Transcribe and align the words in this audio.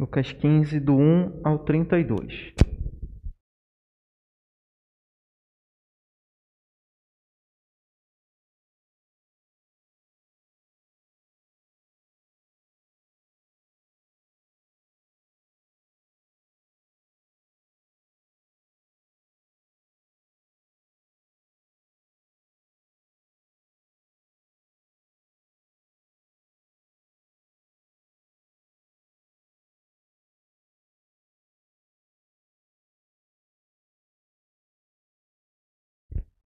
Lucas 0.00 0.32
15, 0.32 0.80
do 0.80 0.96
1 0.96 1.40
ao 1.44 1.58
32. 1.58 2.54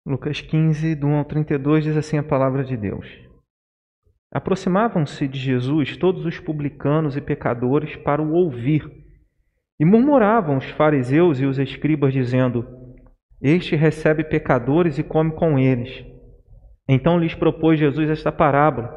Lucas 0.06 0.38
15, 0.38 0.94
do 0.96 1.06
1 1.06 1.14
ao 1.14 1.24
32, 1.24 1.84
diz 1.84 1.96
assim 1.96 2.18
a 2.18 2.22
palavra 2.22 2.62
de 2.62 2.76
Deus. 2.76 3.08
Aproximavam-se 4.30 5.26
de 5.26 5.38
Jesus 5.38 5.96
todos 5.96 6.26
os 6.26 6.38
publicanos 6.38 7.16
e 7.16 7.22
pecadores 7.22 7.96
para 7.96 8.20
o 8.20 8.34
ouvir. 8.34 8.86
E 9.80 9.84
murmuravam 9.84 10.58
os 10.58 10.68
fariseus 10.72 11.40
e 11.40 11.46
os 11.46 11.58
escribas, 11.58 12.12
dizendo: 12.12 12.66
Este 13.40 13.76
recebe 13.76 14.22
pecadores 14.24 14.98
e 14.98 15.02
come 15.02 15.32
com 15.32 15.58
eles. 15.58 16.04
Então 16.86 17.18
lhes 17.18 17.34
propôs 17.34 17.78
Jesus 17.78 18.10
esta 18.10 18.30
parábola: 18.30 18.94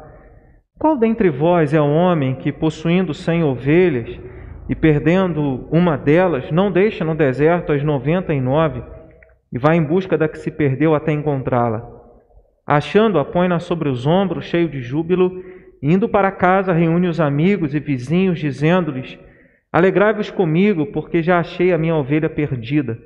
Qual 0.78 0.94
dentre 0.94 1.30
vós 1.30 1.72
é 1.72 1.80
o 1.80 1.90
homem 1.90 2.34
que, 2.34 2.52
possuindo 2.52 3.14
cem 3.14 3.42
ovelhas 3.42 4.20
e 4.68 4.74
perdendo 4.74 5.66
uma 5.72 5.96
delas, 5.96 6.50
não 6.52 6.70
deixa 6.70 7.02
no 7.02 7.14
deserto 7.14 7.72
as 7.72 7.82
noventa 7.82 8.34
e 8.34 8.40
nove? 8.42 8.97
E 9.52 9.58
vai 9.58 9.76
em 9.76 9.82
busca 9.82 10.16
da 10.16 10.28
que 10.28 10.38
se 10.38 10.50
perdeu 10.50 10.94
até 10.94 11.12
encontrá-la. 11.12 11.88
Achando-a, 12.66 13.24
põe-na 13.24 13.58
sobre 13.58 13.88
os 13.88 14.06
ombros, 14.06 14.44
cheio 14.44 14.68
de 14.68 14.80
júbilo, 14.80 15.42
indo 15.82 16.08
para 16.08 16.30
casa, 16.30 16.72
reúne 16.72 17.08
os 17.08 17.20
amigos 17.20 17.74
e 17.74 17.80
vizinhos, 17.80 18.38
dizendo-lhes: 18.38 19.18
Alegrai-vos 19.72 20.30
comigo, 20.30 20.86
porque 20.86 21.22
já 21.22 21.38
achei 21.38 21.72
a 21.72 21.78
minha 21.78 21.96
ovelha 21.96 22.28
perdida. 22.28 22.98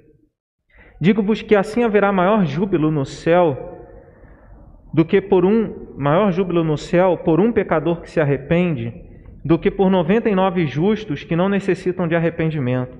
Digo-vos 1.00 1.42
que 1.42 1.54
assim 1.56 1.82
haverá 1.82 2.12
maior 2.12 2.44
júbilo 2.44 2.90
no 2.90 3.04
céu 3.04 3.70
do 4.92 5.04
que 5.04 5.20
por 5.20 5.44
um 5.44 5.94
maior 5.96 6.30
júbilo 6.32 6.62
no 6.62 6.76
céu 6.76 7.16
por 7.16 7.40
um 7.40 7.50
pecador 7.50 8.02
que 8.02 8.10
se 8.10 8.20
arrepende, 8.20 8.92
do 9.44 9.58
que 9.58 9.70
por 9.70 9.90
noventa 9.90 10.28
e 10.28 10.34
nove 10.34 10.66
justos 10.66 11.24
que 11.24 11.34
não 11.34 11.48
necessitam 11.48 12.06
de 12.06 12.14
arrependimento. 12.14 12.96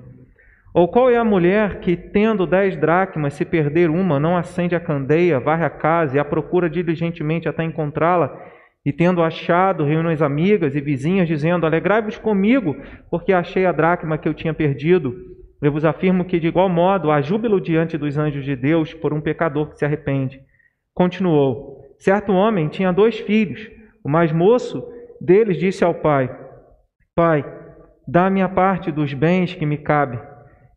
Ou 0.73 0.87
qual 0.87 1.09
é 1.11 1.17
a 1.17 1.23
mulher 1.23 1.79
que, 1.81 1.95
tendo 1.95 2.47
dez 2.47 2.75
dracmas, 2.75 3.35
se 3.35 3.45
perder 3.45 3.91
uma, 3.91 4.19
não 4.19 4.35
acende 4.35 4.75
a 4.75 4.79
candeia, 4.79 5.39
varre 5.39 5.63
a 5.63 5.69
casa 5.69 6.17
e 6.17 6.19
a 6.19 6.25
procura 6.25 6.67
diligentemente 6.67 7.47
até 7.47 7.63
encontrá-la? 7.63 8.35
E 8.83 8.91
tendo 8.91 9.21
achado, 9.21 9.85
reúne 9.85 10.11
as 10.11 10.21
amigas 10.21 10.75
e 10.75 10.81
vizinhas, 10.81 11.27
dizendo: 11.27 11.67
Alegrai-vos 11.67 12.17
comigo, 12.17 12.75
porque 13.11 13.31
achei 13.31 13.67
a 13.67 13.71
dracma 13.71 14.17
que 14.17 14.27
eu 14.27 14.33
tinha 14.33 14.53
perdido. 14.53 15.13
Eu 15.61 15.71
vos 15.71 15.85
afirmo 15.85 16.25
que, 16.25 16.39
de 16.39 16.47
igual 16.47 16.67
modo, 16.67 17.11
há 17.11 17.21
júbilo 17.21 17.61
diante 17.61 17.95
dos 17.95 18.17
anjos 18.17 18.43
de 18.43 18.55
Deus 18.55 18.93
por 18.95 19.13
um 19.13 19.21
pecador 19.21 19.69
que 19.69 19.77
se 19.77 19.85
arrepende. 19.85 20.41
Continuou: 20.91 21.81
Certo 21.99 22.33
homem 22.33 22.67
tinha 22.67 22.91
dois 22.91 23.19
filhos. 23.19 23.69
O 24.03 24.09
mais 24.09 24.31
moço 24.31 24.83
deles 25.21 25.57
disse 25.57 25.83
ao 25.83 25.93
pai: 25.93 26.35
Pai, 27.15 27.45
dá-me 28.07 28.41
a 28.41 28.49
parte 28.49 28.91
dos 28.91 29.13
bens 29.13 29.53
que 29.53 29.67
me 29.67 29.77
cabe 29.77 30.32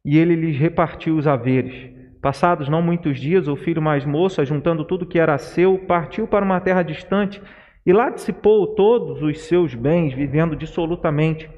e 0.06 0.16
ele 0.16 0.36
lhes 0.36 0.56
repartiu 0.56 1.16
os 1.16 1.26
haveres. 1.26 1.90
Passados 2.22 2.68
não 2.68 2.80
muitos 2.80 3.18
dias, 3.18 3.48
o 3.48 3.56
filho 3.56 3.82
mais 3.82 4.04
moço, 4.04 4.40
ajuntando 4.40 4.84
tudo 4.84 5.04
que 5.04 5.18
era 5.18 5.36
seu, 5.36 5.76
partiu 5.78 6.28
para 6.28 6.44
uma 6.44 6.60
terra 6.60 6.84
distante 6.84 7.42
e 7.84 7.92
lá 7.92 8.08
dissipou 8.08 8.68
todos 8.68 9.20
os 9.20 9.40
seus 9.40 9.74
bens, 9.74 10.14
vivendo 10.14 10.54
dissolutamente. 10.54 11.50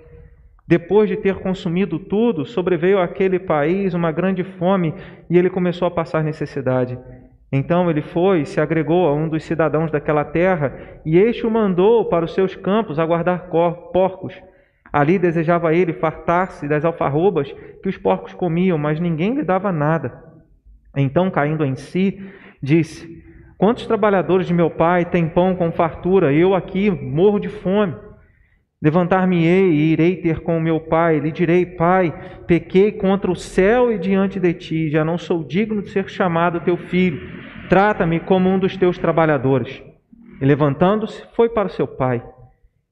Depois 0.67 1.09
de 1.09 1.17
ter 1.17 1.37
consumido 1.37 1.99
tudo, 1.99 2.45
sobreveio 2.47 2.99
àquele 2.99 3.39
país 3.39 3.93
uma 3.93 4.11
grande 4.11 4.43
fome 4.43 4.95
e 5.29 5.39
ele 5.39 5.51
começou 5.51 5.87
a 5.87 5.91
passar 5.91 6.25
necessidade. 6.25 6.99
Então 7.51 7.89
ele 7.91 8.03
foi, 8.03 8.45
se 8.45 8.61
agregou 8.61 9.09
a 9.09 9.15
um 9.15 9.29
dos 9.29 9.45
cidadãos 9.45 9.91
daquela 9.91 10.25
terra 10.25 11.01
e 11.05 11.19
este 11.19 11.47
o 11.47 11.51
mandou 11.51 12.07
para 12.07 12.25
os 12.25 12.35
seus 12.35 12.55
campos 12.55 12.99
a 12.99 13.07
guardar 13.07 13.49
porcos. 13.49 14.35
Ali 14.99 15.17
desejava 15.17 15.73
ele 15.73 15.93
fartar-se 15.93 16.67
das 16.67 16.85
alfarrobas 16.85 17.55
que 17.81 17.89
os 17.89 17.97
porcos 17.97 18.35
comiam, 18.35 18.77
mas 18.77 18.99
ninguém 18.99 19.33
lhe 19.33 19.45
dava 19.45 19.71
nada. 19.71 20.25
Então, 20.97 21.31
caindo 21.31 21.65
em 21.65 21.77
si, 21.77 22.21
disse: 22.61 23.23
Quantos 23.57 23.87
trabalhadores 23.87 24.49
de 24.49 24.53
meu 24.53 24.69
pai 24.69 25.05
têm 25.05 25.29
pão 25.29 25.55
com 25.55 25.71
fartura? 25.71 26.33
Eu 26.33 26.53
aqui 26.53 26.91
morro 26.91 27.39
de 27.39 27.49
fome. 27.49 27.95
Levantar-me-ei 28.83 29.71
e 29.71 29.93
irei 29.93 30.17
ter 30.17 30.41
com 30.41 30.59
meu 30.59 30.81
pai. 30.81 31.21
Lhe 31.21 31.31
direi: 31.31 31.65
Pai, 31.65 32.13
pequei 32.49 32.91
contra 32.91 33.31
o 33.31 33.37
céu 33.37 33.93
e 33.93 34.01
diante 34.01 34.41
de 34.41 34.53
ti. 34.53 34.91
Já 34.91 35.05
não 35.05 35.17
sou 35.17 35.45
digno 35.45 35.81
de 35.81 35.91
ser 35.91 36.11
chamado 36.11 36.59
teu 36.59 36.77
filho. 36.77 37.21
Trata-me 37.69 38.19
como 38.19 38.49
um 38.49 38.59
dos 38.59 38.77
teus 38.77 38.99
trabalhadores. 38.99 39.81
E 40.41 40.45
levantando-se, 40.45 41.23
foi 41.37 41.49
para 41.49 41.69
seu 41.69 41.87
pai. 41.87 42.21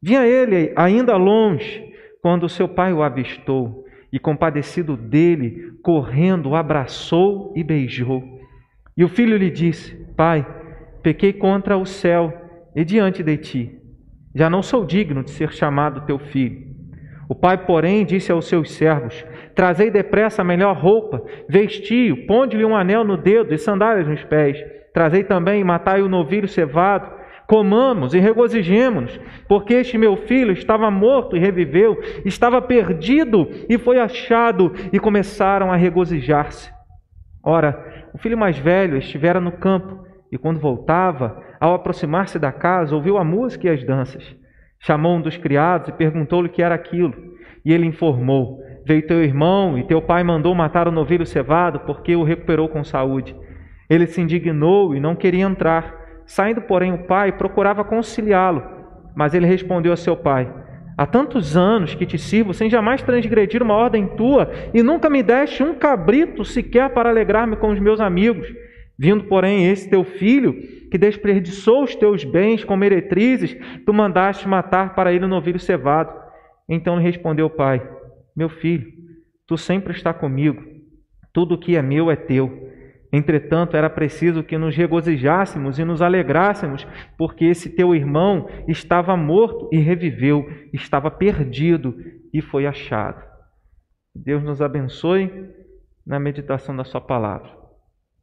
Vinha 0.01 0.25
ele 0.25 0.73
ainda 0.77 1.17
longe 1.17 1.96
quando 2.27 2.49
seu 2.49 2.67
pai 2.67 2.93
o 2.93 3.05
avistou 3.05 3.85
e, 4.13 4.19
compadecido 4.19 4.97
dele, 4.97 5.75
correndo, 5.81 6.49
o 6.49 6.57
abraçou 6.57 7.53
e 7.55 7.63
beijou. 7.63 8.21
E 8.97 9.05
o 9.05 9.09
filho 9.09 9.37
lhe 9.37 9.49
disse: 9.49 9.95
Pai, 10.17 10.45
pequei 11.05 11.33
contra 11.33 11.77
o 11.77 11.87
céu 11.87 12.33
e 12.75 12.85
diante 12.85 13.23
de 13.23 13.37
ti. 13.37 13.79
Já 14.35 14.51
não 14.51 14.61
sou 14.61 14.85
digno 14.85 15.23
de 15.23 15.31
ser 15.31 15.53
chamado 15.53 16.05
teu 16.05 16.19
filho. 16.19 16.67
O 17.29 17.35
pai, 17.37 17.65
porém, 17.65 18.05
disse 18.05 18.33
aos 18.33 18.49
seus 18.49 18.73
servos: 18.73 19.25
Trazei 19.55 19.89
depressa 19.89 20.43
a 20.43 20.45
melhor 20.45 20.77
roupa, 20.77 21.23
vesti-o, 21.49 22.27
ponde-lhe 22.27 22.65
um 22.65 22.75
anel 22.75 23.05
no 23.05 23.17
dedo 23.17 23.55
e 23.55 23.59
sandálias 23.59 24.09
nos 24.09 24.25
pés. 24.25 24.59
Trazei 24.93 25.23
também 25.23 25.61
e 25.61 25.65
matai 25.65 26.03
o 26.03 26.09
novilho 26.09 26.49
cevado 26.49 27.09
Comamos 27.47 28.13
e 28.13 28.19
regozijemos-nos, 28.19 29.21
porque 29.49 29.75
este 29.75 29.97
meu 29.97 30.17
filho 30.17 30.53
estava 30.53 30.91
morto 30.91 31.37
e 31.37 31.41
reviveu, 31.41 31.97
estava 32.25 32.61
perdido 32.61 33.49
e 33.69 33.79
foi 33.79 33.99
achado, 33.99 34.73
e 34.93 34.99
começaram 34.99 35.71
a 35.71 35.77
regozijar-se. 35.77 36.71
Ora, 37.43 38.09
o 38.13 38.19
filho 38.19 38.37
mais 38.37 38.59
velho 38.59 38.97
estivera 38.97 39.41
no 39.41 39.53
campo, 39.53 40.05
e 40.33 40.37
quando 40.37 40.59
voltava, 40.59 41.41
ao 41.61 41.75
aproximar-se 41.75 42.39
da 42.39 42.51
casa, 42.51 42.95
ouviu 42.95 43.17
a 43.17 43.25
música 43.25 43.69
e 43.69 43.71
as 43.71 43.85
danças. 43.85 44.35
Chamou 44.81 45.17
um 45.17 45.21
dos 45.21 45.37
criados 45.37 45.89
e 45.89 45.93
perguntou-lhe 45.93 46.49
o 46.49 46.51
que 46.51 46.63
era 46.63 46.75
aquilo. 46.75 47.15
E 47.65 47.73
ele 47.73 47.87
informou: 47.87 48.61
Veio 48.85 49.07
teu 49.07 49.23
irmão, 49.23 49.79
e 49.79 49.85
teu 49.85 50.03
pai 50.03 50.23
mandou 50.23 50.55
matar 50.55 50.87
o 50.89 50.93
novilho 50.93 51.25
cevado, 51.25 51.81
porque 51.81 52.15
o 52.15 52.23
recuperou 52.23 52.69
com 52.69 52.85
saúde. 52.85 53.35
Ele 53.89 54.07
se 54.07 54.21
indignou 54.21 54.95
e 54.95 55.01
não 55.01 55.15
queria 55.15 55.45
entrar. 55.45 56.06
Saindo, 56.27 56.61
porém, 56.61 56.93
o 56.93 57.05
pai 57.05 57.33
procurava 57.33 57.85
conciliá-lo, 57.85 58.63
mas 59.15 59.33
ele 59.33 59.47
respondeu 59.47 59.93
a 59.93 59.97
seu 59.97 60.17
pai: 60.17 60.53
Há 60.99 61.07
tantos 61.07 61.57
anos 61.57 61.95
que 61.95 62.07
te 62.07 62.19
sirvo 62.19 62.53
sem 62.53 62.69
jamais 62.69 63.03
transgredir 63.03 63.63
uma 63.63 63.75
ordem 63.75 64.09
tua, 64.17 64.51
e 64.75 64.83
nunca 64.83 65.09
me 65.09 65.23
deste 65.23 65.63
um 65.63 65.75
cabrito 65.75 66.45
sequer 66.45 66.91
para 66.91 67.11
alegrar-me 67.11 67.57
com 67.57 67.71
os 67.71 67.79
meus 67.79 68.01
amigos. 68.01 68.53
Vindo, 68.99 69.25
porém, 69.25 69.71
esse 69.71 69.91
teu 69.91 70.05
filho, 70.05 70.55
que 70.91 70.97
desperdiçou 70.97 71.85
os 71.85 71.95
teus 71.95 72.25
bens 72.25 72.65
com 72.65 72.77
meretrizes, 72.77 73.55
tu 73.85 73.93
mandaste 73.93 74.49
matar 74.49 74.95
para 74.95 75.13
ele 75.13 75.27
o 75.27 75.29
novilho 75.29 75.59
cevado. 75.59 76.15
Então 76.69 76.97
lhe 76.97 77.03
respondeu 77.03 77.47
o 77.47 77.51
pai: 77.51 77.87
Meu 78.35 78.49
filho, 78.49 78.91
tu 79.47 79.59
sempre 79.59 79.93
está 79.93 80.15
comigo, 80.15 80.63
tudo 81.33 81.55
o 81.55 81.59
que 81.59 81.77
é 81.77 81.83
meu 81.83 82.11
é 82.11 82.17
teu. 82.17 82.71
Entretanto, 83.17 83.79
era 83.79 83.89
preciso 83.89 84.43
que 84.43 84.59
nos 84.59 84.77
regozijássemos 84.77 85.79
e 85.79 85.85
nos 85.87 86.03
alegrássemos, 86.03 86.87
porque 87.17 87.47
esse 87.47 87.75
teu 87.75 87.95
irmão 87.95 88.47
estava 88.69 89.17
morto 89.17 89.71
e 89.73 89.79
reviveu, 89.79 90.47
estava 90.71 91.11
perdido 91.11 91.97
e 92.31 92.43
foi 92.43 92.67
achado. 92.67 93.25
Deus 94.15 94.43
nos 94.43 94.61
abençoe 94.61 95.33
na 96.07 96.21
meditação 96.21 96.77
da 96.77 96.85
Sua 96.85 97.01
palavra. 97.01 97.49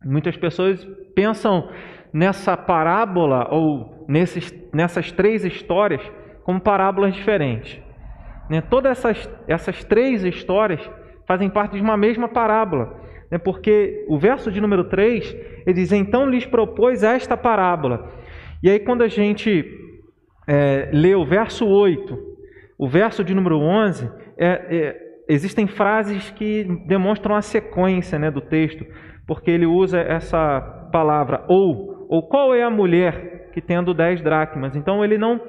Muitas 0.05 0.37
pessoas 0.37 0.85
pensam 1.15 1.71
nessa 2.13 2.55
parábola 2.55 3.47
ou 3.49 4.05
nesses, 4.07 4.53
nessas 4.71 5.11
três 5.11 5.43
histórias 5.43 6.03
como 6.43 6.61
parábolas 6.61 7.15
diferentes. 7.15 7.81
Né? 8.47 8.61
Todas 8.61 8.99
essas, 8.99 9.29
essas 9.47 9.83
três 9.83 10.23
histórias 10.23 10.87
fazem 11.27 11.49
parte 11.49 11.77
de 11.77 11.81
uma 11.81 11.97
mesma 11.97 12.27
parábola 12.27 13.01
né? 13.33 13.39
porque 13.39 14.05
o 14.07 14.17
verso 14.17 14.51
de 14.51 14.61
número 14.61 14.83
3, 14.83 15.35
ele 15.65 15.73
diz: 15.73 15.91
Então 15.91 16.29
lhes 16.29 16.45
propôs 16.45 17.01
esta 17.01 17.35
parábola. 17.35 18.11
E 18.61 18.69
aí, 18.69 18.79
quando 18.79 19.01
a 19.01 19.07
gente 19.07 19.65
é, 20.47 20.89
lê 20.93 21.15
o 21.15 21.25
verso 21.25 21.67
8, 21.67 22.15
o 22.77 22.87
verso 22.87 23.23
de 23.23 23.33
número 23.33 23.57
11, 23.57 24.09
é, 24.37 24.47
é, 24.47 24.95
existem 25.27 25.65
frases 25.65 26.29
que 26.29 26.63
demonstram 26.87 27.35
a 27.35 27.41
sequência 27.41 28.19
né, 28.19 28.29
do 28.29 28.39
texto, 28.39 28.85
porque 29.25 29.49
ele 29.49 29.65
usa 29.65 29.99
essa 29.99 30.61
palavra 30.91 31.43
ou, 31.47 32.05
ou 32.09 32.27
qual 32.27 32.53
é 32.53 32.61
a 32.61 32.69
mulher 32.69 33.49
que 33.51 33.61
tendo 33.61 33.95
dez 33.95 34.21
dracmas. 34.21 34.75
Então 34.75 35.03
ele 35.03 35.17
não, 35.17 35.41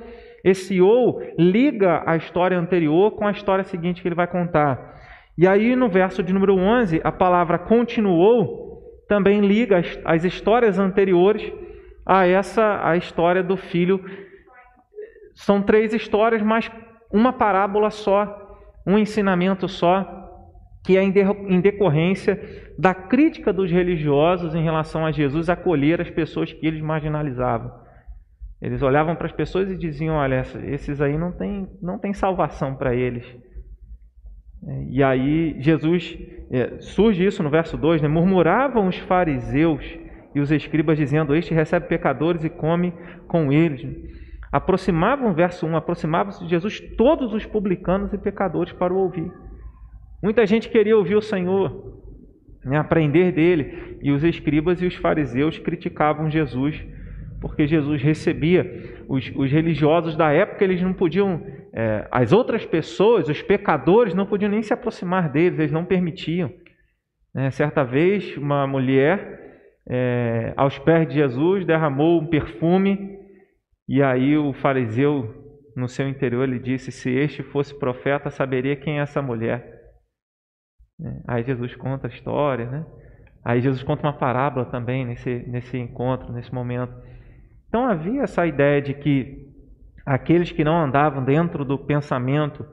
esse 0.43 0.81
ou 0.81 1.21
liga 1.39 2.03
a 2.07 2.17
história 2.17 2.59
anterior 2.59 3.13
com 3.13 3.27
a 3.27 3.31
história 3.31 3.65
seguinte 3.65 4.01
que 4.01 4.09
ele 4.09 4.15
vai 4.15 4.27
contar. 4.27 4.94
E 5.37 5.47
aí 5.47 5.75
no 5.75 5.89
verso 5.89 6.23
de 6.23 6.33
número 6.33 6.57
11, 6.57 7.01
a 7.03 7.11
palavra 7.11 7.59
continuou 7.59 8.65
também 9.09 9.41
liga 9.41 9.79
as, 9.79 9.99
as 10.05 10.25
histórias 10.25 10.79
anteriores 10.79 11.53
a 12.07 12.27
essa 12.27 12.81
a 12.87 12.97
história 12.97 13.43
do 13.43 13.57
filho. 13.57 14.05
São 15.35 15.61
três 15.63 15.93
histórias, 15.93 16.43
mas 16.43 16.71
uma 17.11 17.33
parábola 17.33 17.91
só, 17.91 18.59
um 18.87 18.99
ensinamento 18.99 19.69
só, 19.69 20.23
que 20.85 20.97
é 20.97 21.03
em 21.03 21.61
decorrência 21.61 22.39
da 22.79 22.95
crítica 22.95 23.53
dos 23.53 23.71
religiosos 23.71 24.55
em 24.55 24.63
relação 24.63 25.07
a 25.07 25.13
Jesus 25.13 25.49
acolher 25.49 26.01
as 26.01 26.11
pessoas 26.11 26.53
que 26.53 26.67
eles 26.67 26.83
marginalizavam. 26.83 27.73
Eles 28.61 28.83
olhavam 28.83 29.17
para 29.17 29.27
as 29.27 29.33
pessoas 29.33 29.71
e 29.71 29.77
diziam: 29.77 30.17
Olha, 30.17 30.43
esses 30.67 31.01
aí 31.01 31.19
não 31.19 31.33
tem, 31.33 31.69
não 31.83 31.99
tem 31.99 32.13
salvação 32.13 32.75
para 32.75 32.95
eles. 32.95 33.25
E 34.91 35.03
aí 35.03 35.57
Jesus, 35.61 36.19
é, 36.51 36.79
surge 36.81 37.25
isso 37.25 37.43
no 37.43 37.51
verso 37.51 37.77
2, 37.77 38.03
né? 38.03 38.09
murmuravam 38.09 38.89
os 38.89 38.97
fariseus 38.99 39.85
e 40.35 40.41
os 40.41 40.51
escribas 40.51 40.99
dizendo, 40.99 41.35
este 41.35 41.55
recebe 41.55 41.87
pecadores 41.87 42.45
e 42.45 42.51
come 42.51 42.93
com 43.29 43.53
eles. 43.53 43.87
Aproximavam, 44.51 45.35
verso 45.35 45.67
1, 45.67 45.77
aproximavam-se 45.77 46.45
de 46.45 46.51
Jesus 46.51 46.81
todos 46.97 47.33
os 47.33 47.45
publicanos 47.45 48.13
e 48.13 48.19
pecadores 48.19 48.73
para 48.73 48.93
o 48.93 48.99
ouvir. 48.99 49.31
Muita 50.23 50.47
gente 50.47 50.69
queria 50.69 50.97
ouvir 50.97 51.17
o 51.17 51.23
Senhor, 51.23 52.01
né, 52.65 52.79
aprender 52.79 53.33
dele, 53.33 53.99
e 54.03 54.11
os 54.11 54.25
escribas 54.25 54.81
e 54.81 54.87
os 54.87 54.95
fariseus 54.95 55.59
criticavam 55.59 56.31
Jesus 56.31 56.83
porque 57.45 57.67
Jesus 57.67 58.01
recebia 58.01 59.05
os, 59.07 59.31
os 59.37 59.51
religiosos 59.51 60.17
da 60.17 60.33
época, 60.33 60.65
eles 60.65 60.81
não 60.81 60.95
podiam, 60.95 61.43
é, 61.77 62.07
as 62.09 62.33
outras 62.33 62.65
pessoas, 62.65 63.29
os 63.29 63.43
pecadores, 63.43 64.15
não 64.15 64.27
podiam 64.27 64.49
nem 64.49 64.63
se 64.63 64.73
aproximar 64.73 65.29
deles, 65.29 65.59
eles 65.59 65.73
não 65.73 65.85
permitiam. 65.85 66.49
É, 67.35 67.51
certa 67.51 67.83
vez, 67.83 68.37
uma 68.37 68.65
mulher, 68.65 69.81
é, 69.89 70.55
aos 70.57 70.79
pés 70.79 71.09
de 71.09 71.15
Jesus, 71.15 71.67
derramou 71.67 72.21
um 72.21 72.27
perfume, 72.29 73.19
e 73.89 74.01
aí 74.01 74.37
o 74.37 74.53
fariseu, 74.53 75.43
no 75.77 75.89
seu 75.89 76.09
interior, 76.09 76.45
ele 76.45 76.61
disse: 76.61 76.93
Se 76.93 77.11
este 77.11 77.43
fosse 77.43 77.77
profeta, 77.77 78.31
saberia 78.31 78.77
quem 78.77 79.01
é 79.01 79.03
essa 79.03 79.21
mulher. 79.21 79.83
É, 81.05 81.23
aí 81.27 81.43
Jesus 81.43 81.75
conta 81.75 82.07
a 82.07 82.11
história, 82.11 82.71
né? 82.71 82.87
Aí 83.45 83.61
Jesus 83.61 83.83
conta 83.83 84.07
uma 84.07 84.17
parábola 84.17 84.65
também 84.67 85.05
nesse, 85.05 85.45
nesse 85.49 85.77
encontro, 85.77 86.33
nesse 86.33 86.55
momento. 86.55 86.95
Então 87.67 87.85
havia 87.85 88.23
essa 88.23 88.47
ideia 88.47 88.81
de 88.81 88.95
que 88.95 89.44
aqueles 90.05 90.53
que 90.53 90.65
não 90.65 90.77
andavam 90.77 91.25
dentro 91.25 91.65
do 91.65 91.79
pensamento 91.79 92.65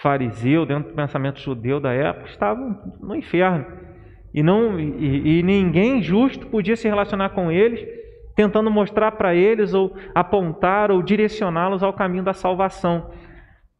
fariseu, 0.00 0.66
dentro 0.66 0.90
do 0.90 0.94
pensamento 0.94 1.40
judeu 1.40 1.80
da 1.80 1.92
época, 1.92 2.28
estavam 2.28 2.78
no 3.00 3.14
inferno. 3.14 3.64
E, 4.34 4.42
não, 4.42 4.78
e, 4.78 5.38
e 5.38 5.42
ninguém 5.42 6.02
justo 6.02 6.46
podia 6.48 6.76
se 6.76 6.86
relacionar 6.86 7.30
com 7.30 7.50
eles, 7.50 7.82
tentando 8.34 8.70
mostrar 8.70 9.12
para 9.12 9.34
eles, 9.34 9.72
ou 9.72 9.96
apontar, 10.14 10.90
ou 10.90 11.02
direcioná-los 11.02 11.82
ao 11.82 11.94
caminho 11.94 12.22
da 12.22 12.34
salvação. 12.34 13.10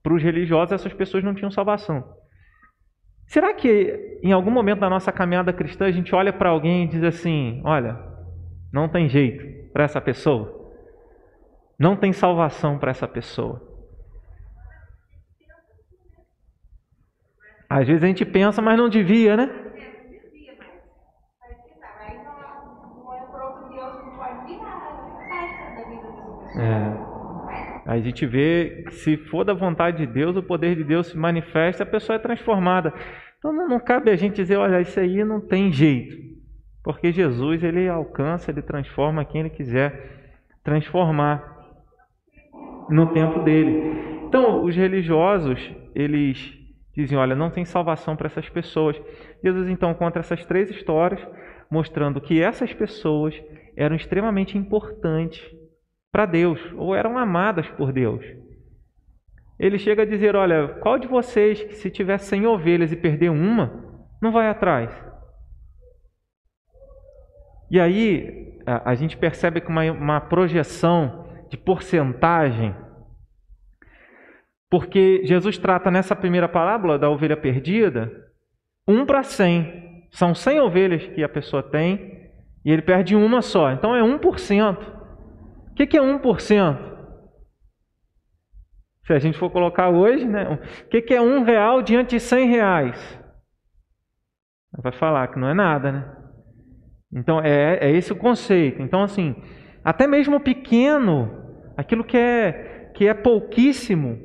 Para 0.03 0.15
os 0.15 0.23
religiosos, 0.23 0.73
essas 0.73 0.95
pessoas 0.95 1.23
não 1.23 1.35
tinham 1.35 1.51
salvação. 1.51 2.03
Será 3.27 3.53
que 3.53 4.19
em 4.23 4.33
algum 4.33 4.51
momento 4.51 4.81
da 4.81 4.89
nossa 4.89 5.13
caminhada 5.13 5.53
cristã 5.53 5.87
a 5.87 5.91
gente 5.91 6.15
olha 6.15 6.33
para 6.33 6.49
alguém 6.49 6.85
e 6.85 6.89
diz 6.89 7.03
assim: 7.03 7.61
olha, 7.65 7.99
não 8.73 8.89
tem 8.89 9.09
jeito 9.09 9.73
para 9.73 9.85
essa 9.85 10.01
pessoa? 10.01 10.56
Não 11.79 11.97
tem 11.97 12.13
salvação 12.13 12.79
para 12.79 12.91
essa 12.91 13.07
pessoa. 13.07 13.63
Às 17.69 17.87
vezes 17.87 18.03
a 18.03 18.07
gente 18.07 18.25
pensa, 18.25 18.63
mas 18.63 18.79
não 18.79 18.89
devia, 18.89 19.37
né? 19.37 19.51
É. 26.59 27.07
A 27.87 28.01
gente 28.01 28.27
vê 28.27 28.85
que 28.89 28.95
se 28.95 29.17
for 29.17 29.45
da 29.45 29.53
vontade 29.53 29.99
de 29.99 30.07
Deus, 30.07 30.37
o 30.37 30.43
poder 30.43 30.75
de 30.75 30.83
Deus 30.83 31.09
se 31.09 31.17
manifesta, 31.17 31.83
a 31.83 31.87
pessoa 31.87 32.17
é 32.17 32.19
transformada. 32.19 32.93
Então 33.39 33.53
não, 33.53 33.69
não 33.69 33.79
cabe 33.79 34.11
a 34.11 34.17
gente 34.17 34.35
dizer, 34.37 34.57
olha, 34.57 34.81
isso 34.81 34.99
aí 34.99 35.23
não 35.23 35.41
tem 35.41 35.71
jeito. 35.71 36.17
Porque 36.83 37.13
Jesus, 37.13 37.63
ele 37.63 37.89
alcança, 37.89 38.51
ele 38.51 38.63
transforma 38.63 39.25
quem 39.25 39.43
ele 39.43 39.51
quiser 39.51 40.17
transformar 40.65 41.56
no 42.89 43.13
tempo 43.13 43.41
dele. 43.41 44.25
Então, 44.27 44.65
os 44.65 44.75
religiosos, 44.75 45.59
eles 45.95 46.55
dizem, 46.95 47.17
olha, 47.19 47.35
não 47.35 47.51
tem 47.51 47.65
salvação 47.65 48.17
para 48.17 48.27
essas 48.27 48.49
pessoas. 48.49 49.01
Jesus 49.43 49.69
então 49.69 49.93
conta 49.95 50.19
essas 50.19 50.45
três 50.47 50.71
histórias, 50.71 51.21
mostrando 51.71 52.21
que 52.21 52.41
essas 52.41 52.73
pessoas 52.73 53.35
eram 53.77 53.95
extremamente 53.95 54.57
importantes 54.57 55.45
para 56.11 56.25
Deus, 56.25 56.61
ou 56.77 56.95
eram 56.95 57.19
amadas 57.19 57.69
por 57.71 57.93
Deus. 57.93 58.25
Ele 59.59 59.79
chega 59.79 60.03
a 60.03 60.07
dizer, 60.07 60.35
olha, 60.35 60.69
qual 60.81 60.99
de 60.99 61.07
vocês 61.07 61.63
que 61.63 61.75
se 61.75 61.91
tiver 61.91 62.19
100 62.19 62.47
ovelhas 62.47 62.93
e 62.93 62.97
perder 62.97 63.31
uma, 63.31 64.05
não 64.21 64.33
vai 64.33 64.49
atrás? 64.49 64.91
E 67.71 67.81
aí 67.81 68.61
a, 68.67 68.95
gente 68.95 69.17
percebe 69.17 69.61
que 69.61 69.69
uma, 69.69 69.83
uma 69.91 70.21
projeção 70.21 71.26
de 71.49 71.57
porcentagem, 71.57 72.75
porque 74.71 75.23
Jesus 75.25 75.59
trata 75.59 75.91
nessa 75.91 76.17
primeira 76.17 76.49
parábola 76.49 76.99
da 76.99 77.09
ovelha 77.09 77.37
perdida, 77.37 78.11
um 78.87 79.07
para 79.07 79.23
cem. 79.23 80.07
São 80.11 80.35
cem 80.35 80.61
ovelhas 80.61 81.07
que 81.09 81.23
a 81.23 81.29
pessoa 81.29 81.63
tem 81.63 82.31
e 82.65 82.71
ele 82.71 82.83
perde 82.83 83.15
uma 83.15 83.43
só. 83.43 83.71
Então 83.71 83.95
é 83.95 84.03
1%. 84.03 84.97
O 85.71 85.75
que 85.75 85.97
é 85.97 86.01
1%? 86.01 86.97
Se 89.05 89.13
a 89.13 89.19
gente 89.19 89.39
for 89.39 89.51
colocar 89.51 89.89
hoje, 89.89 90.27
né? 90.27 90.59
O 90.85 90.89
que 90.89 91.15
é 91.15 91.21
um 91.21 91.45
real 91.45 91.81
diante 91.81 92.11
de 92.11 92.21
cem 92.21 92.49
reais? 92.49 93.21
Vai 94.77 94.93
falar 94.93 95.29
que 95.29 95.39
não 95.39 95.49
é 95.49 95.55
nada, 95.55 95.93
né? 95.93 96.17
Então 97.13 97.41
é, 97.41 97.79
é 97.81 97.91
esse 97.93 98.13
o 98.13 98.17
conceito. 98.17 98.83
Então, 98.83 99.03
assim, 99.03 99.37
até 99.87 100.05
mesmo 100.05 100.41
pequeno, 100.41 101.31
aquilo 101.77 102.03
que 102.03 102.17
é, 102.17 102.91
que 102.93 103.07
é 103.07 103.15
pouquíssimo, 103.15 104.19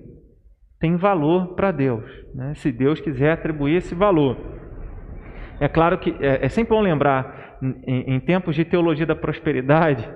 tem 0.79 0.95
valor 0.95 1.53
para 1.53 1.69
Deus, 1.69 2.03
né? 2.33 2.55
se 2.55 2.71
Deus 2.71 2.99
quiser 2.99 3.33
atribuir 3.33 3.75
esse 3.75 3.93
valor. 3.93 4.35
É 5.59 5.67
claro 5.67 5.99
que 5.99 6.15
é, 6.19 6.43
é 6.43 6.49
sempre 6.49 6.73
bom 6.73 6.81
lembrar, 6.81 7.59
em, 7.85 8.15
em, 8.15 8.19
tempos 8.19 8.55
de 8.55 8.65
teologia 8.65 9.05
da 9.05 9.15
prosperidade, 9.15 10.09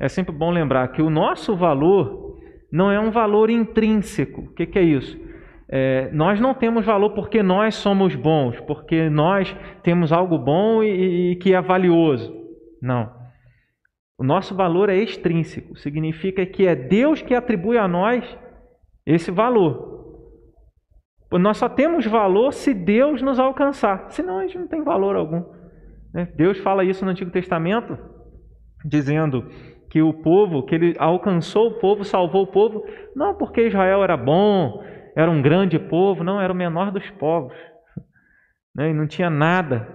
é 0.00 0.08
sempre 0.08 0.34
bom 0.34 0.50
lembrar 0.50 0.88
que 0.88 1.02
o 1.02 1.10
nosso 1.10 1.54
valor 1.54 2.38
não 2.72 2.90
é 2.90 2.98
um 2.98 3.10
valor 3.10 3.50
intrínseco. 3.50 4.40
O 4.40 4.54
que, 4.54 4.64
que 4.64 4.78
é 4.78 4.82
isso? 4.82 5.14
É, 5.68 6.08
nós 6.10 6.40
não 6.40 6.54
temos 6.54 6.86
valor 6.86 7.10
porque 7.10 7.42
nós 7.42 7.74
somos 7.74 8.14
bons, 8.14 8.58
porque 8.60 9.10
nós 9.10 9.54
temos 9.82 10.10
algo 10.10 10.38
bom 10.38 10.82
e, 10.82 11.32
e 11.32 11.36
que 11.36 11.52
é 11.52 11.60
valioso. 11.60 12.34
Não. 12.80 13.15
O 14.18 14.24
nosso 14.24 14.54
valor 14.54 14.88
é 14.88 14.96
extrínseco, 14.96 15.76
significa 15.76 16.46
que 16.46 16.66
é 16.66 16.74
Deus 16.74 17.20
que 17.20 17.34
atribui 17.34 17.76
a 17.76 17.86
nós 17.86 18.24
esse 19.04 19.30
valor. 19.30 19.94
Nós 21.32 21.58
só 21.58 21.68
temos 21.68 22.06
valor 22.06 22.52
se 22.52 22.72
Deus 22.72 23.20
nos 23.20 23.38
alcançar, 23.38 24.10
senão 24.10 24.38
a 24.38 24.42
gente 24.42 24.58
não 24.58 24.68
tem 24.68 24.82
valor 24.82 25.16
algum. 25.16 25.44
Né? 26.14 26.26
Deus 26.34 26.58
fala 26.58 26.84
isso 26.84 27.04
no 27.04 27.10
Antigo 27.10 27.30
Testamento, 27.30 27.98
dizendo 28.84 29.50
que 29.90 30.00
o 30.00 30.14
povo, 30.14 30.64
que 30.64 30.74
ele 30.74 30.94
alcançou 30.98 31.68
o 31.68 31.78
povo, 31.78 32.04
salvou 32.04 32.44
o 32.44 32.46
povo, 32.46 32.84
não 33.14 33.34
porque 33.34 33.66
Israel 33.66 34.02
era 34.02 34.16
bom, 34.16 34.82
era 35.14 35.30
um 35.30 35.42
grande 35.42 35.78
povo, 35.78 36.24
não, 36.24 36.40
era 36.40 36.52
o 36.52 36.56
menor 36.56 36.90
dos 36.90 37.08
povos. 37.10 37.56
Né? 38.74 38.90
E 38.90 38.94
não 38.94 39.06
tinha 39.06 39.28
nada, 39.28 39.88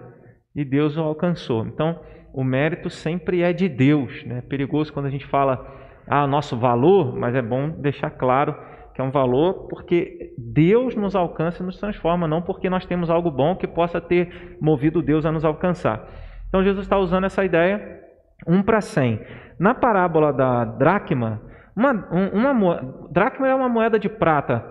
e 0.56 0.66
Deus 0.66 0.98
o 0.98 1.01
alcançou. 1.01 1.66
Então, 1.66 2.00
o 2.34 2.44
mérito 2.44 2.90
sempre 2.90 3.42
é 3.42 3.54
de 3.54 3.68
Deus. 3.68 4.24
Né? 4.26 4.40
É 4.40 4.42
perigoso 4.42 4.92
quando 4.92 5.08
a 5.08 5.10
gente 5.10 5.26
fala, 5.26 5.66
ah, 6.08 6.26
nosso 6.28 6.58
valor, 6.58 7.16
mas 7.16 7.36
é 7.36 7.42
bom 7.42 7.70
deixar 7.70 8.10
claro 8.12 8.56
que 8.94 9.02
é 9.02 9.04
um 9.04 9.12
valor 9.12 9.68
porque 9.70 10.34
Deus 10.38 10.96
nos 10.96 11.16
alcança 11.16 11.64
e 11.64 11.66
nos 11.66 11.80
transforma, 11.80 12.28
não 12.28 12.42
porque 12.42 12.70
nós 12.70 12.86
temos 12.86 13.10
algo 13.10 13.32
bom 13.32 13.56
que 13.56 13.68
possa 13.68 14.02
ter 14.02 14.58
movido 14.60 15.02
Deus 15.02 15.26
a 15.26 15.32
nos 15.32 15.46
alcançar. 15.46 16.08
Então 16.48 16.64
Jesus 16.64 16.86
está 16.86 16.98
usando 16.98 17.26
essa 17.26 17.46
ideia, 17.46 18.02
um 18.46 18.62
para 18.62 18.82
cem. 18.82 19.22
Na 19.58 19.74
parábola 19.74 20.34
da 20.34 20.66
dracma, 20.66 21.42
uma, 21.76 21.92
uma, 22.34 23.08
dracma 23.10 23.48
é 23.48 23.56
uma 23.56 23.70
moeda 23.70 23.98
de 23.98 24.10
prata 24.10 24.66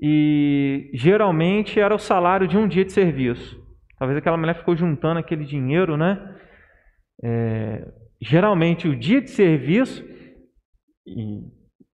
e 0.00 0.90
geralmente 0.94 1.78
era 1.78 1.94
o 1.94 1.98
salário 1.98 2.48
de 2.48 2.58
um 2.58 2.66
dia 2.66 2.84
de 2.84 2.92
serviço. 2.92 3.60
Talvez 3.98 4.18
aquela 4.18 4.36
mulher 4.36 4.56
ficou 4.56 4.74
juntando 4.74 5.20
aquele 5.20 5.44
dinheiro, 5.44 5.96
né? 5.96 6.31
É, 7.22 7.86
geralmente 8.20 8.88
o 8.88 8.96
dia 8.96 9.20
de 9.20 9.30
serviço, 9.30 10.04
e 11.06 11.42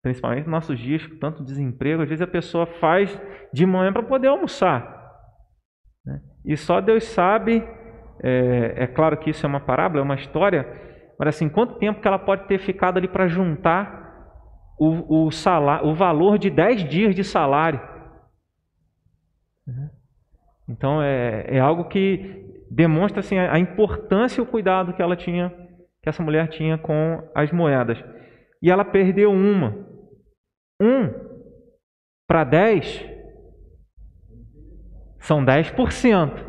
principalmente 0.03 0.45
nos 0.45 0.53
nossos 0.53 0.79
dias 0.79 1.07
com 1.07 1.19
tanto 1.19 1.45
desemprego, 1.45 2.03
às 2.03 2.09
vezes 2.09 2.23
a 2.23 2.27
pessoa 2.27 2.67
faz 2.67 3.19
de 3.53 3.67
manhã 3.67 3.93
para 3.93 4.03
poder 4.03 4.29
almoçar. 4.29 4.97
Né? 6.05 6.21
E 6.45 6.57
só 6.57 6.81
Deus 6.81 7.05
sabe, 7.05 7.63
é, 8.23 8.85
é, 8.85 8.87
claro 8.87 9.19
que 9.19 9.31
isso 9.31 9.45
é 9.45 9.49
uma 9.49 9.61
parábola, 9.61 10.01
é 10.01 10.05
uma 10.05 10.15
história, 10.15 10.67
mas 11.19 11.29
assim, 11.29 11.49
quanto 11.49 11.79
tempo 11.79 12.01
que 12.01 12.09
ela 12.09 12.19
pode 12.19 12.47
ter 12.47 12.59
ficado 12.59 12.97
ali 12.97 13.09
para 13.09 13.27
juntar 13.27 13.99
o, 14.79 15.27
o, 15.27 15.31
salário, 15.31 15.89
o 15.89 15.95
valor 15.95 16.39
de 16.39 16.49
10 16.49 16.89
dias 16.89 17.15
de 17.15 17.25
salário. 17.25 17.81
Então 20.69 21.03
é, 21.03 21.57
é 21.57 21.59
algo 21.59 21.89
que 21.89 22.48
demonstra 22.71 23.21
assim, 23.21 23.39
a 23.39 23.59
importância 23.59 24.41
e 24.41 24.43
o 24.43 24.47
cuidado 24.47 24.93
que 24.93 25.03
ela 25.03 25.17
tinha, 25.17 25.51
que 26.03 26.09
essa 26.09 26.23
mulher 26.23 26.49
tinha 26.49 26.79
com 26.79 27.23
as 27.35 27.51
moedas. 27.53 28.03
E 28.63 28.71
ela 28.71 28.85
perdeu 28.85 29.31
uma. 29.33 29.87
Um 30.81 31.13
para 32.27 32.45
10 32.45 33.09
são 35.21 35.45
10%. 35.45 36.47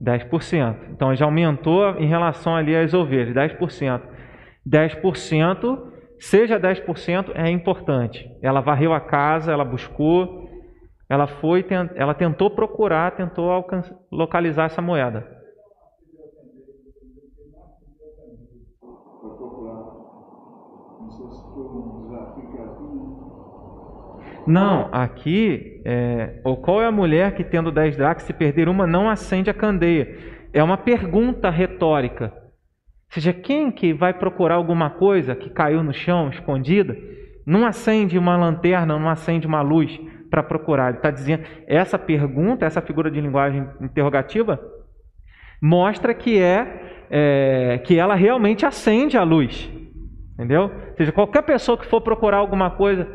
10%. 0.00 0.76
Então 0.92 1.14
já 1.14 1.24
aumentou 1.24 1.90
em 1.98 2.06
relação 2.06 2.56
ali 2.56 2.74
às 2.74 2.94
ovelhas, 2.94 3.34
10%. 3.34 4.02
10%, 4.66 5.92
seja 6.18 6.60
10%, 6.60 7.32
é 7.34 7.50
importante. 7.50 8.30
Ela 8.42 8.60
varreu 8.60 8.92
a 8.92 9.00
casa, 9.00 9.52
ela 9.52 9.64
buscou, 9.64 10.39
ela 11.10 11.26
foi, 11.26 11.66
ela 11.96 12.14
tentou 12.14 12.48
procurar, 12.50 13.10
tentou 13.16 13.50
alcançar, 13.50 13.96
localizar 14.12 14.66
essa 14.66 14.80
moeda. 14.80 15.26
Não, 24.46 24.88
aqui, 24.92 25.82
é, 25.84 26.40
ou 26.44 26.56
qual 26.56 26.80
é 26.80 26.86
a 26.86 26.92
mulher 26.92 27.34
que 27.34 27.42
tendo 27.42 27.72
dez 27.72 27.96
dracmas, 27.96 28.22
se 28.22 28.32
perder 28.32 28.68
uma, 28.68 28.86
não 28.86 29.10
acende 29.10 29.50
a 29.50 29.54
candeia? 29.54 30.16
É 30.52 30.62
uma 30.62 30.76
pergunta 30.76 31.50
retórica. 31.50 32.32
Ou 32.32 33.14
seja, 33.14 33.32
quem 33.32 33.72
que 33.72 33.92
vai 33.92 34.14
procurar 34.14 34.54
alguma 34.54 34.90
coisa 34.90 35.34
que 35.34 35.50
caiu 35.50 35.82
no 35.82 35.92
chão, 35.92 36.28
escondida, 36.28 36.96
não 37.44 37.66
acende 37.66 38.16
uma 38.16 38.36
lanterna, 38.36 38.96
não 38.96 39.08
acende 39.08 39.44
uma 39.44 39.60
luz 39.60 40.00
para 40.30 40.42
procurar. 40.42 40.88
Ele 40.88 40.98
está 40.98 41.10
dizendo, 41.10 41.44
essa 41.66 41.98
pergunta, 41.98 42.64
essa 42.64 42.80
figura 42.80 43.10
de 43.10 43.20
linguagem 43.20 43.66
interrogativa, 43.80 44.60
mostra 45.60 46.14
que 46.14 46.40
é, 46.40 47.06
é 47.10 47.78
que 47.78 47.98
ela 47.98 48.14
realmente 48.14 48.64
acende 48.64 49.16
a 49.16 49.22
luz. 49.22 49.70
Entendeu? 50.34 50.62
Ou 50.62 50.96
seja, 50.96 51.12
qualquer 51.12 51.42
pessoa 51.42 51.76
que 51.76 51.86
for 51.86 52.00
procurar 52.00 52.38
alguma 52.38 52.70
coisa 52.70 53.06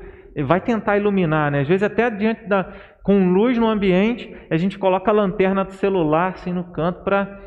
vai 0.44 0.60
tentar 0.60 0.98
iluminar, 0.98 1.50
né? 1.50 1.62
Às 1.62 1.68
vezes 1.68 1.82
até 1.82 2.10
diante 2.10 2.46
da 2.46 2.72
com 3.02 3.32
luz 3.32 3.58
no 3.58 3.68
ambiente, 3.68 4.36
a 4.50 4.58
gente 4.58 4.78
coloca 4.78 5.10
a 5.10 5.14
lanterna 5.14 5.64
do 5.64 5.74
celular 5.74 6.34
assim 6.34 6.52
no 6.52 6.66
canto 6.66 7.04
para 7.04 7.42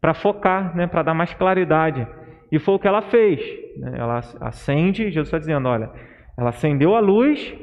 para 0.00 0.14
focar, 0.14 0.76
né? 0.76 0.86
Para 0.86 1.02
dar 1.02 1.14
mais 1.14 1.34
claridade. 1.34 2.06
E 2.52 2.58
foi 2.58 2.74
o 2.74 2.78
que 2.78 2.86
ela 2.86 3.02
fez. 3.02 3.40
Né? 3.78 3.94
Ela 3.96 4.20
acende, 4.40 5.10
Jesus 5.10 5.26
está 5.28 5.38
dizendo, 5.38 5.68
olha, 5.68 5.90
ela 6.36 6.50
acendeu 6.50 6.94
a 6.94 7.00
luz 7.00 7.54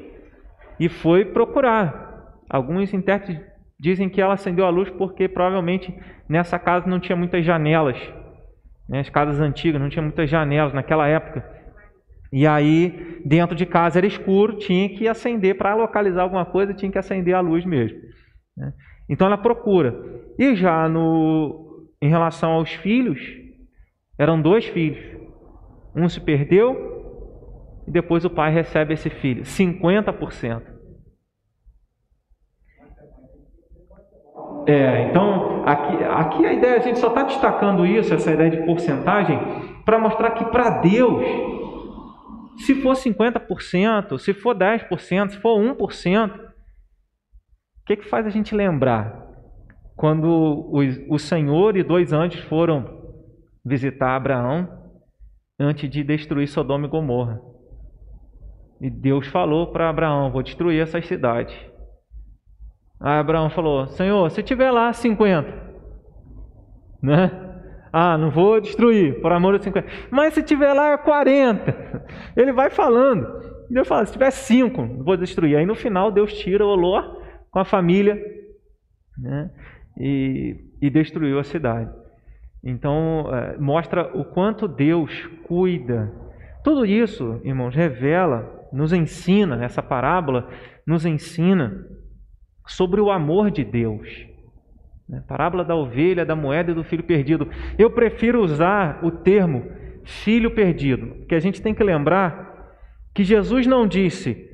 e 0.79 0.89
foi 0.89 1.25
procurar. 1.25 2.33
Alguns 2.49 2.93
intérpretes 2.93 3.41
dizem 3.79 4.09
que 4.09 4.21
ela 4.21 4.33
acendeu 4.33 4.65
a 4.65 4.69
luz 4.69 4.89
porque 4.89 5.27
provavelmente 5.27 5.93
nessa 6.27 6.57
casa 6.57 6.87
não 6.87 6.99
tinha 6.99 7.15
muitas 7.15 7.43
janelas. 7.45 7.97
Né? 8.87 8.99
As 8.99 9.09
casas 9.09 9.39
antigas 9.39 9.81
não 9.81 9.89
tinha 9.89 10.03
muitas 10.03 10.29
janelas 10.29 10.73
naquela 10.73 11.07
época. 11.07 11.43
E 12.31 12.45
aí, 12.45 13.21
dentro 13.23 13.55
de 13.55 13.65
casa 13.65 13.99
era 13.99 14.07
escuro, 14.07 14.57
tinha 14.57 14.89
que 14.89 15.07
acender 15.07 15.57
para 15.57 15.75
localizar 15.75 16.23
alguma 16.23 16.45
coisa, 16.45 16.73
tinha 16.73 16.91
que 16.91 16.97
acender 16.97 17.33
a 17.33 17.39
luz 17.39 17.65
mesmo. 17.65 17.97
Né? 18.57 18.73
Então 19.09 19.27
ela 19.27 19.37
procura. 19.37 19.95
E 20.37 20.55
já 20.55 20.87
no, 20.89 21.87
em 22.01 22.09
relação 22.09 22.51
aos 22.51 22.73
filhos, 22.73 23.19
eram 24.17 24.41
dois 24.41 24.65
filhos. 24.65 24.99
Um 25.95 26.09
se 26.09 26.19
perdeu 26.19 26.94
e 27.87 27.91
depois 27.91 28.25
o 28.25 28.29
pai 28.29 28.51
recebe 28.51 28.93
esse 28.93 29.09
filho, 29.09 29.43
50%. 29.43 30.75
É, 34.67 35.09
então 35.09 35.63
aqui, 35.65 36.03
aqui 36.03 36.45
a 36.45 36.53
ideia, 36.53 36.77
a 36.77 36.79
gente 36.79 36.97
só 36.97 37.09
está 37.09 37.23
destacando 37.23 37.85
isso, 37.85 38.13
essa 38.13 38.31
ideia 38.31 38.49
de 38.49 38.65
porcentagem, 38.65 39.39
para 39.85 39.99
mostrar 39.99 40.31
que 40.31 40.45
para 40.45 40.81
Deus 40.81 41.23
se 42.57 42.81
for 42.81 42.93
50%, 42.93 44.17
se 44.17 44.33
for 44.33 44.55
10%, 44.55 45.29
se 45.29 45.37
for 45.37 45.59
1%, 45.59 46.35
o 46.35 47.85
que, 47.85 47.97
que 47.97 48.09
faz 48.09 48.25
a 48.25 48.29
gente 48.29 48.55
lembrar? 48.55 49.23
Quando 49.95 50.25
o, 50.27 50.79
o 51.13 51.19
Senhor 51.19 51.77
e 51.77 51.83
dois 51.83 52.11
anjos 52.11 52.41
foram 52.45 53.03
visitar 53.63 54.15
Abraão 54.15 54.67
antes 55.59 55.89
de 55.89 56.03
destruir 56.03 56.47
Sodoma 56.47 56.87
e 56.87 56.89
Gomorra. 56.89 57.39
E 58.79 58.89
Deus 58.89 59.27
falou 59.27 59.67
para 59.67 59.89
Abraão: 59.89 60.31
Vou 60.31 60.43
destruir 60.43 60.81
essas 60.81 61.05
cidades. 61.07 61.55
Aí 62.99 63.19
Abraão 63.19 63.49
falou: 63.49 63.87
Senhor, 63.87 64.29
se 64.31 64.43
tiver 64.43 64.71
lá 64.71 64.91
50, 64.91 65.53
né? 67.01 67.41
Ah, 67.97 68.17
não 68.17 68.29
vou 68.29 68.59
destruir, 68.59 69.21
por 69.21 69.31
amor 69.31 69.57
de 69.57 69.63
50. 69.63 69.87
Mas 70.11 70.33
se 70.33 70.43
tiver 70.43 70.73
lá 70.73 70.97
40, 70.97 72.03
ele 72.35 72.51
vai 72.51 72.69
falando. 72.69 73.25
Deus 73.69 73.87
fala, 73.87 74.05
se 74.05 74.11
tiver 74.11 74.31
5, 74.31 74.81
não 74.81 75.03
vou 75.03 75.15
destruir. 75.15 75.55
Aí 75.55 75.65
no 75.65 75.75
final 75.75 76.11
Deus 76.11 76.33
tira 76.33 76.65
o 76.65 76.75
Ló 76.75 77.21
com 77.49 77.59
a 77.59 77.63
família 77.63 78.21
né, 79.17 79.49
e, 79.97 80.57
e 80.81 80.89
destruiu 80.89 81.39
a 81.39 81.43
cidade. 81.45 81.89
Então, 82.61 83.29
é, 83.33 83.57
mostra 83.57 84.11
o 84.13 84.25
quanto 84.25 84.67
Deus 84.67 85.25
cuida. 85.47 86.11
Tudo 86.65 86.85
isso, 86.85 87.39
irmãos, 87.45 87.73
revela, 87.73 88.54
nos 88.75 88.91
ensina, 88.91 89.63
essa 89.63 89.81
parábola 89.81 90.49
nos 90.85 91.05
ensina 91.05 91.85
sobre 92.67 92.99
o 92.99 93.09
amor 93.09 93.49
de 93.49 93.63
Deus. 93.63 94.27
Né? 95.07 95.23
Parábola 95.27 95.63
da 95.63 95.75
ovelha, 95.75 96.25
da 96.25 96.35
moeda 96.35 96.71
e 96.71 96.75
do 96.75 96.83
filho 96.83 97.03
perdido. 97.03 97.49
Eu 97.77 97.91
prefiro 97.91 98.41
usar 98.41 99.03
o 99.03 99.11
termo 99.11 99.63
filho 100.03 100.53
perdido, 100.53 101.07
porque 101.15 101.35
a 101.35 101.39
gente 101.39 101.61
tem 101.61 101.73
que 101.73 101.83
lembrar 101.83 102.53
que 103.13 103.23
Jesus 103.23 103.65
não 103.65 103.87
disse, 103.87 104.49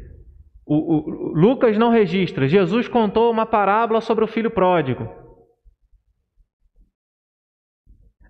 o, 0.65 0.75
o, 0.75 1.33
Lucas 1.33 1.77
não 1.77 1.89
registra, 1.89 2.47
Jesus 2.47 2.87
contou 2.87 3.31
uma 3.31 3.45
parábola 3.45 4.01
sobre 4.01 4.23
o 4.23 4.27
filho 4.27 4.51
pródigo. 4.51 5.09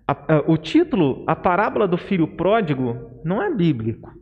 A, 0.08 0.36
a, 0.36 0.50
o 0.50 0.56
título, 0.56 1.22
a 1.28 1.36
parábola 1.36 1.86
do 1.86 1.98
filho 1.98 2.34
pródigo, 2.36 3.20
não 3.24 3.42
é 3.42 3.54
bíblico. 3.54 4.21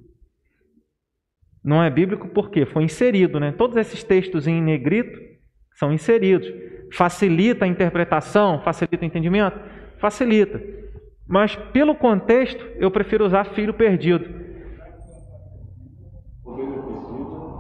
Não 1.63 1.83
é 1.83 1.91
bíblico 1.91 2.29
porque 2.29 2.65
foi 2.65 2.85
inserido, 2.85 3.39
né? 3.39 3.53
Todos 3.53 3.77
esses 3.77 4.03
textos 4.03 4.47
em 4.47 4.63
negrito 4.63 5.19
são 5.75 5.93
inseridos. 5.93 6.51
Facilita 6.93 7.65
a 7.65 7.69
interpretação? 7.69 8.61
Facilita 8.63 9.05
o 9.05 9.07
entendimento? 9.07 9.59
Facilita. 9.99 10.61
Mas 11.29 11.55
pelo 11.73 11.95
contexto, 11.95 12.67
eu 12.77 12.91
prefiro 12.91 13.25
usar 13.25 13.45
filho 13.45 13.75
perdido. 13.75 14.51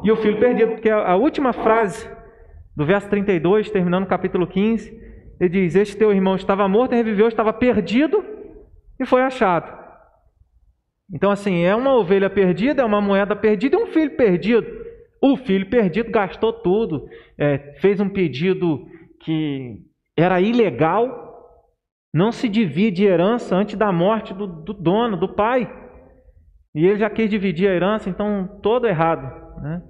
E 0.02 0.10
o 0.10 0.16
filho 0.16 0.38
perdido, 0.38 0.72
porque 0.72 0.88
a 0.90 1.14
última 1.14 1.52
frase 1.52 2.08
do 2.74 2.86
verso 2.86 3.08
32, 3.10 3.70
terminando 3.70 4.04
o 4.04 4.08
capítulo 4.08 4.46
15, 4.46 4.90
ele 5.38 5.50
diz: 5.50 5.74
Este 5.74 5.96
teu 5.96 6.12
irmão 6.12 6.36
estava 6.36 6.66
morto 6.66 6.94
reviveu, 6.94 7.28
estava 7.28 7.52
perdido 7.52 8.24
e 8.98 9.04
foi 9.04 9.22
achado. 9.22 9.79
Então, 11.12 11.30
assim, 11.30 11.64
é 11.64 11.74
uma 11.74 11.94
ovelha 11.94 12.30
perdida, 12.30 12.82
é 12.82 12.84
uma 12.84 13.00
moeda 13.00 13.34
perdida 13.34 13.76
e 13.76 13.82
um 13.82 13.86
filho 13.86 14.16
perdido. 14.16 14.66
O 15.20 15.36
filho 15.36 15.68
perdido 15.68 16.10
gastou 16.10 16.52
tudo, 16.52 17.06
é, 17.36 17.74
fez 17.80 18.00
um 18.00 18.08
pedido 18.08 18.86
que 19.20 19.76
era 20.16 20.40
ilegal, 20.40 21.28
não 22.12 22.32
se 22.32 22.48
divide 22.48 23.04
herança 23.04 23.54
antes 23.54 23.76
da 23.76 23.92
morte 23.92 24.32
do, 24.32 24.46
do, 24.46 24.72
dono, 24.72 25.16
do 25.16 25.28
pai. 25.28 25.70
E 26.74 26.86
ele 26.86 26.98
já 26.98 27.10
quis 27.10 27.28
dividir 27.28 27.68
a 27.68 27.74
herança, 27.74 28.08
então 28.08 28.58
todo 28.62 28.86
errado. 28.86 29.22
Né? 29.60 29.82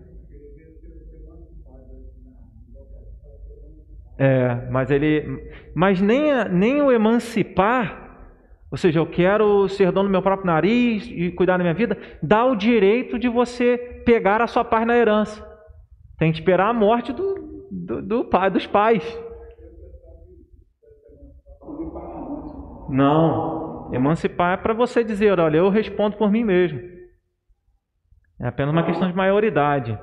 É, 4.19 4.69
mas 4.71 4.91
ele, 4.91 5.25
mas 5.75 6.01
nem, 6.01 6.45
nem 6.51 6.83
o 6.83 6.91
emancipar, 6.91 8.10
ou 8.71 8.79
seja, 8.79 9.01
eu 9.01 9.07
quero 9.07 9.69
ser 9.69 9.91
dono 9.91 10.09
do 10.09 10.13
meu 10.13 10.23
próprio 10.23 10.47
nariz 10.47 11.07
e 11.11 11.33
cuidar 11.33 11.57
da 11.57 11.65
minha 11.65 11.75
vida, 11.75 11.99
dá 12.23 12.45
o 12.45 12.55
direito 12.55 13.19
de 13.19 13.29
você 13.29 14.03
pegar 14.07 14.41
a 14.41 14.47
sua 14.47 14.65
parte 14.65 14.87
na 14.87 14.97
herança. 14.97 15.45
Tem 16.17 16.31
que 16.31 16.39
esperar 16.39 16.69
a 16.69 16.73
morte 16.73 17.13
do, 17.13 17.67
do, 17.71 18.03
do 18.03 18.25
pai, 18.27 18.49
dos 18.49 18.67
pais. 18.67 19.03
Não. 22.89 23.91
Emancipar 23.93 24.55
é 24.55 24.63
para 24.63 24.73
você 24.73 25.03
dizer, 25.03 25.41
olha, 25.41 25.57
eu 25.57 25.69
respondo 25.69 26.17
por 26.17 26.31
mim 26.31 26.45
mesmo. 26.45 26.81
É 28.41 28.47
apenas 28.47 28.73
uma 28.73 28.85
questão 28.85 29.09
de 29.09 29.17
maioridade. 29.17 29.99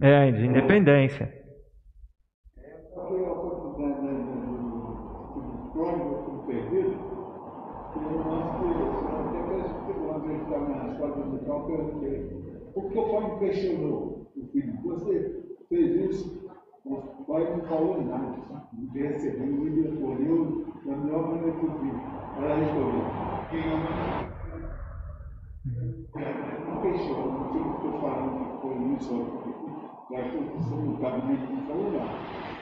É, 0.00 0.30
de 0.30 0.46
independência. 0.46 1.41
Questionou 13.42 14.32
o 14.36 14.46
filho, 14.52 14.78
você 14.82 15.42
fez 15.68 16.10
isso, 16.10 16.48
o 16.84 17.24
pai 17.26 17.56
não 17.56 17.66
falou 17.66 18.02
nada, 18.04 18.36
não 18.72 18.92
recebeu, 18.92 19.66
ele 19.66 19.82
respondeu 19.82 20.66
da 20.86 20.96
melhor 20.96 21.28
maneira 21.28 21.58
possível. 21.58 22.00
Ela 22.36 22.56
respondeu, 22.56 23.04
quem 23.50 23.72
ama 23.72 24.32
não 26.66 26.82
questionou, 26.82 27.32
não 27.32 27.52
sei 27.52 27.60
o 27.60 27.64
que 27.64 27.86
estou 27.86 28.00
falando 28.00 28.38
que 28.38 28.62
foi 28.62 28.74
isso, 28.96 29.14
gastou 30.10 30.42
que 30.42 30.86
no 30.86 30.96
gabinete 30.98 31.52
não 31.52 31.62
falou 31.66 31.92
nada. 31.92 32.52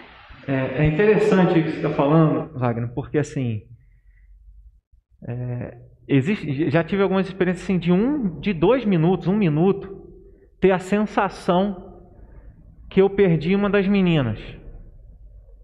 É, 0.49 0.83
é 0.83 0.87
interessante 0.87 1.59
o 1.59 1.63
que 1.63 1.71
você 1.71 1.77
está 1.77 1.91
falando, 1.91 2.59
Wagner, 2.59 2.93
porque 2.95 3.19
assim. 3.19 3.63
É, 5.29 5.79
existe, 6.09 6.71
já 6.71 6.83
tive 6.83 7.03
algumas 7.03 7.27
experiências 7.27 7.65
assim, 7.65 7.79
de 7.79 7.93
um, 7.93 8.41
de 8.41 8.55
dois 8.55 8.87
minutos, 8.87 9.29
um 9.29 9.37
minuto, 9.37 10.00
ter 10.61 10.73
a 10.73 10.79
sensação 10.79 11.91
que 12.89 13.01
eu 13.01 13.09
perdi 13.09 13.55
uma 13.55 13.71
das 13.71 13.87
meninas. 13.87 14.39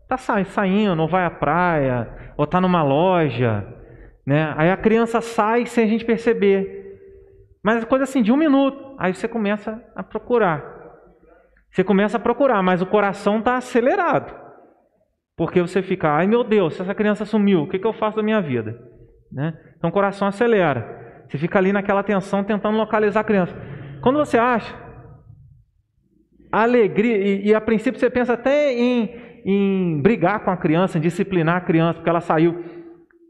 Tá 0.09 0.17
saindo, 0.17 1.03
ou 1.03 1.09
vai 1.09 1.25
à 1.25 1.31
praia, 1.31 2.09
ou 2.37 2.47
tá 2.47 2.61
numa 2.61 2.83
loja, 2.83 3.67
né? 4.25 4.55
Aí 4.57 4.71
a 4.71 4.77
criança 4.77 5.21
sai 5.21 5.67
sem 5.67 5.85
a 5.85 5.89
gente 5.89 6.05
perceber. 6.05 7.01
Mas 7.63 7.83
é 7.83 7.87
coisa 7.87 8.05
assim 8.05 8.23
de 8.23 8.33
um 8.33 8.37
minuto. 8.37 8.95
Aí 8.99 9.13
você 9.13 9.27
começa 9.27 9.83
a 9.95 10.03
procurar. 10.03 10.65
Você 11.71 11.83
começa 11.83 12.17
a 12.17 12.21
procurar, 12.21 12.63
mas 12.63 12.81
o 12.81 12.87
coração 12.87 13.41
está 13.41 13.57
acelerado. 13.57 14.35
Porque 15.37 15.61
você 15.61 15.83
fica, 15.83 16.11
ai 16.11 16.27
meu 16.27 16.43
Deus, 16.43 16.75
se 16.75 16.83
essa 16.83 16.95
criança 16.95 17.25
sumiu, 17.25 17.63
o 17.63 17.69
que, 17.69 17.79
que 17.79 17.87
eu 17.87 17.93
faço 17.93 18.17
da 18.17 18.23
minha 18.23 18.41
vida? 18.41 18.81
Né? 19.31 19.53
Então 19.77 19.91
o 19.91 19.93
coração 19.93 20.27
acelera. 20.27 21.25
Você 21.29 21.37
fica 21.37 21.59
ali 21.59 21.73
naquela 21.73 22.03
tensão 22.03 22.43
tentando 22.43 22.79
localizar 22.79 23.21
a 23.21 23.25
criança. 23.25 23.55
Quando 24.01 24.17
você 24.19 24.39
acha, 24.39 24.75
alegria, 26.63 27.17
e, 27.17 27.49
e, 27.49 27.55
a 27.55 27.61
princípio 27.61 28.01
você 28.01 28.09
pensa 28.09 28.33
até 28.33 28.73
em, 28.73 29.15
em 29.45 30.01
brigar 30.01 30.45
com 30.45 30.51
a 30.51 30.57
criança, 30.57 30.99
em 30.99 31.01
disciplinar 31.01 31.57
a 31.57 31.61
criança, 31.61 31.95
porque 31.95 32.09
ela 32.09 32.21
saiu. 32.21 32.65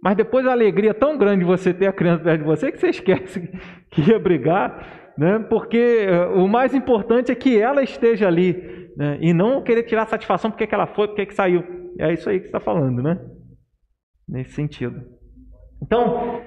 Mas 0.02 0.16
depois 0.16 0.46
a 0.46 0.52
alegria 0.52 0.90
é 0.90 0.94
tão 0.94 1.18
grande 1.18 1.40
de 1.40 1.44
você 1.44 1.74
ter 1.74 1.86
a 1.86 1.92
criança 1.92 2.22
perto 2.22 2.40
de 2.40 2.46
você 2.46 2.70
que 2.70 2.78
você 2.78 2.88
esquece 2.90 3.50
que 3.90 4.02
ia 4.10 4.18
brigar, 4.18 5.12
né? 5.18 5.38
porque 5.50 6.06
eh, 6.08 6.26
o 6.26 6.46
mais 6.46 6.74
importante 6.74 7.32
é 7.32 7.34
que 7.34 7.60
ela 7.60 7.82
esteja 7.82 8.28
ali 8.28 8.92
né? 8.96 9.18
e 9.20 9.32
não 9.32 9.62
querer 9.62 9.82
tirar 9.82 10.06
satisfação 10.06 10.50
porque 10.50 10.66
que 10.66 10.74
ela 10.74 10.86
foi, 10.86 11.08
porque 11.08 11.26
que 11.26 11.34
saiu. 11.34 11.64
É 11.98 12.12
isso 12.12 12.28
aí 12.28 12.38
que 12.38 12.46
está 12.46 12.60
falando, 12.60 13.02
né? 13.02 13.18
Nesse 14.28 14.52
sentido. 14.52 15.02
Então, 15.82 16.42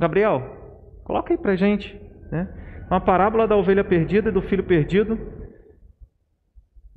Gabriel, 0.00 0.42
coloca 1.04 1.32
aí 1.32 1.38
para 1.38 1.54
gente 1.54 1.94
né? 2.32 2.48
uma 2.90 3.00
parábola 3.00 3.46
da 3.46 3.56
ovelha 3.56 3.84
perdida 3.84 4.30
e 4.30 4.32
do 4.32 4.42
filho 4.42 4.64
perdido 4.64 5.37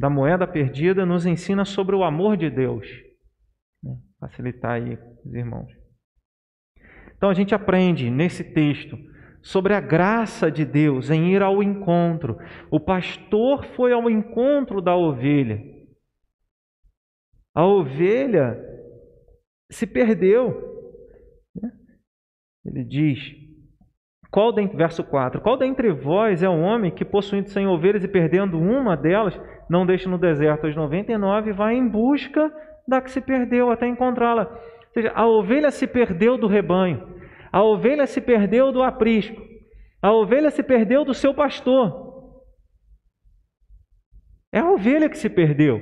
da 0.01 0.09
moeda 0.09 0.47
perdida 0.47 1.05
nos 1.05 1.27
ensina 1.27 1.63
sobre 1.63 1.95
o 1.95 2.03
amor 2.03 2.35
de 2.35 2.49
Deus. 2.49 2.87
Né? 3.83 3.95
Facilitar 4.19 4.71
aí 4.71 4.97
os 5.23 5.31
irmãos. 5.31 5.71
Então 7.15 7.29
a 7.29 7.35
gente 7.35 7.53
aprende 7.53 8.09
nesse 8.09 8.43
texto 8.43 8.97
sobre 9.43 9.75
a 9.75 9.79
graça 9.79 10.49
de 10.51 10.65
Deus 10.65 11.11
em 11.11 11.31
ir 11.31 11.43
ao 11.43 11.61
encontro. 11.61 12.39
O 12.71 12.79
pastor 12.79 13.63
foi 13.75 13.93
ao 13.93 14.09
encontro 14.09 14.81
da 14.81 14.95
ovelha. 14.95 15.61
A 17.53 17.63
ovelha 17.63 18.59
se 19.71 19.85
perdeu. 19.85 20.49
Né? 21.55 21.71
Ele 22.65 22.83
diz: 22.83 23.19
qual 24.31 24.53
de, 24.53 24.65
verso 24.67 25.03
4: 25.03 25.41
Qual 25.41 25.57
dentre 25.57 25.91
vós 25.91 26.41
é 26.41 26.47
o 26.47 26.61
homem 26.61 26.89
que, 26.89 27.03
possuindo 27.03 27.49
cem 27.49 27.67
ovelhas 27.67 28.03
e 28.03 28.07
perdendo 28.07 28.57
uma 28.57 28.95
delas, 28.95 29.37
não 29.69 29.85
deixa 29.85 30.09
no 30.09 30.17
deserto 30.17 30.67
as 30.67 30.75
99 30.75 31.49
e 31.49 31.53
vai 31.53 31.75
em 31.75 31.85
busca 31.85 32.51
da 32.87 33.01
que 33.01 33.11
se 33.11 33.19
perdeu 33.19 33.69
até 33.69 33.85
encontrá-la? 33.87 34.43
Ou 34.43 34.93
seja, 34.93 35.11
a 35.13 35.27
ovelha 35.27 35.69
se 35.69 35.85
perdeu 35.85 36.37
do 36.37 36.47
rebanho, 36.47 37.05
a 37.51 37.61
ovelha 37.61 38.07
se 38.07 38.21
perdeu 38.21 38.71
do 38.71 38.81
aprisco, 38.81 39.41
a 40.01 40.13
ovelha 40.13 40.49
se 40.49 40.63
perdeu 40.63 41.03
do 41.03 41.13
seu 41.13 41.33
pastor. 41.33 42.09
É 44.53 44.59
a 44.59 44.71
ovelha 44.71 45.09
que 45.09 45.17
se 45.17 45.29
perdeu. 45.29 45.79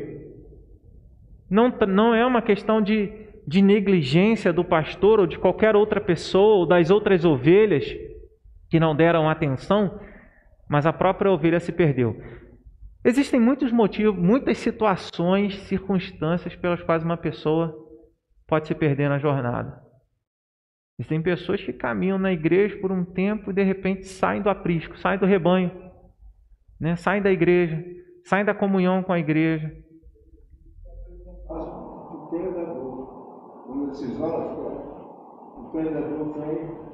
Não, 1.50 1.70
não 1.88 2.16
é 2.16 2.26
uma 2.26 2.42
questão 2.42 2.82
de, 2.82 3.12
de 3.48 3.62
negligência 3.62 4.52
do 4.52 4.64
pastor 4.64 5.20
ou 5.20 5.28
de 5.28 5.38
qualquer 5.38 5.76
outra 5.76 6.02
pessoa 6.02 6.58
ou 6.58 6.66
das 6.68 6.92
outras 6.92 7.26
ovelhas 7.26 7.86
que 8.70 8.80
não 8.80 8.96
deram 8.96 9.30
atenção, 9.30 10.00
mas 10.70 10.86
a 10.86 10.94
própria 10.94 11.32
ovelha 11.32 11.60
se 11.60 11.72
perdeu. 11.72 12.16
Existem 13.04 13.40
muitos 13.40 13.72
motivos, 13.72 14.22
muitas 14.22 14.58
situações, 14.58 15.56
circunstâncias 15.64 16.56
pelas 16.56 16.84
quais 16.84 17.04
uma 17.04 17.18
pessoa 17.18 17.74
pode 18.48 18.68
se 18.68 18.76
perder 18.76 19.10
na 19.10 19.18
jornada. 19.18 19.82
Existem 21.00 21.22
pessoas 21.22 21.64
que 21.64 21.72
caminham 21.72 22.20
na 22.20 22.32
igreja 22.32 22.78
por 22.78 22.92
um 22.92 23.06
tempo 23.06 23.52
e 23.52 23.54
de 23.54 23.64
repente 23.64 24.06
saem 24.06 24.42
do 24.42 24.50
aprisco, 24.50 24.98
saem 24.98 25.18
do 25.18 25.26
rebanho, 25.26 25.72
né? 26.80 26.98
saem 26.98 27.22
da 27.22 27.32
igreja, 27.32 27.82
saem 28.26 28.44
da 28.44 28.54
comunhão 28.54 29.02
com 29.02 29.14
a 29.14 29.20
igreja. 29.20 29.74
O 31.48 32.28
predador, 32.30 33.70
o 35.58 35.70
predador 35.72 36.34
vem 36.40 36.89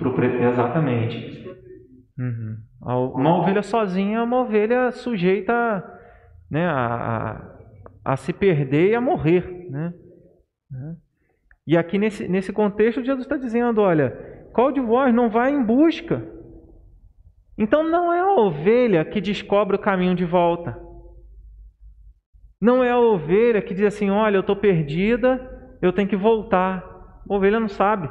Pro 0.00 0.14
pre... 0.14 0.26
Exatamente. 0.42 1.46
Uhum. 2.18 2.56
Uma 2.82 3.38
ovelha 3.38 3.62
sozinha 3.62 4.18
é 4.18 4.22
uma 4.22 4.40
ovelha 4.40 4.90
sujeita 4.90 5.84
né, 6.50 6.66
a, 6.66 6.96
a, 8.04 8.12
a 8.12 8.16
se 8.16 8.32
perder 8.32 8.90
e 8.90 8.94
a 8.94 9.00
morrer. 9.00 9.68
Né? 9.70 9.92
E 11.66 11.76
aqui 11.76 11.98
nesse, 11.98 12.26
nesse 12.26 12.52
contexto, 12.52 13.04
Jesus 13.04 13.24
está 13.24 13.36
dizendo: 13.36 13.80
olha, 13.80 14.10
qual 14.52 14.72
de 14.72 14.80
vós 14.80 15.14
não 15.14 15.30
vai 15.30 15.52
em 15.52 15.62
busca? 15.62 16.26
Então 17.56 17.84
não 17.84 18.12
é 18.12 18.20
a 18.20 18.34
ovelha 18.34 19.04
que 19.04 19.20
descobre 19.20 19.76
o 19.76 19.80
caminho 19.80 20.14
de 20.14 20.24
volta. 20.24 20.76
Não 22.60 22.82
é 22.82 22.90
a 22.90 22.98
ovelha 22.98 23.62
que 23.62 23.74
diz 23.74 23.84
assim: 23.84 24.10
olha, 24.10 24.36
eu 24.36 24.40
estou 24.40 24.56
perdida, 24.56 25.76
eu 25.82 25.92
tenho 25.92 26.08
que 26.08 26.16
voltar. 26.16 26.82
A 27.28 27.34
ovelha 27.34 27.60
não 27.60 27.68
sabe. 27.68 28.10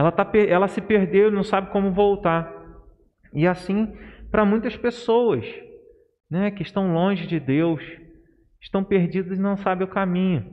Ela, 0.00 0.10
tá, 0.10 0.26
ela 0.48 0.66
se 0.66 0.80
perdeu 0.80 1.30
não 1.30 1.42
sabe 1.42 1.70
como 1.70 1.92
voltar. 1.92 2.52
E 3.34 3.46
assim 3.46 3.92
para 4.30 4.44
muitas 4.44 4.76
pessoas 4.76 5.44
né, 6.30 6.50
que 6.50 6.62
estão 6.62 6.94
longe 6.94 7.26
de 7.26 7.40
Deus, 7.40 7.82
estão 8.60 8.84
perdidas 8.84 9.38
e 9.38 9.42
não 9.42 9.56
sabem 9.56 9.84
o 9.86 9.90
caminho. 9.90 10.46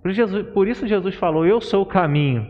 Por, 0.00 0.12
Jesus, 0.12 0.46
por 0.52 0.68
isso 0.68 0.86
Jesus 0.86 1.14
falou: 1.16 1.44
Eu 1.44 1.60
sou 1.60 1.82
o 1.82 1.86
caminho. 1.86 2.46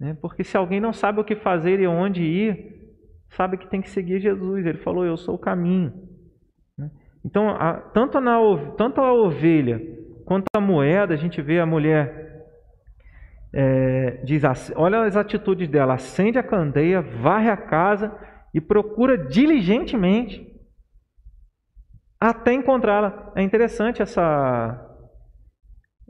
Né? 0.00 0.16
Porque 0.20 0.42
se 0.42 0.56
alguém 0.56 0.80
não 0.80 0.92
sabe 0.92 1.20
o 1.20 1.24
que 1.24 1.36
fazer 1.36 1.80
e 1.80 1.86
onde 1.86 2.22
ir, 2.22 2.96
sabe 3.30 3.58
que 3.58 3.68
tem 3.68 3.82
que 3.82 3.90
seguir 3.90 4.20
Jesus. 4.20 4.64
Ele 4.64 4.78
falou: 4.78 5.04
Eu 5.04 5.16
sou 5.16 5.34
o 5.34 5.38
caminho. 5.38 5.92
Né? 6.78 6.90
Então, 7.24 7.50
a, 7.50 7.74
tanto, 7.74 8.20
na, 8.20 8.38
tanto 8.78 9.00
a 9.00 9.12
ovelha 9.12 9.80
quanto 10.24 10.46
a 10.56 10.60
moeda, 10.60 11.14
a 11.14 11.16
gente 11.16 11.42
vê 11.42 11.58
a 11.58 11.66
mulher 11.66 12.35
é, 13.58 14.20
diz 14.22 14.44
assim, 14.44 14.70
olha 14.76 15.02
as 15.02 15.16
atitudes 15.16 15.66
dela, 15.66 15.94
acende 15.94 16.38
a 16.38 16.42
candeia, 16.42 17.00
varre 17.00 17.48
a 17.48 17.56
casa 17.56 18.14
e 18.52 18.60
procura 18.60 19.16
diligentemente 19.16 20.46
até 22.20 22.52
encontrá-la. 22.52 23.32
É 23.34 23.40
interessante 23.40 24.02
essa 24.02 24.82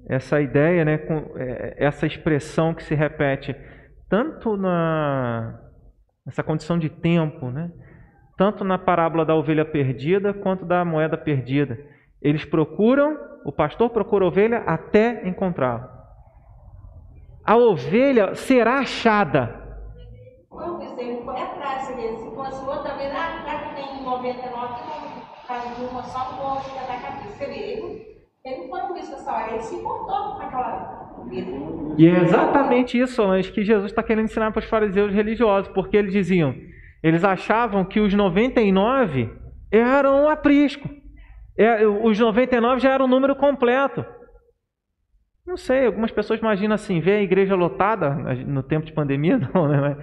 essa 0.09 0.41
ideia, 0.41 0.85
né, 0.85 0.99
com, 0.99 1.35
é, 1.37 1.77
essa 1.79 2.07
expressão 2.07 2.75
que 2.75 2.83
se 2.83 2.97
repete 2.97 3.55
tanto 4.09 4.57
na 4.57 5.61
essa 6.27 6.43
condição 6.43 6.77
de 6.77 6.89
tempo, 6.89 7.49
né, 7.49 7.71
tanto 8.37 8.65
na 8.65 8.77
parábola 8.77 9.25
da 9.25 9.37
ovelha 9.37 9.65
perdida 9.65 10.35
quanto 10.35 10.65
da 10.65 10.85
moeda 10.85 11.17
perdida. 11.17 11.79
Eles 12.21 12.45
procuram, 12.45 13.17
o 13.45 13.53
pastor 13.53 13.91
procura 13.91 14.25
a 14.25 14.29
ovelha 14.29 14.59
até 14.67 15.29
encontrá-la 15.29 15.96
a 17.47 17.57
ovelha 17.57 18.35
será 18.35 18.81
achada. 18.81 19.55
Vamos 20.51 20.81
dizer, 20.81 21.23
prática, 21.25 22.17
se 22.17 22.35
fosse 22.35 22.69
outra 22.69 22.97
vez, 22.97 23.13
já 23.13 23.73
tem 23.75 24.03
99 24.03 24.43
não 24.51 25.23
faz 25.47 25.77
de 25.77 25.85
uma 25.85 26.03
só, 26.03 26.33
não 26.33 26.55
vou 26.55 26.61
chegar 26.63 26.87
da 26.89 26.97
cabeça. 26.99 27.37
Você 27.37 27.47
vê, 27.47 27.55
ele, 27.55 28.17
ele 28.45 28.57
não 28.63 28.69
foi 28.69 28.81
por 28.81 28.97
isso 28.97 29.13
nessa 29.13 29.33
hora, 29.33 29.53
ele 29.53 29.63
se 29.63 29.77
importou 29.77 30.35
com 30.35 30.43
aquela 30.43 31.25
vida. 31.29 31.51
E 31.97 32.09
é 32.09 32.23
exatamente 32.23 32.99
isso, 32.99 33.15
Solange, 33.15 33.53
que 33.53 33.65
Jesus 33.65 33.93
está 33.93 34.03
querendo 34.03 34.25
ensinar 34.25 34.51
para 34.51 34.61
os 34.61 34.69
fariseus 34.69 35.13
religiosos, 35.13 35.71
porque 35.73 35.97
eles 35.97 36.13
diziam, 36.13 36.53
eles 37.03 37.23
achavam 37.23 37.85
que 37.85 38.01
os 38.01 38.13
99 38.13 39.31
eram 39.71 40.29
aprisco. 40.29 40.89
É, 41.57 41.87
os 41.87 42.19
99 42.19 42.81
já 42.81 42.93
era 42.93 43.05
o 43.05 43.09
número 43.09 43.37
completo. 43.37 44.05
Não 45.47 45.57
sei, 45.57 45.87
algumas 45.87 46.11
pessoas 46.11 46.41
imaginam 46.41 46.75
assim, 46.75 46.99
ver 46.99 47.19
a 47.19 47.23
igreja 47.23 47.55
lotada, 47.55 48.11
no 48.11 48.63
tempo 48.63 48.85
de 48.85 48.93
pandemia, 48.93 49.39
não, 49.55 49.69
né? 49.69 49.97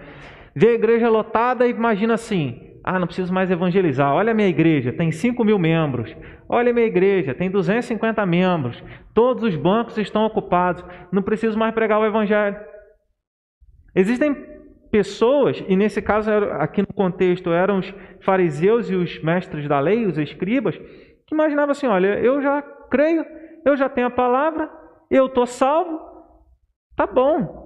Ver 0.56 0.70
a 0.70 0.74
igreja 0.74 1.10
lotada 1.10 1.68
e 1.68 1.72
imagina 1.72 2.14
assim, 2.14 2.80
ah, 2.84 2.98
não 2.98 3.08
preciso 3.08 3.34
mais 3.34 3.52
evangelizar. 3.52 4.14
Olha 4.14 4.32
a 4.32 4.34
minha 4.36 4.48
igreja, 4.48 4.94
tem 4.94 5.12
5 5.12 5.44
mil 5.44 5.58
membros. 5.58 6.16
Olha 6.48 6.72
a 6.72 6.74
minha 6.74 6.86
igreja, 6.86 7.34
tem 7.34 7.50
250 7.50 8.26
membros. 8.26 8.82
Todos 9.14 9.44
os 9.44 9.56
bancos 9.56 9.98
estão 9.98 10.26
ocupados. 10.26 10.84
Não 11.12 11.22
preciso 11.22 11.58
mais 11.58 11.74
pregar 11.74 12.00
o 12.00 12.06
evangelho. 12.06 12.58
Existem 13.96 14.36
pessoas, 14.92 15.64
e 15.68 15.76
nesse 15.76 16.02
caso, 16.02 16.30
aqui 16.60 16.82
no 16.82 16.94
contexto, 16.94 17.52
eram 17.52 17.80
os 17.80 17.94
fariseus 18.22 18.90
e 18.90 18.96
os 18.96 19.22
mestres 19.24 19.68
da 19.68 19.80
lei, 19.80 20.06
os 20.06 20.18
escribas, 20.18 20.78
que 21.26 21.34
imaginavam 21.34 21.72
assim: 21.72 21.88
olha, 21.88 22.20
eu 22.20 22.42
já 22.42 22.62
creio, 22.62 23.26
eu 23.66 23.76
já 23.76 23.90
tenho 23.90 24.08
a 24.08 24.12
palavra, 24.12 24.70
eu 25.14 25.28
estou 25.28 25.46
salvo, 25.46 26.00
tá 26.96 27.06
bom. 27.06 27.62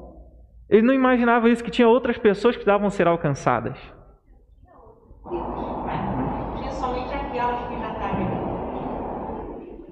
Ele 0.70 0.82
não 0.82 0.94
imaginava 0.94 1.50
isso, 1.50 1.64
que 1.64 1.72
tinha 1.72 1.88
outras 1.88 2.18
pessoas 2.18 2.58
que 2.58 2.64
precisavam 2.64 2.90
ser 2.90 3.08
alcançadas. 3.08 3.80
Tinha 6.58 6.72
somente 6.72 7.14
aquelas 7.14 7.68
que 7.70 7.80
já 7.80 7.88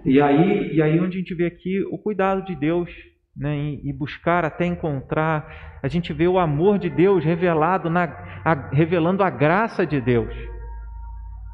E 0.06 0.22
aí, 0.22 0.76
e 0.76 0.82
aí 0.82 1.00
onde 1.00 1.16
a 1.16 1.20
gente 1.20 1.34
vê 1.34 1.46
aqui 1.46 1.82
o 1.90 1.98
cuidado 1.98 2.44
de 2.44 2.54
Deus, 2.56 2.90
né, 3.36 3.56
e, 3.58 3.94
buscar 3.94 4.44
até 4.44 4.66
encontrar, 4.66 5.80
a 5.82 5.88
gente 5.88 6.12
vê 6.12 6.28
o 6.28 6.38
amor 6.38 6.78
de 6.78 6.90
Deus 6.90 7.24
revelado 7.24 7.90
na, 7.90 8.04
a, 8.44 8.70
revelando 8.74 9.24
a 9.24 9.30
graça 9.30 9.86
de 9.86 10.02
Deus. 10.02 10.36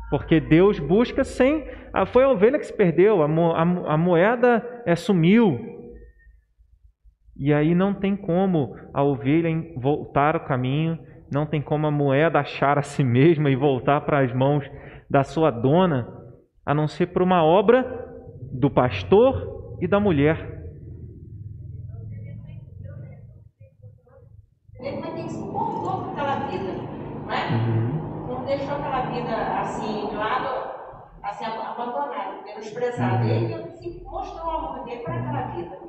Porque 0.10 0.40
Deus 0.40 0.80
busca 0.80 1.24
sem. 1.24 1.64
Foi 2.08 2.24
a 2.24 2.30
ovelha 2.30 2.60
que 2.60 2.66
se 2.66 2.76
perdeu, 2.76 3.22
a, 3.22 3.28
a, 3.28 3.94
a 3.94 3.98
moeda 3.98 4.84
é, 4.86 4.96
sumiu, 4.96 5.81
e 7.44 7.52
aí 7.52 7.74
não 7.74 7.92
tem 7.92 8.16
como 8.16 8.76
a 8.94 9.02
ovelha 9.02 9.50
voltar 9.76 10.36
o 10.36 10.46
caminho, 10.46 11.00
não 11.32 11.44
tem 11.44 11.60
como 11.60 11.88
a 11.88 11.92
moeda 11.92 12.40
achar 12.40 12.78
a 12.78 12.84
si 12.84 13.04
mesma 13.04 13.50
e 13.50 13.56
voltar 13.56 14.02
para 14.02 14.20
as 14.20 14.32
mãos 14.32 14.64
da 15.10 15.24
sua 15.24 15.50
dona, 15.50 16.08
a 16.64 16.72
não 16.72 16.88
ser 16.88 17.08
por 17.08 17.24
uma 17.24 17.44
obra 17.44 17.84
do 18.52 18.70
pastor 18.70 19.78
e 19.82 19.88
da 19.88 20.00
mulher. 20.00 20.38
Ele 24.80 25.02
vai 25.02 25.12
ter 25.16 25.24
que 25.24 25.30
se 25.32 25.42
importou 25.42 26.04
com 26.04 26.12
aquela 26.12 26.48
vida, 26.48 26.74
não 27.26 27.32
é? 27.32 27.50
Uhum. 27.56 28.28
Não 28.28 28.46
deixou 28.46 28.76
aquela 28.76 29.02
vida 29.10 29.62
assim 29.62 30.10
de 30.10 30.16
lado, 30.16 30.70
assim 31.24 31.46
abandonada, 31.46 32.44
menosprezada. 32.46 33.24
Uhum. 33.24 33.30
Ele 33.32 33.72
se 33.72 34.04
mostrou 34.04 34.46
o 34.46 34.58
amor 34.58 34.86
dele 34.86 35.02
para 35.02 35.16
aquela 35.16 35.42
vida. 35.56 35.81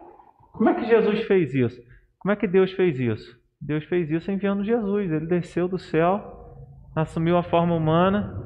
Como 0.52 0.68
é 0.68 0.74
que 0.74 0.84
Jesus 0.84 1.22
fez 1.24 1.54
isso? 1.54 1.80
Como 2.18 2.32
é 2.32 2.36
que 2.36 2.46
Deus 2.46 2.70
fez 2.72 3.00
isso? 3.00 3.40
Deus 3.60 3.84
fez 3.84 4.10
isso 4.10 4.30
enviando 4.30 4.64
Jesus. 4.64 5.10
Ele 5.10 5.26
desceu 5.26 5.66
do 5.66 5.78
céu, 5.78 6.56
assumiu 6.94 7.36
a 7.36 7.42
forma 7.42 7.74
humana 7.74 8.40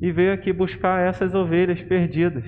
e 0.00 0.10
veio 0.12 0.32
aqui 0.32 0.52
buscar 0.52 1.00
essas 1.00 1.34
ovelhas 1.34 1.82
perdidas. 1.82 2.44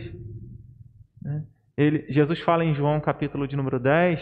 Né? 1.22 1.44
Ele, 1.76 2.06
Jesus 2.08 2.40
fala 2.40 2.64
em 2.64 2.74
João 2.74 3.00
capítulo 3.00 3.46
de 3.46 3.56
número 3.56 3.78
10, 3.78 4.20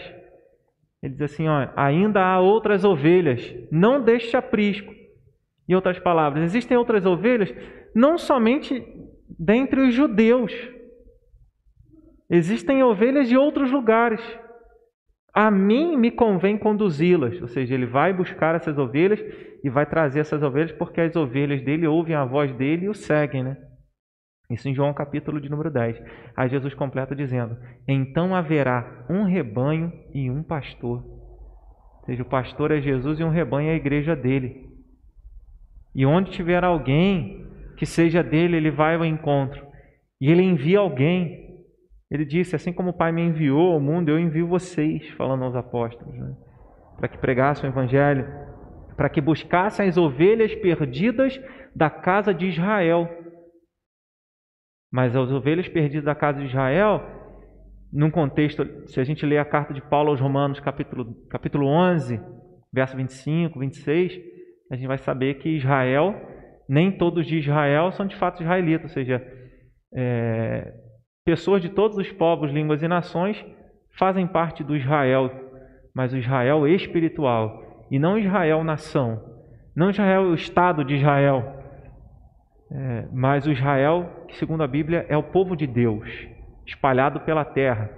ele 1.01 1.13
diz 1.13 1.21
assim: 1.21 1.47
ó, 1.47 1.69
ainda 1.75 2.21
há 2.21 2.39
outras 2.39 2.83
ovelhas, 2.83 3.55
não 3.71 4.03
deste 4.03 4.35
aprisco. 4.35 4.93
Em 5.67 5.73
outras 5.73 5.97
palavras, 5.97 6.43
existem 6.43 6.77
outras 6.77 7.05
ovelhas, 7.05 7.51
não 7.95 8.17
somente 8.17 8.85
dentre 9.37 9.81
os 9.81 9.93
judeus, 9.93 10.53
existem 12.29 12.83
ovelhas 12.83 13.27
de 13.27 13.35
outros 13.35 13.71
lugares. 13.71 14.21
A 15.35 15.51
mim 15.51 15.97
me 15.97 16.11
convém 16.11 16.57
conduzi-las, 16.57 17.41
ou 17.41 17.47
seja, 17.49 17.73
ele 17.73 17.85
vai 17.85 18.13
buscar 18.13 18.55
essas 18.55 18.77
ovelhas 18.77 19.19
e 19.61 19.69
vai 19.69 19.85
trazer 19.85 20.21
essas 20.21 20.41
ovelhas 20.41 20.71
porque 20.71 21.01
as 21.01 21.13
ovelhas 21.13 21.61
dele 21.61 21.85
ouvem 21.85 22.15
a 22.15 22.23
voz 22.23 22.55
dele 22.55 22.85
e 22.85 22.89
o 22.89 22.93
seguem, 22.93 23.43
né? 23.43 23.57
Isso 24.49 24.69
em 24.69 24.73
João 24.73 24.93
capítulo 24.93 25.41
de 25.41 25.49
número 25.49 25.69
10. 25.69 26.01
Aí 26.37 26.47
Jesus 26.47 26.73
completa 26.73 27.13
dizendo: 27.13 27.57
Então 27.85 28.33
haverá 28.33 29.05
um 29.09 29.23
rebanho 29.23 29.91
e 30.13 30.31
um 30.31 30.41
pastor. 30.41 31.03
Ou 31.03 32.05
seja, 32.05 32.23
o 32.23 32.29
pastor 32.29 32.71
é 32.71 32.79
Jesus 32.79 33.19
e 33.19 33.23
um 33.23 33.29
rebanho 33.29 33.69
é 33.69 33.73
a 33.73 33.77
igreja 33.77 34.15
dele. 34.15 34.69
E 35.93 36.05
onde 36.05 36.31
tiver 36.31 36.63
alguém 36.63 37.45
que 37.75 37.85
seja 37.85 38.23
dele, 38.23 38.55
ele 38.55 38.71
vai 38.71 38.95
ao 38.95 39.03
encontro. 39.03 39.65
E 40.21 40.31
ele 40.31 40.43
envia 40.43 40.79
alguém 40.79 41.44
ele 42.09 42.25
disse: 42.25 42.55
Assim 42.55 42.71
como 42.71 42.89
o 42.89 42.97
Pai 42.97 43.11
me 43.11 43.21
enviou 43.21 43.73
ao 43.73 43.79
mundo, 43.79 44.09
eu 44.09 44.19
envio 44.19 44.47
vocês, 44.47 45.07
falando 45.11 45.43
aos 45.43 45.55
apóstolos, 45.55 46.15
né? 46.15 46.35
para 46.97 47.07
que 47.07 47.17
pregassem 47.17 47.69
o 47.69 47.73
Evangelho, 47.73 48.25
para 48.95 49.09
que 49.09 49.19
buscassem 49.19 49.87
as 49.87 49.97
ovelhas 49.97 50.53
perdidas 50.55 51.39
da 51.75 51.89
casa 51.89 52.33
de 52.33 52.47
Israel. 52.47 53.09
Mas 54.91 55.15
as 55.15 55.29
ovelhas 55.29 55.67
perdidas 55.67 56.05
da 56.05 56.15
casa 56.15 56.39
de 56.39 56.45
Israel, 56.45 57.01
num 57.91 58.09
contexto, 58.09 58.87
se 58.87 58.99
a 58.99 59.03
gente 59.03 59.25
ler 59.25 59.39
a 59.39 59.45
carta 59.45 59.73
de 59.73 59.81
Paulo 59.81 60.09
aos 60.09 60.21
Romanos, 60.21 60.59
capítulo, 60.59 61.13
capítulo 61.29 61.67
11, 61.67 62.21
verso 62.71 62.95
25, 62.95 63.59
26, 63.59 64.17
a 64.71 64.75
gente 64.75 64.87
vai 64.87 64.97
saber 64.97 65.35
que 65.35 65.49
Israel, 65.49 66.15
nem 66.69 66.97
todos 66.97 67.25
de 67.25 67.37
Israel 67.37 67.91
são 67.91 68.05
de 68.05 68.15
fato 68.15 68.41
israelitas, 68.41 68.89
ou 68.89 68.93
seja, 68.93 69.21
é, 69.93 70.73
Pessoas 71.25 71.59
de 71.59 71.69
todos 71.69 71.97
os 71.97 72.11
povos, 72.11 72.51
línguas 72.51 72.83
e 72.83 72.87
nações 72.87 73.43
fazem 73.97 74.27
parte 74.27 74.63
do 74.63 74.77
Israel, 74.77 75.31
mas 75.91 76.13
o 76.13 76.17
Israel 76.17 76.67
espiritual, 76.67 77.83
e 77.89 77.97
não 77.97 78.15
Israel 78.15 78.63
nação, 78.63 79.19
não 79.75 79.89
Israel 79.89 80.25
o 80.25 80.35
Estado 80.35 80.85
de 80.85 80.93
Israel, 80.93 81.63
é, 82.71 83.07
mas 83.11 83.47
o 83.47 83.51
Israel 83.51 84.25
que, 84.27 84.37
segundo 84.37 84.61
a 84.61 84.67
Bíblia, 84.67 85.03
é 85.09 85.17
o 85.17 85.23
povo 85.23 85.55
de 85.55 85.65
Deus, 85.65 86.07
espalhado 86.63 87.19
pela 87.21 87.43
terra, 87.43 87.89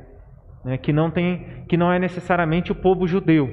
né, 0.64 0.78
que, 0.78 0.94
não 0.94 1.12
tem, 1.12 1.66
que 1.68 1.76
não 1.76 1.92
é 1.92 2.00
necessariamente 2.00 2.72
o 2.72 2.76
povo 2.76 3.06
judeu. 3.06 3.50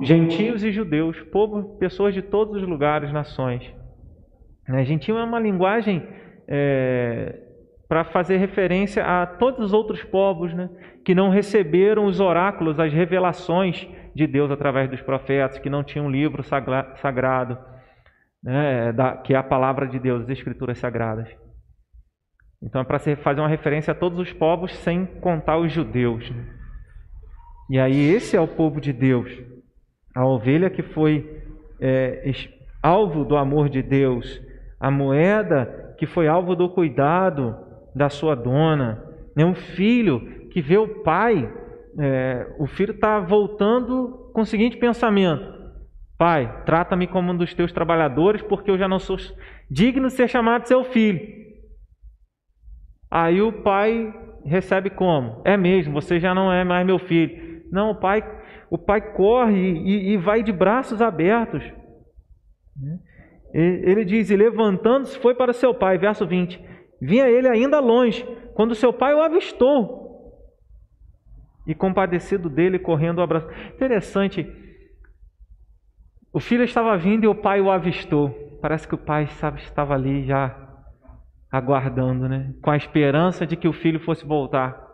Gentios 0.00 0.62
e 0.62 0.70
judeus, 0.70 1.20
povo, 1.32 1.76
pessoas 1.78 2.14
de 2.14 2.22
todos 2.22 2.62
os 2.62 2.68
lugares, 2.68 3.12
nações. 3.12 3.68
Né, 4.68 4.84
gentio 4.84 5.18
é 5.18 5.24
uma 5.24 5.40
linguagem 5.40 6.21
é, 6.48 7.38
para 7.88 8.04
fazer 8.04 8.38
referência 8.38 9.04
a 9.04 9.26
todos 9.26 9.66
os 9.66 9.72
outros 9.72 10.02
povos 10.02 10.52
né, 10.54 10.70
que 11.04 11.14
não 11.14 11.28
receberam 11.28 12.06
os 12.06 12.20
oráculos, 12.20 12.80
as 12.80 12.92
revelações 12.92 13.86
de 14.14 14.26
Deus 14.26 14.50
através 14.50 14.88
dos 14.88 15.02
profetas, 15.02 15.58
que 15.58 15.68
não 15.68 15.84
tinham 15.84 16.06
um 16.06 16.10
livro 16.10 16.42
sagrado, 16.42 17.58
né, 18.42 18.92
da, 18.92 19.16
que 19.16 19.34
é 19.34 19.36
a 19.36 19.42
palavra 19.42 19.86
de 19.86 19.98
Deus, 19.98 20.22
as 20.22 20.30
escrituras 20.30 20.78
sagradas. 20.78 21.28
Então 22.62 22.80
é 22.80 22.84
para 22.84 22.98
fazer 22.98 23.40
uma 23.40 23.48
referência 23.48 23.92
a 23.92 23.94
todos 23.94 24.18
os 24.18 24.32
povos 24.32 24.74
sem 24.78 25.04
contar 25.04 25.58
os 25.58 25.72
judeus. 25.72 26.30
Né? 26.30 26.46
E 27.68 27.78
aí 27.78 28.10
esse 28.10 28.36
é 28.36 28.40
o 28.40 28.48
povo 28.48 28.80
de 28.80 28.92
Deus, 28.92 29.30
a 30.14 30.24
ovelha 30.24 30.70
que 30.70 30.82
foi 30.82 31.42
é, 31.80 32.30
alvo 32.82 33.24
do 33.24 33.36
amor 33.36 33.68
de 33.68 33.82
Deus, 33.82 34.40
a 34.78 34.90
moeda 34.90 35.81
que 36.02 36.06
foi 36.06 36.26
alvo 36.26 36.56
do 36.56 36.68
cuidado 36.68 37.56
da 37.94 38.08
sua 38.08 38.34
dona, 38.34 39.04
né? 39.36 39.44
um 39.44 39.54
filho 39.54 40.48
que 40.48 40.60
vê 40.60 40.76
o 40.76 41.00
pai, 41.04 41.48
é, 41.96 42.56
o 42.58 42.66
filho 42.66 42.92
está 42.92 43.20
voltando 43.20 44.32
com 44.34 44.40
o 44.40 44.44
seguinte 44.44 44.76
pensamento: 44.76 45.44
Pai, 46.18 46.64
trata-me 46.64 47.06
como 47.06 47.30
um 47.30 47.36
dos 47.36 47.54
teus 47.54 47.70
trabalhadores, 47.70 48.42
porque 48.42 48.68
eu 48.68 48.76
já 48.76 48.88
não 48.88 48.98
sou 48.98 49.16
digno 49.70 50.08
de 50.08 50.14
ser 50.14 50.26
chamado 50.26 50.66
seu 50.66 50.82
filho. 50.82 51.20
Aí 53.08 53.40
o 53.40 53.62
pai 53.62 54.12
recebe 54.44 54.90
como? 54.90 55.40
É 55.44 55.56
mesmo, 55.56 55.92
você 55.92 56.18
já 56.18 56.34
não 56.34 56.52
é 56.52 56.64
mais 56.64 56.84
meu 56.84 56.98
filho. 56.98 57.62
Não, 57.70 57.92
o 57.92 57.94
pai, 57.94 58.24
o 58.68 58.76
pai 58.76 59.12
corre 59.12 59.56
e, 59.56 60.14
e 60.14 60.16
vai 60.16 60.42
de 60.42 60.50
braços 60.50 61.00
abertos. 61.00 61.62
Né? 62.76 62.98
Ele 63.52 64.04
diz: 64.04 64.30
E 64.30 64.36
levantando-se, 64.36 65.18
foi 65.18 65.34
para 65.34 65.52
seu 65.52 65.74
pai. 65.74 65.98
Verso 65.98 66.26
20. 66.26 66.60
Vinha 67.00 67.28
ele 67.28 67.48
ainda 67.48 67.80
longe, 67.80 68.24
quando 68.54 68.74
seu 68.74 68.92
pai 68.92 69.14
o 69.14 69.22
avistou. 69.22 70.02
E 71.66 71.74
compadecido 71.74 72.48
dele, 72.48 72.78
correndo 72.78 73.18
o 73.18 73.22
abraço. 73.22 73.48
Interessante. 73.74 74.46
O 76.32 76.40
filho 76.40 76.64
estava 76.64 76.96
vindo 76.96 77.24
e 77.24 77.26
o 77.26 77.34
pai 77.34 77.60
o 77.60 77.70
avistou. 77.70 78.30
parece 78.60 78.86
que 78.86 78.94
o 78.94 78.98
pai 78.98 79.26
sabe, 79.26 79.60
estava 79.60 79.94
ali 79.94 80.24
já 80.24 80.56
aguardando, 81.50 82.28
né? 82.28 82.54
Com 82.62 82.70
a 82.70 82.76
esperança 82.76 83.46
de 83.46 83.56
que 83.56 83.68
o 83.68 83.72
filho 83.72 84.00
fosse 84.00 84.24
voltar. 84.24 84.91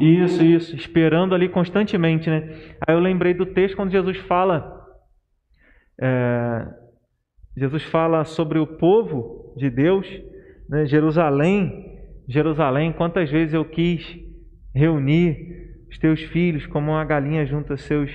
Isso, 0.00 0.42
isso, 0.42 0.76
esperando 0.76 1.34
ali 1.34 1.48
constantemente, 1.48 2.30
né? 2.30 2.74
Aí 2.86 2.94
eu 2.94 3.00
lembrei 3.00 3.34
do 3.34 3.46
texto 3.46 3.76
quando 3.76 3.90
Jesus 3.90 4.16
fala, 4.18 4.86
é, 6.00 6.66
Jesus 7.56 7.82
fala 7.84 8.24
sobre 8.24 8.58
o 8.58 8.66
povo 8.66 9.54
de 9.56 9.68
Deus, 9.68 10.06
né? 10.68 10.86
Jerusalém, 10.86 11.98
Jerusalém, 12.28 12.92
quantas 12.92 13.30
vezes 13.30 13.54
eu 13.54 13.64
quis 13.64 14.18
reunir 14.74 15.74
os 15.90 15.98
teus 15.98 16.22
filhos 16.22 16.66
como 16.66 16.92
uma 16.92 17.04
galinha 17.04 17.44
junto 17.46 17.72
aos 17.72 17.82
seus 17.82 18.10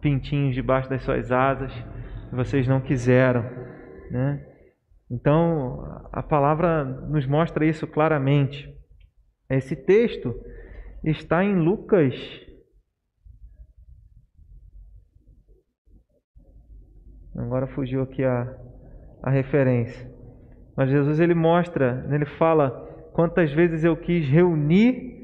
pintinhos 0.00 0.54
debaixo 0.54 0.90
das 0.90 1.02
suas 1.02 1.32
asas, 1.32 1.72
vocês 2.30 2.68
não 2.68 2.80
quiseram, 2.80 3.42
né? 4.10 4.44
Então 5.10 6.08
a 6.12 6.22
palavra 6.22 6.84
nos 6.84 7.26
mostra 7.26 7.64
isso 7.64 7.86
claramente. 7.86 8.68
Esse 9.48 9.76
texto 9.76 10.34
está 11.04 11.44
em 11.44 11.54
Lucas. 11.54 12.14
Agora 17.36 17.66
fugiu 17.68 18.02
aqui 18.02 18.24
a, 18.24 18.56
a 19.22 19.30
referência. 19.30 20.10
Mas 20.76 20.90
Jesus 20.90 21.20
ele 21.20 21.34
mostra, 21.34 22.06
ele 22.10 22.26
fala: 22.38 22.70
quantas 23.12 23.52
vezes 23.52 23.84
eu 23.84 23.96
quis 23.96 24.28
reunir 24.28 25.14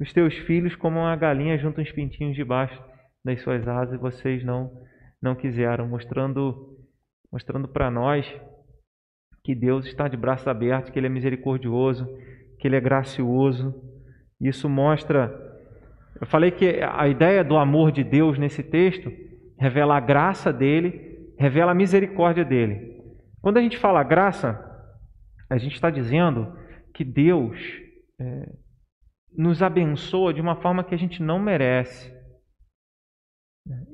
os 0.00 0.12
teus 0.12 0.34
filhos 0.38 0.76
como 0.76 0.98
uma 0.98 1.16
galinha 1.16 1.58
junto 1.58 1.80
uns 1.80 1.92
pintinhos 1.92 2.34
debaixo 2.34 2.82
das 3.24 3.40
suas 3.42 3.66
asas 3.66 3.94
e 3.94 3.98
vocês 3.98 4.44
não 4.44 4.70
não 5.22 5.34
quiseram, 5.34 5.86
mostrando 5.86 6.78
mostrando 7.30 7.68
para 7.68 7.90
nós 7.90 8.26
que 9.44 9.54
Deus 9.54 9.86
está 9.86 10.08
de 10.08 10.16
braços 10.16 10.46
abertos, 10.46 10.90
que 10.90 10.98
ele 10.98 11.06
é 11.06 11.10
misericordioso, 11.10 12.06
que 12.58 12.66
ele 12.66 12.76
é 12.76 12.80
gracioso, 12.80 13.74
isso 14.40 14.68
mostra. 14.68 15.30
Eu 16.20 16.26
falei 16.26 16.50
que 16.50 16.80
a 16.82 17.06
ideia 17.08 17.44
do 17.44 17.56
amor 17.56 17.92
de 17.92 18.02
Deus 18.02 18.38
nesse 18.38 18.62
texto 18.62 19.10
revela 19.58 19.96
a 19.96 20.00
graça 20.00 20.52
dele, 20.52 21.32
revela 21.38 21.72
a 21.72 21.74
misericórdia 21.74 22.44
dele. 22.44 22.98
Quando 23.42 23.58
a 23.58 23.62
gente 23.62 23.78
fala 23.78 24.02
graça, 24.02 24.58
a 25.48 25.58
gente 25.58 25.74
está 25.74 25.90
dizendo 25.90 26.56
que 26.94 27.04
Deus 27.04 27.58
é, 28.20 28.52
nos 29.36 29.62
abençoa 29.62 30.32
de 30.32 30.40
uma 30.40 30.56
forma 30.56 30.84
que 30.84 30.94
a 30.94 30.98
gente 30.98 31.22
não 31.22 31.38
merece. 31.38 32.12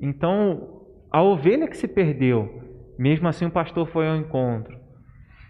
Então, 0.01 0.85
a 1.11 1.21
ovelha 1.21 1.67
que 1.67 1.77
se 1.77 1.87
perdeu, 1.87 2.93
mesmo 2.97 3.27
assim 3.27 3.45
o 3.45 3.51
pastor 3.51 3.87
foi 3.87 4.07
ao 4.07 4.15
encontro. 4.15 4.77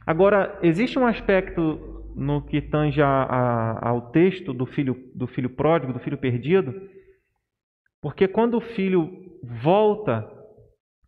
Agora, 0.06 0.58
existe 0.62 0.98
um 0.98 1.06
aspecto 1.06 1.97
no 2.17 2.41
que 2.41 2.60
tange 2.60 2.99
a, 2.99 3.08
a, 3.08 3.89
ao 3.89 4.10
texto 4.10 4.51
do 4.51 4.65
filho, 4.65 4.97
do 5.13 5.27
filho 5.27 5.51
pródigo, 5.51 5.93
do 5.93 5.99
filho 5.99 6.17
perdido, 6.17 6.73
porque 8.01 8.27
quando 8.27 8.56
o 8.56 8.62
filho 8.62 9.10
volta, 9.43 10.27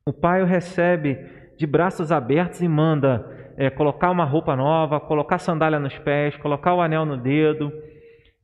o 0.06 0.14
pai 0.14 0.44
o 0.44 0.46
recebe 0.46 1.18
de 1.58 1.66
braços 1.66 2.12
abertos 2.12 2.62
e 2.62 2.68
manda 2.68 3.54
é, 3.58 3.70
colocar 3.72 4.12
uma 4.12 4.24
roupa 4.24 4.56
nova, 4.56 5.00
colocar 5.00 5.40
sandália 5.40 5.80
nos 5.80 5.98
pés, 6.00 6.38
colocar 6.38 6.76
o 6.76 6.82
anel 6.82 7.06
no 7.06 7.18
dedo 7.18 7.72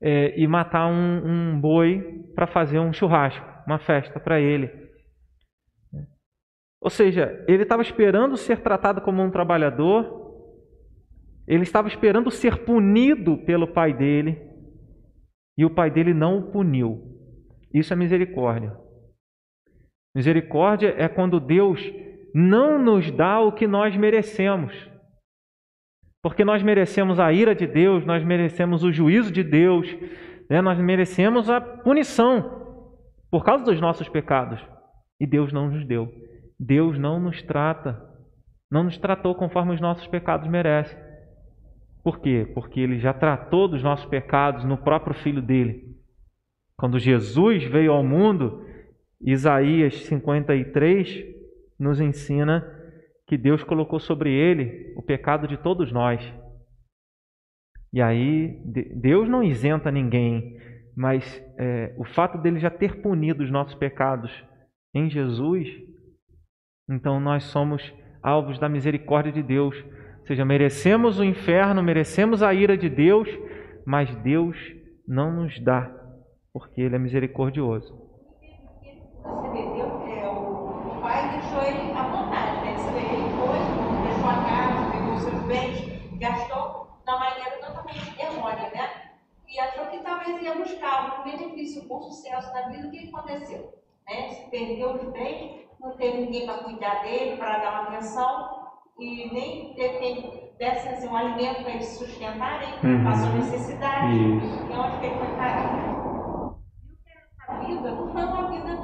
é, 0.02 0.34
e 0.36 0.48
matar 0.48 0.88
um, 0.88 1.22
um 1.24 1.60
boi 1.60 2.26
para 2.34 2.48
fazer 2.48 2.80
um 2.80 2.92
churrasco, 2.92 3.46
uma 3.68 3.78
festa 3.78 4.20
para 4.20 4.40
ele. 4.40 4.72
Ou 6.82 6.90
seja, 6.90 7.44
ele 7.48 7.64
estava 7.64 7.82
esperando 7.82 8.36
ser 8.38 8.60
tratado 8.62 9.02
como 9.02 9.24
um 9.24 9.32
trabalhador, 9.32 10.25
ele 11.48 11.64
estava 11.64 11.88
esperando 11.88 12.32
ser 12.32 12.66
punido 12.66 13.38
pelo 13.38 13.68
pai 13.68 13.94
dele 13.94 14.42
e 15.58 15.64
o 15.64 15.70
pai 15.70 15.92
dele 15.92 16.14
não 16.14 16.40
o 16.40 16.52
puniu. 16.52 17.02
Isso 17.74 17.94
é 17.94 17.96
misericórdia. 17.96 18.76
Misericórdia 20.16 20.96
é 20.98 21.08
quando 21.08 21.40
Deus 21.40 21.82
não 22.34 22.82
nos 22.82 23.12
dá 23.12 23.40
o 23.40 23.52
que 23.52 23.68
nós 23.68 23.96
merecemos. 23.96 24.74
Porque 26.22 26.44
nós 26.44 26.64
merecemos 26.64 27.20
a 27.20 27.32
ira 27.32 27.54
de 27.54 27.68
Deus, 27.68 28.06
nós 28.06 28.24
merecemos 28.24 28.84
o 28.84 28.92
juízo 28.92 29.32
de 29.32 29.44
Deus, 29.44 29.88
né? 30.50 30.62
nós 30.62 30.80
merecemos 30.80 31.50
a 31.50 31.62
punição 31.62 32.90
por 33.30 33.44
causa 33.44 33.64
dos 33.64 33.80
nossos 33.80 34.10
pecados. 34.10 34.60
E 35.20 35.28
Deus 35.28 35.54
não 35.54 35.70
nos 35.70 35.86
deu. 35.86 36.12
Deus 36.60 36.98
não 36.98 37.20
nos 37.20 37.42
trata, 37.44 38.02
não 38.72 38.86
nos 38.86 38.98
tratou 38.98 39.36
conforme 39.36 39.74
os 39.74 39.82
nossos 39.82 40.08
pecados 40.08 40.48
merecem. 40.50 41.05
Por 42.06 42.20
quê? 42.20 42.48
Porque 42.54 42.80
ele 42.80 43.00
já 43.00 43.12
tratou 43.12 43.68
dos 43.68 43.82
nossos 43.82 44.06
pecados 44.06 44.64
no 44.64 44.78
próprio 44.78 45.16
filho 45.16 45.42
dele. 45.42 45.98
Quando 46.78 47.00
Jesus 47.00 47.64
veio 47.64 47.92
ao 47.92 48.04
mundo, 48.04 48.64
Isaías 49.20 50.06
53 50.06 51.26
nos 51.80 52.00
ensina 52.00 52.64
que 53.26 53.36
Deus 53.36 53.64
colocou 53.64 54.00
sobre 54.00 54.32
ele 54.32 54.94
o 54.96 55.02
pecado 55.02 55.48
de 55.48 55.58
todos 55.58 55.92
nós. 55.92 56.22
E 57.92 58.00
aí, 58.00 58.62
Deus 58.94 59.28
não 59.28 59.42
isenta 59.42 59.90
ninguém, 59.90 60.60
mas 60.96 61.44
é, 61.58 61.96
o 61.98 62.04
fato 62.04 62.38
dele 62.38 62.60
já 62.60 62.70
ter 62.70 63.02
punido 63.02 63.44
os 63.44 63.50
nossos 63.50 63.74
pecados 63.74 64.32
em 64.94 65.10
Jesus, 65.10 65.68
então 66.88 67.20
nós 67.20 67.46
somos 67.46 67.82
alvos 68.22 68.60
da 68.60 68.70
misericórdia 68.70 69.32
de 69.32 69.42
Deus. 69.42 69.76
Ou 70.26 70.28
seja, 70.28 70.44
merecemos 70.44 71.20
o 71.20 71.24
inferno, 71.24 71.84
merecemos 71.84 72.42
a 72.42 72.52
ira 72.52 72.76
de 72.76 72.90
Deus, 72.90 73.30
mas 73.86 74.10
Deus 74.24 74.58
não 75.08 75.32
nos 75.32 75.64
dá, 75.64 75.92
porque 76.52 76.82
Ele 76.82 76.96
é 76.96 76.98
misericordioso. 76.98 77.94
O 77.94 77.98
pai 81.00 81.30
deixou 81.30 81.62
ele 81.62 81.92
à 81.92 82.08
vontade? 82.08 82.68
Ele 82.68 82.78
deixou 84.02 84.28
a 84.28 84.44
casa, 84.50 85.30
seus 85.30 85.44
bens, 85.44 85.78
gastou 86.18 86.98
da 87.06 87.20
maneira? 87.20 87.54
E 89.48 89.60
achou 89.60 89.86
que 89.86 90.00
talvez 90.00 90.42
ia 90.42 90.56
buscar 90.56 91.20
um 91.20 91.24
benefício, 91.24 91.84
um 91.84 92.02
sucesso 92.02 92.52
na 92.52 92.70
vida. 92.70 92.88
O 92.88 92.92
que 92.92 93.10
aconteceu? 93.10 93.76
Né? 94.10 94.48
Perdeu 94.50 94.96
os 94.96 95.04
bens, 95.14 95.68
não 95.80 95.92
teve 95.92 96.18
ninguém 96.18 96.48
para 96.48 96.64
cuidar 96.64 97.04
dele, 97.04 97.38
para 97.38 97.60
dar 97.60 97.74
uma 97.74 97.84
atenção 97.90 98.65
e 98.98 99.34
nem 99.34 99.74
ter 99.74 100.00
quem 100.00 100.46
desse 100.58 100.88
assim, 100.88 101.08
um 101.08 101.16
alimento 101.16 101.64
para 101.64 101.74
eles 101.74 101.88
sustentarem, 101.88 102.74
uhum. 102.84 103.04
passou 103.04 103.30
necessidade, 103.34 104.16
Isso. 104.16 104.68
e 104.70 104.74
onde 104.74 105.00
que 105.00 105.06
ele 105.06 105.16
foi 105.16 105.28
parar. 105.36 106.56
E 107.48 107.52
a 107.52 107.60
vida 107.60 107.92
não 107.92 108.12
foi 108.14 108.24
uma 108.24 108.52
vida 108.52 108.78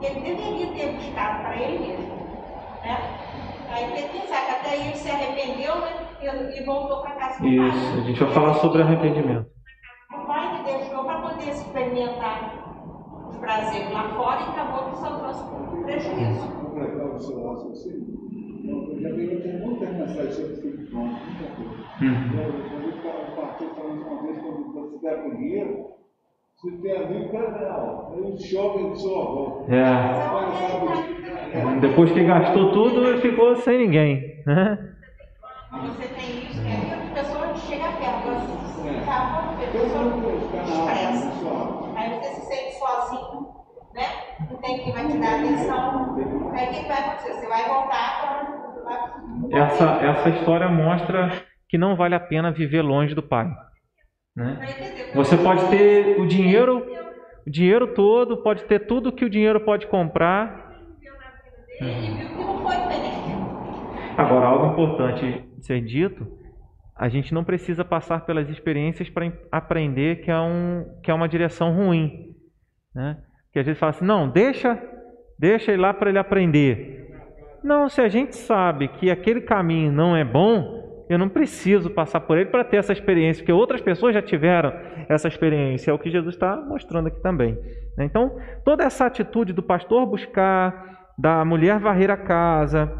que 0.00 0.06
ele 0.06 0.20
deveria 0.20 0.66
ter 0.72 0.92
buscado 0.94 1.42
para 1.42 1.56
ele 1.56 1.86
mesmo. 1.86 2.14
Né? 2.82 2.98
Aí 3.70 3.92
tem 3.92 4.08
que 4.08 4.18
pensar 4.18 4.44
que 4.44 4.50
até 4.50 4.76
ele 4.76 4.96
se 4.96 5.10
arrependeu 5.10 5.76
né? 5.76 6.08
e, 6.20 6.60
e 6.60 6.64
voltou 6.64 7.02
para 7.02 7.12
casa 7.12 7.40
do 7.40 7.48
Isso, 7.48 7.70
pai. 7.70 7.78
Isso, 7.78 7.96
a 7.96 8.00
gente 8.00 8.24
vai 8.24 8.34
falar 8.34 8.54
sobre 8.54 8.82
arrependimento. 8.82 9.46
O 10.12 10.26
pai 10.26 10.56
que 10.56 10.64
deixou 10.64 11.04
para 11.04 11.20
poder 11.20 11.48
experimentar 11.48 12.58
os 13.28 13.36
prazeres 13.36 13.92
lá 13.92 14.08
fora 14.16 14.40
e 14.40 14.44
acabou 14.44 14.90
que 14.90 14.98
só 14.98 15.18
trouxe 15.18 15.44
prejuízo. 15.84 16.48
Completar 16.48 17.06
raciocínio 18.62 19.00
já 19.00 19.10
veio 19.10 19.42
com 19.42 19.66
muitas 19.66 19.88
mensagens 19.90 20.34
sobre 20.34 20.52
espiritual, 20.54 21.04
muita 21.04 21.44
coisa. 21.56 21.82
Uhum. 22.00 22.40
Eu 22.40 23.36
partiu 23.36 23.68
falando 23.74 24.02
uma 24.02 24.22
vez, 24.22 24.38
quando 24.38 24.72
você 24.72 24.98
der 25.02 25.22
com 25.22 25.36
dinheiro, 25.36 25.86
você 26.56 26.70
tem 26.76 26.96
amigo 26.96 27.28
federal. 27.30 28.14
Aí 28.14 28.40
chove 28.40 28.90
de 28.90 29.00
sua 29.00 29.24
volta. 29.24 29.74
É. 29.74 29.82
Depois 31.80 32.12
que 32.12 32.24
gastou 32.24 32.72
tudo, 32.72 33.20
ficou 33.20 33.56
sem 33.56 33.78
ninguém. 33.78 34.42
Né? 34.46 34.78
Você 35.72 36.08
tem 36.08 36.44
isso, 36.44 36.62
né? 36.62 37.02
As 37.02 37.26
pessoas 37.26 37.58
chegam 37.62 37.92
perto, 37.92 38.28
você 38.28 38.88
acaba, 38.90 39.52
a 39.52 39.56
pessoa 39.56 40.04
expressa. 40.36 41.32
Aí 41.96 42.10
você 42.10 42.28
se 42.34 42.46
sente 42.46 42.78
sozinho, 42.78 43.51
né? 43.94 44.02
Não 44.50 44.56
tem 44.58 44.78
quem 44.78 44.92
vai 44.92 45.06
te 45.06 45.18
dar 45.18 45.38
atenção. 45.38 46.16
Aí 46.54 46.68
o 46.68 46.70
que 46.70 46.88
vai 46.88 46.98
acontecer? 46.98 47.32
Você 47.34 47.48
vai 47.48 47.68
voltar 47.68 48.20
para 48.20 48.62
essa, 49.52 49.84
essa 50.02 50.28
história 50.30 50.68
mostra 50.68 51.30
que 51.68 51.78
não 51.78 51.96
vale 51.96 52.14
a 52.14 52.20
pena 52.20 52.50
viver 52.50 52.82
longe 52.82 53.14
do 53.14 53.22
Pai. 53.22 53.50
Né? 54.36 54.58
Você 55.14 55.36
pode 55.36 55.68
ter 55.68 56.18
o 56.20 56.26
dinheiro, 56.26 56.86
o 57.46 57.50
dinheiro 57.50 57.94
todo, 57.94 58.42
pode 58.42 58.64
ter 58.64 58.86
tudo 58.86 59.12
que 59.12 59.24
o 59.24 59.30
dinheiro 59.30 59.60
pode 59.60 59.86
comprar. 59.86 60.72
Agora, 64.16 64.46
algo 64.46 64.72
importante 64.72 65.44
ser 65.60 65.82
dito: 65.82 66.26
a 66.96 67.08
gente 67.08 67.34
não 67.34 67.44
precisa 67.44 67.84
passar 67.84 68.24
pelas 68.24 68.48
experiências 68.48 69.10
para 69.10 69.32
aprender 69.50 70.22
que 70.22 70.30
é, 70.30 70.38
um, 70.38 70.98
que 71.02 71.10
é 71.10 71.14
uma 71.14 71.28
direção 71.28 71.74
ruim. 71.74 72.34
Né? 72.94 73.18
Que 73.52 73.58
a 73.58 73.62
gente 73.62 73.78
fala 73.78 73.90
assim, 73.90 74.04
não, 74.04 74.28
deixa, 74.28 74.80
deixa 75.38 75.72
ele 75.72 75.82
lá 75.82 75.92
para 75.92 76.08
ele 76.08 76.18
aprender. 76.18 77.02
Não, 77.62 77.88
se 77.88 78.00
a 78.00 78.08
gente 78.08 78.34
sabe 78.34 78.88
que 78.88 79.10
aquele 79.10 79.40
caminho 79.40 79.92
não 79.92 80.16
é 80.16 80.24
bom, 80.24 81.04
eu 81.08 81.18
não 81.18 81.28
preciso 81.28 81.90
passar 81.90 82.20
por 82.20 82.38
ele 82.38 82.50
para 82.50 82.64
ter 82.64 82.78
essa 82.78 82.92
experiência, 82.92 83.42
porque 83.42 83.52
outras 83.52 83.80
pessoas 83.80 84.14
já 84.14 84.22
tiveram 84.22 84.72
essa 85.08 85.28
experiência. 85.28 85.90
É 85.90 85.94
o 85.94 85.98
que 85.98 86.10
Jesus 86.10 86.34
está 86.34 86.56
mostrando 86.56 87.08
aqui 87.08 87.20
também. 87.20 87.52
Né? 87.96 88.04
Então, 88.04 88.36
toda 88.64 88.84
essa 88.84 89.06
atitude 89.06 89.52
do 89.52 89.62
pastor 89.62 90.06
buscar, 90.06 91.12
da 91.18 91.44
mulher 91.44 91.78
varrer 91.78 92.10
a 92.10 92.16
casa 92.16 92.90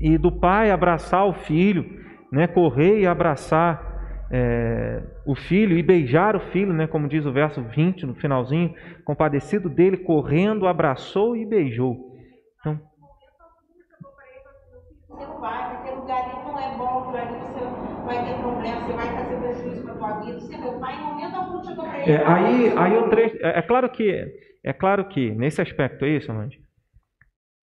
e 0.00 0.18
do 0.18 0.30
pai 0.30 0.70
abraçar 0.70 1.26
o 1.26 1.32
filho, 1.32 1.84
né? 2.30 2.46
correr 2.46 3.00
e 3.00 3.06
abraçar 3.06 3.89
é, 4.30 5.02
o 5.26 5.34
filho 5.34 5.76
e 5.76 5.82
beijar 5.82 6.36
o 6.36 6.40
filho, 6.52 6.72
né? 6.72 6.86
como 6.86 7.08
diz 7.08 7.26
o 7.26 7.32
verso 7.32 7.62
20 7.62 8.06
no 8.06 8.14
finalzinho, 8.14 8.74
compadecido 9.04 9.68
dele, 9.68 9.96
correndo, 9.96 10.68
abraçou 10.68 11.36
e 11.36 11.44
beijou. 11.44 12.10
Então, 12.60 12.80
vai 18.10 18.24
ter 18.24 18.34
problema, 18.40 18.80
você 18.86 18.92
vai 18.92 19.08
trazer 19.12 19.36
prejuízo 19.38 19.82
para 19.82 19.92
a 19.92 19.96
tua 19.96 20.20
vida. 20.20 20.40
Você, 20.40 20.56
meu 20.56 20.72
pai, 20.80 20.94
em 20.94 21.04
momento 21.04 21.36
algum 21.36 21.64
chegou 21.64 21.84
para 21.84 22.02
ele. 22.02 22.12
É, 22.12 22.26
aí, 22.26 22.74
aí 22.76 22.98
o 22.98 23.08
trecho, 23.08 23.36
é, 23.40 23.58
é, 23.58 23.62
claro 23.62 23.88
que 23.90 24.24
é 24.62 24.72
claro 24.72 25.08
que 25.08 25.30
nesse 25.30 25.60
aspecto 25.60 26.04
é 26.04 26.08
isso. 26.08 26.32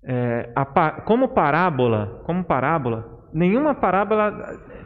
É, 0.04 0.52
a, 0.56 1.02
como 1.02 1.30
parábola, 1.30 2.24
como 2.26 2.44
parábola, 2.44 3.30
nenhuma 3.34 3.76
parábola 3.76 4.32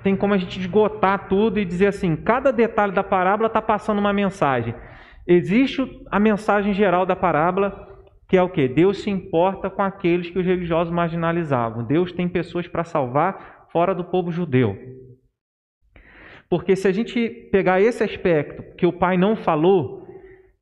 tem 0.04 0.16
como 0.16 0.34
a 0.34 0.38
gente 0.38 0.60
esgotar 0.60 1.28
tudo 1.28 1.60
e 1.60 1.66
dizer 1.66 1.88
assim, 1.88 2.16
cada 2.16 2.52
detalhe 2.52 2.92
da 2.92 3.04
parábola 3.04 3.48
está 3.48 3.62
passando 3.62 4.00
uma 4.00 4.14
mensagem. 4.14 4.74
Existe 5.28 5.86
a 6.10 6.20
mensagem 6.20 6.74
geral 6.74 7.06
da 7.06 7.16
parábola, 7.16 7.88
que 8.28 8.36
é 8.36 8.42
o 8.42 8.50
que? 8.50 8.68
Deus 8.68 9.02
se 9.02 9.10
importa 9.10 9.70
com 9.70 9.82
aqueles 9.82 10.30
que 10.30 10.40
os 10.40 10.46
religiosos 10.46 10.94
marginalizavam. 10.94 11.84
Deus 11.84 12.12
tem 12.12 12.28
pessoas 12.28 12.68
para 12.68 12.84
salvar 12.84 13.68
fora 13.72 13.94
do 13.94 14.04
povo 14.04 14.32
judeu. 14.32 14.78
Porque 16.50 16.76
se 16.76 16.88
a 16.88 16.92
gente 16.92 17.30
pegar 17.52 17.80
esse 17.80 18.04
aspecto 18.04 18.76
que 18.76 18.86
o 18.86 18.92
pai 18.92 19.18
não 19.18 19.36
falou, 19.36 20.06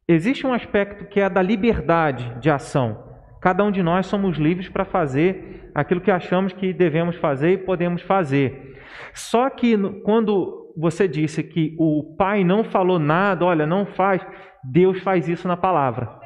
existe 0.07 0.45
um 0.45 0.53
aspecto 0.53 1.05
que 1.05 1.19
é 1.19 1.29
da 1.29 1.41
liberdade 1.41 2.39
de 2.39 2.49
ação. 2.49 3.09
Cada 3.41 3.63
um 3.63 3.71
de 3.71 3.81
nós 3.81 4.05
somos 4.05 4.37
livres 4.37 4.69
para 4.69 4.85
fazer 4.85 5.71
aquilo 5.73 6.01
que 6.01 6.11
achamos 6.11 6.53
que 6.53 6.73
devemos 6.73 7.15
fazer 7.15 7.51
e 7.51 7.57
podemos 7.57 8.01
fazer. 8.01 8.68
Só 9.13 9.49
que 9.49 9.77
quando 10.03 10.73
você 10.77 11.07
disse 11.07 11.43
que 11.43 11.75
o 11.77 12.15
pai 12.17 12.43
não 12.43 12.63
falou 12.63 12.99
nada, 12.99 13.45
olha, 13.45 13.65
não 13.65 13.85
faz, 13.85 14.25
Deus 14.63 15.01
faz 15.01 15.27
isso 15.27 15.47
na 15.47 15.57
palavra. 15.57 16.19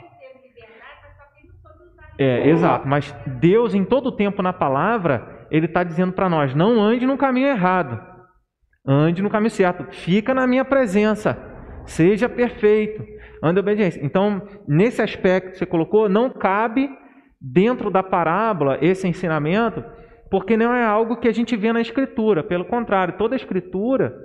É, 2.17 2.47
exato, 2.47 2.87
mas 2.87 3.11
Deus 3.39 3.73
em 3.73 3.83
todo 3.83 4.07
o 4.07 4.11
tempo 4.11 4.41
na 4.43 4.53
palavra, 4.53 5.47
Ele 5.49 5.65
está 5.65 5.83
dizendo 5.83 6.13
para 6.13 6.29
nós: 6.29 6.53
não 6.53 6.79
ande 6.79 7.05
no 7.05 7.17
caminho 7.17 7.47
errado. 7.47 7.99
Ande 8.85 9.21
no 9.21 9.29
caminho 9.29 9.49
certo. 9.49 9.85
Fica 9.91 10.33
na 10.33 10.45
minha 10.45 10.65
presença. 10.65 11.37
Seja 11.85 12.27
perfeito. 12.27 13.03
Ande 13.41 13.59
obediência. 13.59 13.99
Então, 14.03 14.41
nesse 14.67 15.01
aspecto 15.01 15.51
que 15.51 15.57
você 15.57 15.65
colocou, 15.65 16.07
não 16.07 16.29
cabe 16.29 16.89
dentro 17.41 17.89
da 17.89 18.03
parábola 18.03 18.77
esse 18.81 19.07
ensinamento, 19.07 19.83
porque 20.33 20.57
não 20.57 20.73
é 20.73 20.83
algo 20.83 21.17
que 21.17 21.27
a 21.27 21.31
gente 21.31 21.55
vê 21.55 21.71
na 21.71 21.79
Escritura. 21.79 22.43
Pelo 22.43 22.65
contrário, 22.65 23.19
toda 23.19 23.35
a 23.35 23.37
Escritura 23.37 24.15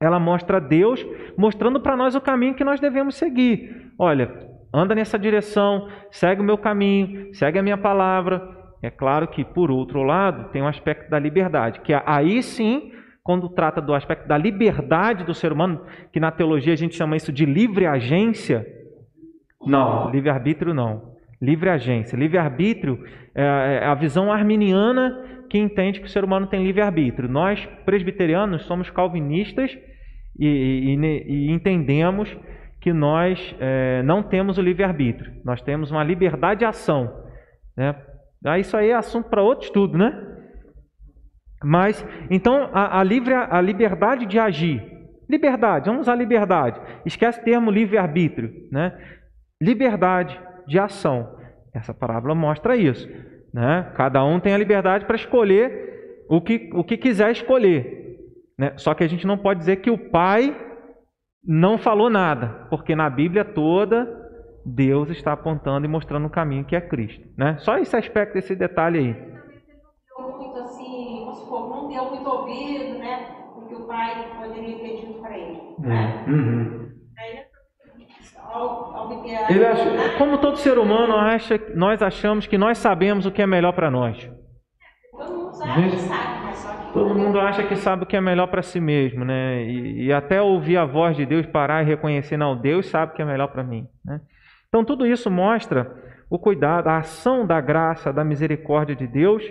ela 0.00 0.18
mostra 0.18 0.60
Deus 0.60 1.06
mostrando 1.38 1.80
para 1.80 1.96
nós 1.96 2.16
o 2.16 2.20
caminho 2.20 2.56
que 2.56 2.64
nós 2.64 2.80
devemos 2.80 3.14
seguir. 3.14 3.92
Olha, 3.96 4.28
anda 4.74 4.92
nessa 4.92 5.16
direção, 5.16 5.86
segue 6.10 6.40
o 6.40 6.44
meu 6.44 6.58
caminho, 6.58 7.32
segue 7.32 7.60
a 7.60 7.62
minha 7.62 7.78
palavra. 7.78 8.42
É 8.82 8.90
claro 8.90 9.28
que, 9.28 9.44
por 9.44 9.70
outro 9.70 10.02
lado, 10.02 10.50
tem 10.50 10.62
um 10.62 10.66
aspecto 10.66 11.08
da 11.08 11.18
liberdade, 11.20 11.78
que 11.78 11.94
aí 11.94 12.42
sim 12.42 12.90
quando 13.22 13.48
trata 13.48 13.80
do 13.80 13.94
aspecto 13.94 14.26
da 14.26 14.36
liberdade 14.36 15.22
do 15.22 15.32
ser 15.32 15.52
humano, 15.52 15.80
que 16.12 16.18
na 16.18 16.32
teologia 16.32 16.72
a 16.72 16.76
gente 16.76 16.96
chama 16.96 17.14
isso 17.14 17.32
de 17.32 17.46
livre 17.46 17.86
agência. 17.86 18.66
Não, 19.64 20.10
livre-arbítrio 20.10 20.74
não. 20.74 21.14
Livre 21.40 21.70
agência. 21.70 22.16
Livre-arbítrio 22.16 22.98
é, 23.32 23.80
é 23.82 23.86
a 23.86 23.94
visão 23.94 24.32
arminiana 24.32 25.35
que 25.56 25.62
entende 25.62 26.00
que 26.00 26.06
o 26.06 26.10
ser 26.10 26.22
humano 26.22 26.46
tem 26.46 26.62
livre-arbítrio. 26.62 27.30
Nós, 27.30 27.64
presbiterianos, 27.86 28.66
somos 28.66 28.90
calvinistas 28.90 29.76
e, 30.38 30.46
e, 30.46 31.24
e 31.26 31.50
entendemos 31.50 32.36
que 32.78 32.92
nós 32.92 33.56
é, 33.58 34.02
não 34.02 34.22
temos 34.22 34.58
o 34.58 34.62
livre-arbítrio. 34.62 35.32
Nós 35.42 35.62
temos 35.62 35.90
uma 35.90 36.04
liberdade 36.04 36.60
de 36.60 36.66
ação. 36.66 37.24
Né? 37.74 37.96
Isso 38.58 38.76
aí 38.76 38.90
é 38.90 38.94
assunto 38.94 39.30
para 39.30 39.42
outro 39.42 39.64
estudo, 39.64 39.96
né? 39.96 40.12
Mas, 41.64 42.06
então, 42.30 42.68
a, 42.72 43.00
a, 43.00 43.02
livre, 43.02 43.32
a 43.32 43.60
liberdade 43.60 44.26
de 44.26 44.38
agir. 44.38 44.84
Liberdade, 45.28 45.86
vamos 45.86 46.02
usar 46.02 46.14
liberdade. 46.14 46.78
Esquece 47.06 47.40
o 47.40 47.44
termo 47.44 47.70
livre-arbítrio. 47.70 48.52
Né? 48.70 48.92
Liberdade 49.60 50.38
de 50.66 50.78
ação. 50.78 51.34
Essa 51.74 51.94
parábola 51.94 52.34
mostra 52.34 52.76
isso. 52.76 53.08
Né? 53.56 53.90
Cada 53.94 54.22
um 54.22 54.38
tem 54.38 54.52
a 54.52 54.58
liberdade 54.58 55.06
para 55.06 55.16
escolher 55.16 56.24
o 56.28 56.42
que, 56.42 56.68
o 56.74 56.84
que 56.84 56.98
quiser 56.98 57.30
escolher. 57.30 58.18
Né? 58.58 58.74
Só 58.76 58.92
que 58.92 59.02
a 59.02 59.08
gente 59.08 59.26
não 59.26 59.38
pode 59.38 59.60
dizer 59.60 59.76
que 59.76 59.90
o 59.90 60.10
pai 60.10 60.54
não 61.42 61.78
falou 61.78 62.10
nada, 62.10 62.66
porque 62.68 62.94
na 62.94 63.08
Bíblia 63.08 63.46
toda 63.46 64.06
Deus 64.62 65.08
está 65.08 65.32
apontando 65.32 65.86
e 65.86 65.88
mostrando 65.88 66.26
o 66.26 66.30
caminho 66.30 66.66
que 66.66 66.76
é 66.76 66.80
Cristo. 66.82 67.26
Né? 67.38 67.56
Só 67.60 67.78
esse 67.78 67.96
aspecto, 67.96 68.36
esse 68.36 68.54
detalhe 68.54 68.98
aí 68.98 69.36
deu 71.96 72.10
muito 72.10 72.28
ouvido, 72.28 72.98
né? 72.98 73.26
O 73.56 73.62
que 73.66 73.74
o 73.74 73.86
pai 73.86 74.36
poderia 74.36 74.78
ter 74.78 75.00
dito 75.00 75.20
para 75.20 75.38
ele. 75.38 75.60
Né? 75.78 76.24
Uhum. 76.28 76.85
Ele 79.48 79.64
acha, 79.64 80.18
como 80.18 80.38
todo 80.38 80.56
ser 80.56 80.78
humano 80.78 81.16
acha, 81.16 81.60
nós 81.74 82.02
achamos 82.02 82.46
que 82.46 82.58
nós 82.58 82.78
sabemos 82.78 83.26
o 83.26 83.30
que 83.30 83.42
é 83.42 83.46
melhor 83.46 83.72
para 83.72 83.90
nós. 83.90 84.30
Todo 86.92 87.14
mundo 87.14 87.38
acha 87.38 87.62
que 87.64 87.76
sabe 87.76 88.04
o 88.04 88.06
que 88.06 88.16
é 88.16 88.20
melhor 88.20 88.46
para 88.46 88.62
si 88.62 88.80
mesmo, 88.80 89.24
né? 89.24 89.62
E, 89.64 90.06
e, 90.06 90.12
até 90.12 90.40
ouvir 90.40 90.78
a 90.78 90.84
voz 90.84 91.16
de 91.16 91.26
Deus 91.26 91.44
parar 91.46 91.82
e 91.82 91.86
reconhecer, 91.86 92.36
não, 92.36 92.56
Deus 92.56 92.86
sabe 92.86 93.12
o 93.12 93.14
que 93.14 93.22
é 93.22 93.24
melhor 93.24 93.48
para 93.48 93.62
mim, 93.62 93.86
né? 94.04 94.20
Então 94.68 94.84
tudo 94.84 95.06
isso 95.06 95.30
mostra 95.30 95.94
o 96.30 96.38
cuidado, 96.38 96.88
a 96.88 96.98
ação 96.98 97.46
da 97.46 97.60
graça, 97.60 98.12
da 98.12 98.24
misericórdia 98.24 98.96
de 98.96 99.06
Deus 99.06 99.42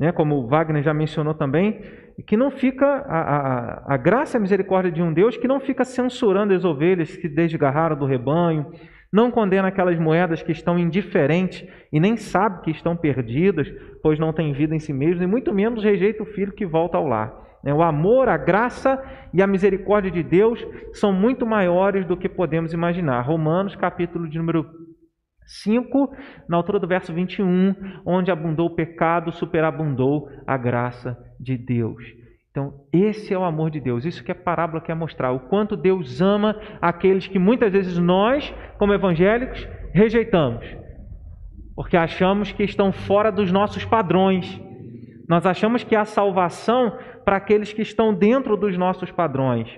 né, 0.00 0.10
como 0.10 0.36
o 0.36 0.46
Wagner 0.46 0.82
já 0.82 0.94
mencionou 0.94 1.34
também, 1.34 1.78
que 2.26 2.36
não 2.36 2.50
fica 2.50 2.86
a, 2.86 3.20
a, 3.20 3.94
a, 3.94 3.96
graça 3.96 4.36
e 4.36 4.38
a 4.38 4.40
misericórdia 4.40 4.90
de 4.90 5.02
um 5.02 5.12
Deus 5.12 5.36
que 5.36 5.48
não 5.48 5.60
fica 5.60 5.84
censurando 5.84 6.54
as 6.54 6.64
ovelhas 6.64 7.16
que 7.16 7.28
desgarraram 7.28 7.96
do 7.96 8.06
rebanho, 8.06 8.66
não 9.12 9.30
condena 9.30 9.68
aquelas 9.68 9.98
moedas 9.98 10.42
que 10.42 10.52
estão 10.52 10.78
indiferentes 10.78 11.66
e 11.92 11.98
nem 11.98 12.16
sabe 12.16 12.62
que 12.62 12.70
estão 12.70 12.96
perdidas, 12.96 13.68
pois 14.02 14.18
não 14.18 14.32
têm 14.32 14.52
vida 14.52 14.74
em 14.74 14.78
si 14.78 14.92
mesmos, 14.92 15.22
e 15.22 15.26
muito 15.26 15.52
menos 15.52 15.82
rejeita 15.82 16.22
o 16.22 16.26
filho 16.26 16.52
que 16.52 16.64
volta 16.64 16.96
ao 16.96 17.06
lar. 17.06 17.32
Né, 17.62 17.74
o 17.74 17.82
amor, 17.82 18.28
a 18.28 18.38
graça 18.38 19.02
e 19.34 19.42
a 19.42 19.46
misericórdia 19.46 20.10
de 20.10 20.22
Deus 20.22 20.64
são 20.92 21.12
muito 21.12 21.44
maiores 21.44 22.06
do 22.06 22.16
que 22.16 22.28
podemos 22.28 22.72
imaginar. 22.72 23.20
Romanos, 23.20 23.76
capítulo 23.76 24.28
de 24.28 24.38
número 24.38 24.64
5, 25.50 26.14
na 26.48 26.56
altura 26.56 26.78
do 26.78 26.86
verso 26.86 27.12
21, 27.12 27.74
onde 28.06 28.30
abundou 28.30 28.68
o 28.68 28.74
pecado, 28.74 29.32
superabundou 29.32 30.28
a 30.46 30.56
graça 30.56 31.18
de 31.40 31.58
Deus. 31.58 32.02
Então, 32.50 32.84
esse 32.92 33.34
é 33.34 33.38
o 33.38 33.44
amor 33.44 33.70
de 33.70 33.80
Deus. 33.80 34.04
Isso 34.04 34.22
que 34.22 34.32
a 34.32 34.34
parábola 34.34 34.80
quer 34.80 34.94
mostrar. 34.94 35.32
O 35.32 35.40
quanto 35.40 35.76
Deus 35.76 36.20
ama 36.20 36.60
aqueles 36.80 37.26
que 37.26 37.38
muitas 37.38 37.72
vezes 37.72 37.98
nós, 37.98 38.52
como 38.78 38.94
evangélicos, 38.94 39.68
rejeitamos. 39.92 40.64
Porque 41.74 41.96
achamos 41.96 42.52
que 42.52 42.62
estão 42.62 42.92
fora 42.92 43.30
dos 43.30 43.50
nossos 43.50 43.84
padrões. 43.84 44.60
Nós 45.28 45.46
achamos 45.46 45.84
que 45.84 45.94
há 45.94 46.04
salvação 46.04 46.96
para 47.24 47.36
aqueles 47.36 47.72
que 47.72 47.82
estão 47.82 48.12
dentro 48.12 48.56
dos 48.56 48.76
nossos 48.76 49.10
padrões. 49.12 49.68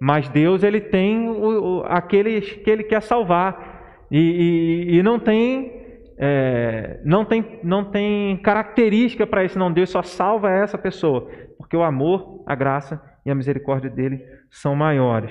Mas 0.00 0.28
Deus, 0.28 0.62
ele 0.62 0.80
tem 0.80 1.28
o, 1.28 1.80
o, 1.80 1.82
aqueles 1.86 2.52
que 2.52 2.70
ele 2.70 2.84
quer 2.84 3.02
salvar. 3.02 3.77
E, 4.10 4.18
e, 4.18 4.96
e 4.96 5.02
não 5.02 5.18
tem 5.20 5.76
é, 6.16 7.00
não 7.04 7.24
tem 7.24 7.60
não 7.62 7.84
tem 7.84 8.36
característica 8.38 9.26
para 9.26 9.44
isso 9.44 9.58
não 9.58 9.72
Deus 9.72 9.90
só 9.90 10.02
salva 10.02 10.50
essa 10.50 10.76
pessoa 10.76 11.28
porque 11.56 11.76
o 11.76 11.82
amor 11.82 12.42
a 12.46 12.54
graça 12.54 13.00
e 13.24 13.30
a 13.30 13.34
misericórdia 13.34 13.90
dele 13.90 14.24
são 14.50 14.74
maiores. 14.74 15.30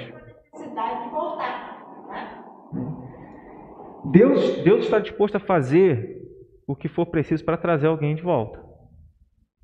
Deus 4.11 4.63
Deus 4.63 4.85
está 4.85 4.99
disposto 4.99 5.35
a 5.35 5.39
fazer 5.39 6.21
o 6.67 6.75
que 6.75 6.87
for 6.87 7.07
preciso 7.07 7.43
para 7.43 7.57
trazer 7.57 7.87
alguém 7.87 8.15
de 8.15 8.21
volta. 8.21 8.61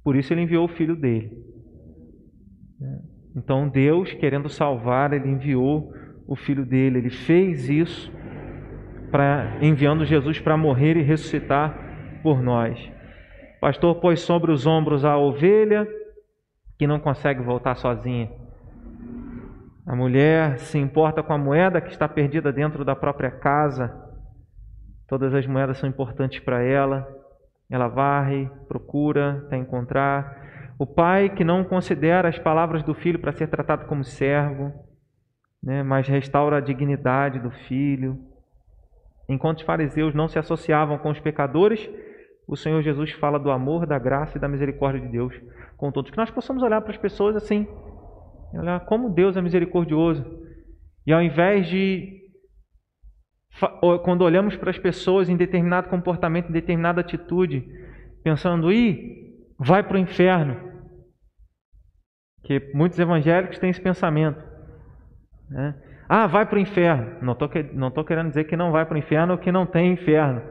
Por 0.04 0.16
isso 0.16 0.34
ele 0.34 0.42
enviou 0.42 0.66
o 0.66 0.70
filho 0.70 0.96
dele. 0.96 1.32
Então 3.36 3.70
Deus, 3.70 4.14
querendo 4.14 4.50
salvar, 4.50 5.14
ele 5.14 5.30
enviou 5.30 5.94
o 6.28 6.36
filho 6.36 6.66
dele, 6.66 7.00
ele 7.00 7.10
fez 7.10 7.70
isso 7.70 8.12
para 9.14 9.60
enviando 9.62 10.06
Jesus 10.06 10.40
para 10.40 10.58
morrer 10.58 10.98
e 10.98 11.04
ressuscitar 11.04 11.78
por 12.24 12.42
nós. 12.42 12.80
O 13.58 13.60
pastor 13.60 14.02
pôs 14.02 14.22
sobre 14.22 14.52
os 14.52 14.66
ombros 14.66 15.06
a 15.06 15.16
ovelha 15.16 15.88
que 16.80 16.88
não 16.88 17.00
consegue 17.00 17.44
voltar 17.44 17.76
sozinha. 17.76 18.32
A 19.86 19.96
mulher 19.96 20.58
se 20.58 20.80
importa 20.80 21.22
com 21.22 21.32
a 21.32 21.38
moeda 21.38 21.80
que 21.80 21.92
está 21.92 22.10
perdida 22.10 22.52
dentro 22.52 22.84
da 22.84 22.96
própria 22.96 23.30
casa. 23.30 23.94
Todas 25.08 25.32
as 25.36 25.46
moedas 25.46 25.78
são 25.78 25.88
importantes 25.88 26.40
para 26.40 26.64
ela. 26.64 27.08
Ela 27.70 27.88
varre, 27.88 28.50
procura, 28.68 29.44
até 29.46 29.58
encontrar. 29.58 30.74
O 30.80 30.88
pai 30.88 31.30
que 31.30 31.44
não 31.44 31.64
considera 31.64 32.30
as 32.30 32.40
palavras 32.40 32.82
do 32.82 32.96
filho 32.96 33.20
para 33.20 33.32
ser 33.32 33.46
tratado 33.46 33.86
como 33.86 34.04
servo, 34.04 34.74
né, 35.62 35.84
mas 35.84 36.08
restaura 36.08 36.58
a 36.58 36.62
dignidade 36.62 37.40
do 37.40 37.52
filho. 37.52 38.33
Enquanto 39.28 39.60
os 39.60 39.64
fariseus 39.64 40.14
não 40.14 40.28
se 40.28 40.38
associavam 40.38 40.98
com 40.98 41.10
os 41.10 41.20
pecadores, 41.20 41.90
o 42.48 42.56
Senhor 42.58 42.82
Jesus 42.82 43.12
fala 43.14 43.40
do 43.40 43.52
amor, 43.52 43.86
da 43.86 43.98
graça 43.98 44.38
e 44.38 44.42
da 44.42 44.48
misericórdia 44.48 45.02
de 45.02 45.08
Deus 45.08 45.34
com 45.78 45.92
todos. 45.92 46.12
Que 46.12 46.18
nós 46.18 46.30
possamos 46.30 46.62
olhar 46.62 46.82
para 46.82 46.92
as 46.92 46.98
pessoas 46.98 47.36
assim, 47.36 47.68
olhar 48.54 48.82
como 48.82 49.10
Deus 49.10 49.38
é 49.38 49.42
misericordioso. 49.42 50.26
E 51.06 51.14
ao 51.14 51.22
invés 51.22 51.68
de 51.68 52.22
quando 54.04 54.24
olhamos 54.24 54.56
para 54.56 54.72
as 54.72 54.80
pessoas 54.80 55.30
em 55.30 55.38
determinado 55.38 55.88
comportamento, 55.90 56.50
em 56.50 56.54
determinada 56.54 57.02
atitude, 57.02 57.64
pensando, 58.24 58.72
ih, 58.72 59.32
vai 59.60 59.84
para 59.84 59.96
o 59.96 60.00
inferno. 60.00 60.72
Que 62.44 62.72
muitos 62.74 63.00
evangélicos 63.00 63.60
têm 63.60 63.70
esse 63.70 63.82
pensamento. 63.82 64.42
Né? 65.50 65.76
Ah, 66.16 66.28
vai 66.28 66.46
para 66.46 66.58
o 66.58 66.62
inferno. 66.62 67.16
Não 67.24 67.34
estou 67.34 67.50
não 67.74 67.90
tô 67.90 68.04
querendo 68.04 68.28
dizer 68.28 68.44
que 68.44 68.56
não 68.56 68.72
vai 68.72 68.86
para 68.86 68.94
o 68.94 69.00
inferno 69.00 69.34
ou 69.34 69.40
que 69.40 69.52
não 69.52 69.66
tem 69.66 69.94
inferno. 69.94 70.44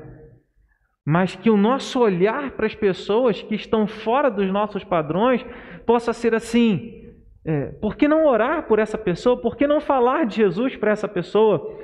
Mas 1.07 1.37
que 1.37 1.49
o 1.49 1.57
nosso 1.57 2.01
olhar 2.01 2.51
para 2.51 2.67
as 2.67 2.75
pessoas 2.75 3.41
que 3.41 3.55
estão 3.55 3.87
fora 3.87 4.29
dos 4.29 4.51
nossos 4.51 4.83
padrões 4.83 5.47
possa 5.87 6.13
ser 6.13 6.35
assim: 6.35 7.15
é, 7.45 7.67
por 7.81 7.95
que 7.95 8.09
não 8.09 8.27
orar 8.27 8.67
por 8.67 8.81
essa 8.81 8.99
pessoa? 8.99 9.41
Por 9.41 9.57
que 9.57 9.69
não 9.69 9.81
falar 9.81 10.27
de 10.27 10.35
Jesus 10.35 10.75
para 10.75 10.91
essa 10.91 11.07
pessoa? 11.07 11.79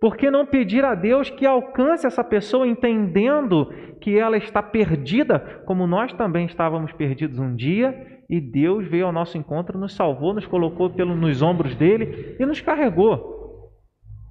Por 0.00 0.16
que 0.16 0.28
não 0.28 0.44
pedir 0.44 0.84
a 0.84 0.96
Deus 0.96 1.30
que 1.30 1.46
alcance 1.46 2.08
essa 2.08 2.24
pessoa 2.24 2.66
entendendo 2.66 3.72
que 4.00 4.18
ela 4.18 4.38
está 4.38 4.60
perdida, 4.60 5.62
como 5.66 5.86
nós 5.86 6.12
também 6.14 6.46
estávamos 6.46 6.90
perdidos 6.94 7.38
um 7.38 7.54
dia, 7.54 8.09
e 8.30 8.40
Deus 8.40 8.86
veio 8.86 9.06
ao 9.06 9.12
nosso 9.12 9.36
encontro, 9.36 9.76
nos 9.76 9.92
salvou, 9.92 10.32
nos 10.32 10.46
colocou 10.46 10.88
pelo, 10.88 11.16
nos 11.16 11.42
ombros 11.42 11.74
dele 11.74 12.36
e 12.38 12.46
nos 12.46 12.60
carregou. 12.60 13.72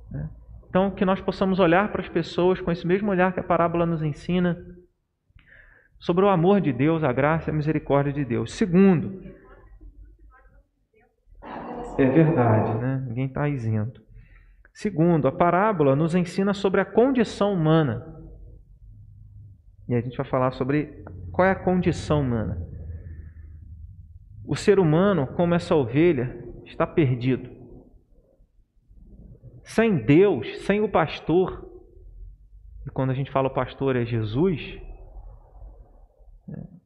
Né? 0.10 0.30
Então, 0.70 0.90
que 0.90 1.04
nós 1.04 1.20
possamos 1.20 1.60
olhar 1.60 1.92
para 1.92 2.02
as 2.02 2.08
pessoas 2.08 2.62
com 2.62 2.72
esse 2.72 2.88
mesmo 2.88 3.12
olhar 3.12 3.34
que 3.34 3.42
a 3.42 3.44
parábola 3.44 3.86
nos 3.86 4.02
ensina 4.02 4.58
sobre 6.00 6.24
o 6.24 6.30
amor 6.30 6.62
de 6.62 6.72
Deus, 6.72 7.04
a 7.04 7.12
graça 7.12 7.50
e 7.50 7.52
a 7.52 7.56
misericórdia 7.56 8.14
de 8.14 8.24
Deus. 8.24 8.54
Segundo, 8.54 9.22
é 11.98 12.06
verdade, 12.06 12.78
né? 12.80 13.04
Ninguém 13.06 13.26
está 13.26 13.50
isento. 13.50 14.02
Segundo, 14.74 15.28
a 15.28 15.32
parábola 15.34 15.94
nos 15.94 16.16
ensina 16.16 16.54
sobre 16.54 16.80
a 16.80 16.86
condição 16.86 17.52
humana. 17.52 18.16
E 19.90 19.94
a 19.94 20.00
gente 20.00 20.16
vai 20.16 20.26
falar 20.26 20.52
sobre 20.52 21.04
qual 21.34 21.46
é 21.46 21.52
a 21.52 21.56
condição 21.56 22.22
humana. 22.22 22.69
O 24.50 24.56
ser 24.56 24.80
humano, 24.80 25.28
como 25.36 25.54
essa 25.54 25.76
ovelha, 25.76 26.44
está 26.66 26.88
perdido. 26.88 27.48
Sem 29.64 30.04
Deus, 30.04 30.66
sem 30.66 30.82
o 30.82 30.90
pastor, 30.90 31.70
e 32.84 32.90
quando 32.90 33.12
a 33.12 33.14
gente 33.14 33.30
fala 33.30 33.48
o 33.48 33.54
pastor 33.54 33.96
é 33.96 34.04
Jesus, 34.04 34.60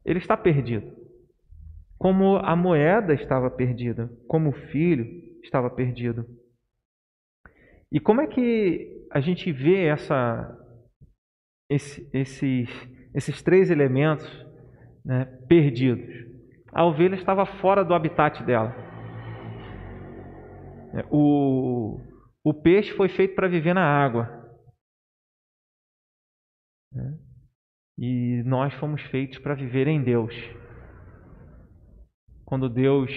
ele 0.04 0.20
está 0.20 0.36
perdido. 0.36 0.92
Como 1.98 2.36
a 2.36 2.54
moeda 2.54 3.14
estava 3.14 3.50
perdida, 3.50 4.12
como 4.28 4.50
o 4.50 4.68
filho 4.68 5.06
estava 5.42 5.70
perdido. 5.70 6.26
E 7.90 7.98
como 7.98 8.20
é 8.20 8.28
que 8.28 9.08
a 9.10 9.22
gente 9.22 9.54
vê 9.54 9.86
essa, 9.86 10.54
esse, 11.70 12.10
esses, 12.12 12.70
esses 13.16 13.42
três 13.42 13.72
elementos 13.72 14.28
né, 15.06 15.24
perdidos? 15.48 16.33
A 16.74 16.84
ovelha 16.84 17.16
estava 17.16 17.46
fora 17.46 17.86
do 17.86 17.94
habitat 17.94 18.44
dela. 18.44 18.76
O, 21.12 22.00
o 22.44 22.54
peixe 22.54 22.92
foi 22.94 23.10
feito 23.10 23.36
para 23.36 23.48
viver 23.48 23.74
na 23.74 23.86
água. 23.86 24.44
Né? 26.92 27.18
E 27.98 28.44
nós 28.46 28.74
fomos 28.76 29.02
feitos 29.04 29.40
para 29.40 29.54
viver 29.54 29.88
em 29.88 30.04
Deus. 30.04 30.34
Quando 32.44 32.70
Deus. 32.70 33.12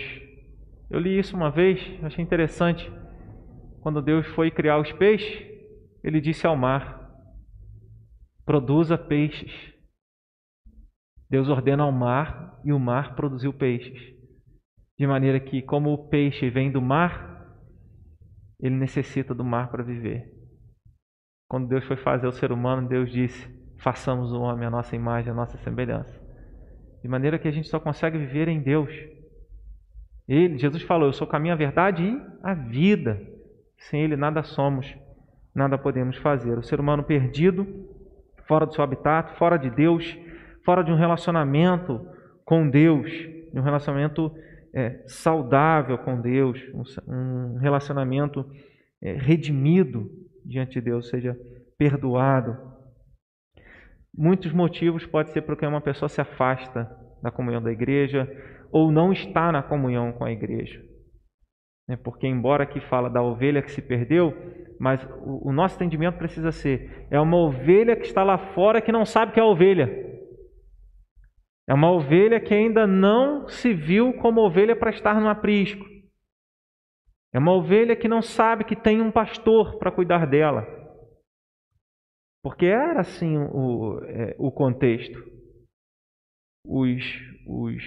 Eu 0.90 1.00
li 1.00 1.18
isso 1.18 1.36
uma 1.36 1.50
vez, 1.50 1.80
achei 2.04 2.22
interessante. 2.22 2.90
Quando 3.80 4.02
Deus 4.02 4.26
foi 4.28 4.50
criar 4.50 4.78
os 4.78 4.92
peixes, 4.92 5.44
ele 6.02 6.20
disse 6.20 6.46
ao 6.46 6.56
mar: 6.56 7.10
produza 8.44 8.96
peixes. 8.96 9.75
Deus 11.28 11.48
ordena 11.48 11.82
ao 11.82 11.92
mar 11.92 12.60
e 12.64 12.72
o 12.72 12.78
mar 12.78 13.14
produziu 13.14 13.52
peixes. 13.52 14.14
De 14.98 15.06
maneira 15.06 15.38
que, 15.40 15.60
como 15.62 15.92
o 15.92 16.08
peixe 16.08 16.48
vem 16.48 16.70
do 16.70 16.80
mar, 16.80 17.36
ele 18.60 18.74
necessita 18.74 19.34
do 19.34 19.44
mar 19.44 19.70
para 19.70 19.82
viver. 19.82 20.32
Quando 21.48 21.68
Deus 21.68 21.84
foi 21.84 21.96
fazer 21.96 22.26
o 22.26 22.32
ser 22.32 22.50
humano, 22.50 22.88
Deus 22.88 23.10
disse: 23.12 23.56
façamos 23.78 24.32
o 24.32 24.40
homem 24.40 24.66
a 24.66 24.70
nossa 24.70 24.96
imagem, 24.96 25.30
a 25.30 25.34
nossa 25.34 25.56
semelhança. 25.58 26.20
De 27.02 27.08
maneira 27.08 27.38
que 27.38 27.48
a 27.48 27.50
gente 27.50 27.68
só 27.68 27.78
consegue 27.78 28.18
viver 28.18 28.48
em 28.48 28.60
Deus. 28.60 28.90
Ele, 30.26 30.58
Jesus 30.58 30.82
falou: 30.82 31.08
Eu 31.08 31.12
sou 31.12 31.26
o 31.26 31.30
caminho, 31.30 31.54
a 31.54 31.56
verdade 31.56 32.02
e 32.02 32.20
a 32.42 32.54
vida. 32.54 33.20
Sem 33.78 34.02
Ele 34.02 34.16
nada 34.16 34.42
somos, 34.42 34.92
nada 35.54 35.78
podemos 35.78 36.16
fazer. 36.16 36.58
O 36.58 36.62
ser 36.62 36.80
humano 36.80 37.04
perdido, 37.04 37.66
fora 38.48 38.66
do 38.66 38.74
seu 38.74 38.82
habitat, 38.82 39.36
fora 39.38 39.56
de 39.56 39.70
Deus, 39.70 40.18
fora 40.66 40.82
de 40.82 40.90
um 40.90 40.96
relacionamento 40.96 42.04
com 42.44 42.68
Deus, 42.68 43.08
de 43.08 43.58
um 43.58 43.62
relacionamento 43.62 44.32
é, 44.74 45.04
saudável 45.06 45.96
com 45.96 46.20
Deus, 46.20 46.60
um, 47.06 47.56
relacionamento 47.58 48.44
é, 49.00 49.12
redimido 49.12 50.10
diante 50.44 50.74
de 50.74 50.80
Deus, 50.80 51.08
seja 51.08 51.38
perdoado. 51.78 52.56
Muitos 54.12 54.52
motivos 54.52 55.06
pode 55.06 55.30
ser 55.30 55.42
porque 55.42 55.64
uma 55.64 55.80
pessoa 55.80 56.08
se 56.08 56.20
afasta 56.20 56.90
da 57.22 57.30
comunhão 57.30 57.62
da 57.62 57.70
igreja 57.70 58.28
ou 58.72 58.90
não 58.90 59.12
está 59.12 59.52
na 59.52 59.62
comunhão 59.62 60.12
com 60.12 60.24
a 60.24 60.32
igreja. 60.32 60.82
Né? 61.88 61.96
Porque, 61.96 62.26
embora 62.26 62.64
aqui 62.64 62.80
fala 62.80 63.08
da 63.08 63.22
ovelha 63.22 63.62
que 63.62 63.70
se 63.70 63.80
perdeu, 63.80 64.34
mas 64.80 65.02
o, 65.24 65.50
o 65.50 65.52
nosso 65.52 65.76
entendimento 65.76 66.18
precisa 66.18 66.50
ser: 66.50 67.06
é 67.08 67.20
uma 67.20 67.36
ovelha 67.36 67.94
que 67.94 68.06
está 68.06 68.24
lá 68.24 68.36
fora 68.52 68.80
que 68.80 68.90
não 68.90 69.04
sabe 69.04 69.32
que 69.32 69.38
é 69.38 69.44
ovelha. 69.44 70.15
É 71.68 71.74
uma 71.74 71.90
ovelha 71.90 72.40
que 72.40 72.54
ainda 72.54 72.86
não 72.86 73.48
se 73.48 73.74
viu 73.74 74.12
como 74.14 74.40
ovelha 74.40 74.76
para 74.76 74.90
estar 74.90 75.20
no 75.20 75.28
aprisco. 75.28 75.84
É 77.32 77.38
uma 77.38 77.52
ovelha 77.52 77.96
que 77.96 78.08
não 78.08 78.22
sabe 78.22 78.64
que 78.64 78.76
tem 78.76 79.02
um 79.02 79.10
pastor 79.10 79.78
para 79.78 79.90
cuidar 79.90 80.26
dela. 80.26 80.64
Porque 82.42 82.66
era 82.66 83.00
assim 83.00 83.36
o, 83.36 84.00
é, 84.04 84.36
o 84.38 84.52
contexto. 84.52 85.18
Os, 86.64 87.02
os 87.46 87.82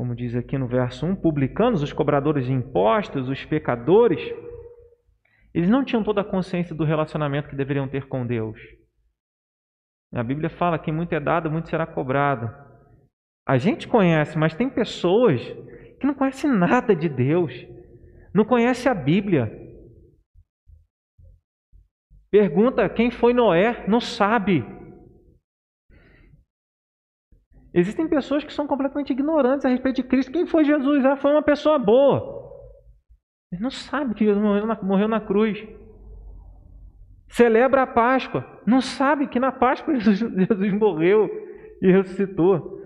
como 0.00 0.14
diz 0.14 0.34
aqui 0.34 0.56
no 0.56 0.66
verso 0.66 1.04
1, 1.04 1.16
publicanos, 1.16 1.82
os 1.82 1.92
cobradores 1.92 2.46
de 2.46 2.52
impostos, 2.52 3.28
os 3.28 3.44
pecadores, 3.44 4.20
eles 5.52 5.68
não 5.68 5.84
tinham 5.84 6.02
toda 6.02 6.22
a 6.22 6.24
consciência 6.24 6.74
do 6.74 6.84
relacionamento 6.84 7.50
que 7.50 7.56
deveriam 7.56 7.86
ter 7.86 8.08
com 8.08 8.26
Deus. 8.26 8.58
A 10.12 10.22
Bíblia 10.22 10.50
fala 10.50 10.78
que 10.78 10.90
muito 10.90 11.14
é 11.14 11.20
dado, 11.20 11.50
muito 11.50 11.68
será 11.68 11.86
cobrado. 11.86 12.50
A 13.46 13.58
gente 13.58 13.86
conhece, 13.86 14.36
mas 14.36 14.54
tem 14.54 14.68
pessoas 14.68 15.40
que 16.00 16.06
não 16.06 16.14
conhecem 16.14 16.50
nada 16.50 16.94
de 16.94 17.08
Deus, 17.08 17.52
não 18.34 18.44
conhecem 18.44 18.90
a 18.90 18.94
Bíblia. 18.94 19.50
Pergunta 22.30 22.88
quem 22.88 23.10
foi 23.10 23.32
Noé, 23.32 23.86
não 23.88 24.00
sabe. 24.00 24.64
Existem 27.72 28.08
pessoas 28.08 28.42
que 28.42 28.52
são 28.52 28.66
completamente 28.66 29.12
ignorantes 29.12 29.64
a 29.64 29.68
respeito 29.68 30.02
de 30.02 30.08
Cristo. 30.08 30.32
Quem 30.32 30.46
foi 30.46 30.64
Jesus? 30.64 31.04
Ah, 31.04 31.16
foi 31.16 31.30
uma 31.32 31.42
pessoa 31.42 31.78
boa. 31.78 32.40
Ele 33.52 33.62
não 33.62 33.70
sabe 33.70 34.14
que 34.14 34.24
Jesus 34.24 34.42
morreu 34.42 34.66
na, 34.66 34.80
morreu 34.82 35.08
na 35.08 35.20
cruz. 35.20 35.58
Celebra 37.30 37.82
a 37.82 37.86
Páscoa. 37.86 38.44
Não 38.66 38.80
sabe 38.80 39.26
que 39.26 39.40
na 39.40 39.52
Páscoa 39.52 39.94
Jesus, 39.98 40.18
Jesus 40.18 40.72
morreu 40.72 41.30
e 41.80 41.90
ressuscitou. 41.90 42.80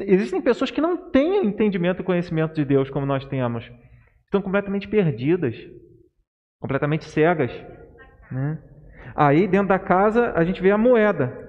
Existem 0.00 0.40
pessoas 0.40 0.70
que 0.70 0.80
não 0.80 0.96
têm 1.10 1.44
entendimento 1.44 2.00
e 2.00 2.04
conhecimento 2.04 2.54
de 2.54 2.64
Deus 2.64 2.88
como 2.90 3.04
nós 3.04 3.24
temos. 3.26 3.70
Estão 4.24 4.40
completamente 4.40 4.88
perdidas, 4.88 5.56
completamente 6.60 7.04
cegas. 7.04 7.50
Né? 8.30 8.58
Aí, 9.14 9.46
dentro 9.46 9.68
da 9.68 9.78
casa, 9.78 10.32
a 10.34 10.44
gente 10.44 10.62
vê 10.62 10.70
a 10.70 10.78
moeda. 10.78 11.44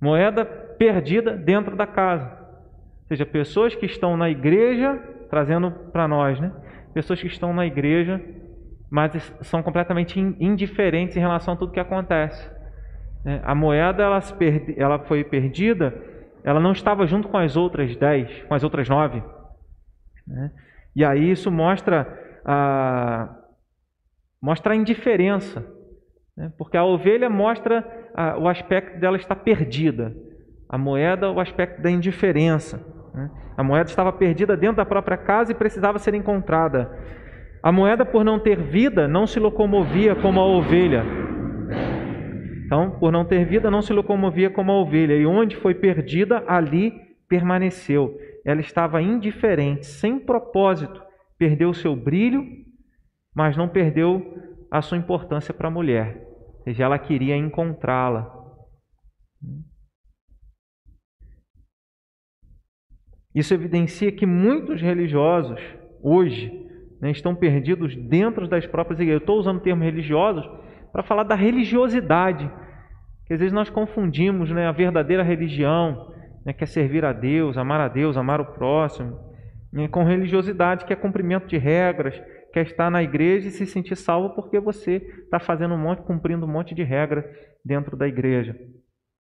Moeda 0.00 0.44
perdida 0.44 1.36
dentro 1.36 1.76
da 1.76 1.86
casa. 1.86 2.26
Ou 3.02 3.08
seja, 3.08 3.24
pessoas 3.24 3.74
que 3.74 3.86
estão 3.86 4.16
na 4.16 4.28
igreja, 4.28 4.96
trazendo 5.30 5.70
para 5.70 6.08
nós, 6.08 6.38
né? 6.40 6.52
Pessoas 6.92 7.20
que 7.20 7.26
estão 7.26 7.52
na 7.52 7.66
igreja, 7.66 8.22
mas 8.90 9.34
são 9.42 9.62
completamente 9.62 10.18
indiferentes 10.18 11.16
em 11.16 11.20
relação 11.20 11.54
a 11.54 11.56
tudo 11.56 11.72
que 11.72 11.80
acontece. 11.80 12.50
Né? 13.24 13.40
A 13.44 13.54
moeda 13.54 14.02
ela, 14.02 14.20
ela 14.76 14.98
foi 15.00 15.24
perdida, 15.24 15.94
ela 16.44 16.60
não 16.60 16.72
estava 16.72 17.06
junto 17.06 17.28
com 17.28 17.36
as 17.36 17.56
outras 17.56 17.96
dez, 17.96 18.44
com 18.44 18.54
as 18.54 18.62
outras 18.62 18.88
nove. 18.88 19.22
Né? 20.26 20.52
E 20.94 21.04
aí 21.04 21.30
isso 21.30 21.50
mostra 21.50 22.06
a, 22.44 23.36
mostra 24.40 24.72
a 24.72 24.76
indiferença, 24.76 25.66
né? 26.36 26.52
porque 26.56 26.76
a 26.76 26.84
ovelha 26.84 27.28
mostra 27.28 27.84
o 28.38 28.48
aspecto 28.48 28.98
dela 28.98 29.18
estar 29.18 29.36
perdida, 29.36 30.16
a 30.68 30.78
moeda 30.78 31.30
o 31.30 31.38
aspecto 31.38 31.82
da 31.82 31.90
indiferença. 31.90 32.80
A 33.56 33.62
moeda 33.62 33.88
estava 33.88 34.12
perdida 34.12 34.56
dentro 34.56 34.76
da 34.76 34.84
própria 34.84 35.16
casa 35.16 35.52
e 35.52 35.54
precisava 35.54 35.98
ser 35.98 36.14
encontrada. 36.14 36.90
A 37.66 37.72
moeda, 37.72 38.06
por 38.06 38.24
não 38.24 38.38
ter 38.38 38.62
vida, 38.62 39.08
não 39.08 39.26
se 39.26 39.40
locomovia 39.40 40.14
como 40.14 40.38
a 40.38 40.46
ovelha. 40.46 41.02
Então, 42.64 42.96
por 43.00 43.10
não 43.10 43.24
ter 43.24 43.44
vida, 43.44 43.68
não 43.68 43.82
se 43.82 43.92
locomovia 43.92 44.48
como 44.48 44.70
a 44.70 44.80
ovelha. 44.80 45.14
E 45.14 45.26
onde 45.26 45.56
foi 45.56 45.74
perdida, 45.74 46.44
ali 46.46 46.92
permaneceu. 47.28 48.16
Ela 48.44 48.60
estava 48.60 49.02
indiferente, 49.02 49.84
sem 49.84 50.16
propósito. 50.16 51.02
Perdeu 51.36 51.74
seu 51.74 51.96
brilho, 51.96 52.46
mas 53.34 53.56
não 53.56 53.68
perdeu 53.68 54.22
a 54.70 54.80
sua 54.80 54.96
importância 54.96 55.52
para 55.52 55.66
a 55.66 55.72
mulher. 55.72 56.24
Ou 56.58 56.62
seja, 56.62 56.84
ela 56.84 57.00
queria 57.00 57.36
encontrá-la. 57.36 58.32
Isso 63.34 63.52
evidencia 63.52 64.12
que 64.12 64.24
muitos 64.24 64.80
religiosos 64.80 65.60
hoje 66.00 66.64
né, 67.00 67.10
estão 67.10 67.34
perdidos 67.34 67.94
dentro 67.94 68.48
das 68.48 68.66
próprias 68.66 69.00
igrejas. 69.00 69.20
Eu 69.20 69.24
estou 69.24 69.38
usando 69.38 69.58
o 69.58 69.62
termo 69.62 69.82
religiosos 69.82 70.48
para 70.92 71.02
falar 71.02 71.24
da 71.24 71.34
religiosidade, 71.34 72.50
que 73.26 73.34
às 73.34 73.40
vezes 73.40 73.52
nós 73.52 73.68
confundimos 73.68 74.50
né, 74.50 74.66
a 74.66 74.72
verdadeira 74.72 75.22
religião, 75.22 76.12
né, 76.44 76.52
que 76.52 76.64
é 76.64 76.66
servir 76.66 77.04
a 77.04 77.12
Deus, 77.12 77.58
amar 77.58 77.80
a 77.80 77.88
Deus, 77.88 78.16
amar 78.16 78.40
o 78.40 78.52
próximo, 78.52 79.18
né, 79.72 79.88
com 79.88 80.04
religiosidade, 80.04 80.84
que 80.84 80.92
é 80.92 80.96
cumprimento 80.96 81.46
de 81.46 81.58
regras, 81.58 82.18
que 82.52 82.58
é 82.58 82.62
estar 82.62 82.90
na 82.90 83.02
igreja 83.02 83.48
e 83.48 83.50
se 83.50 83.66
sentir 83.66 83.96
salvo 83.96 84.34
porque 84.34 84.58
você 84.58 84.96
está 85.24 85.38
fazendo 85.38 85.74
um 85.74 85.78
monte, 85.78 86.02
cumprindo 86.02 86.46
um 86.46 86.50
monte 86.50 86.74
de 86.74 86.82
regras 86.82 87.24
dentro 87.64 87.96
da 87.96 88.08
igreja. 88.08 88.56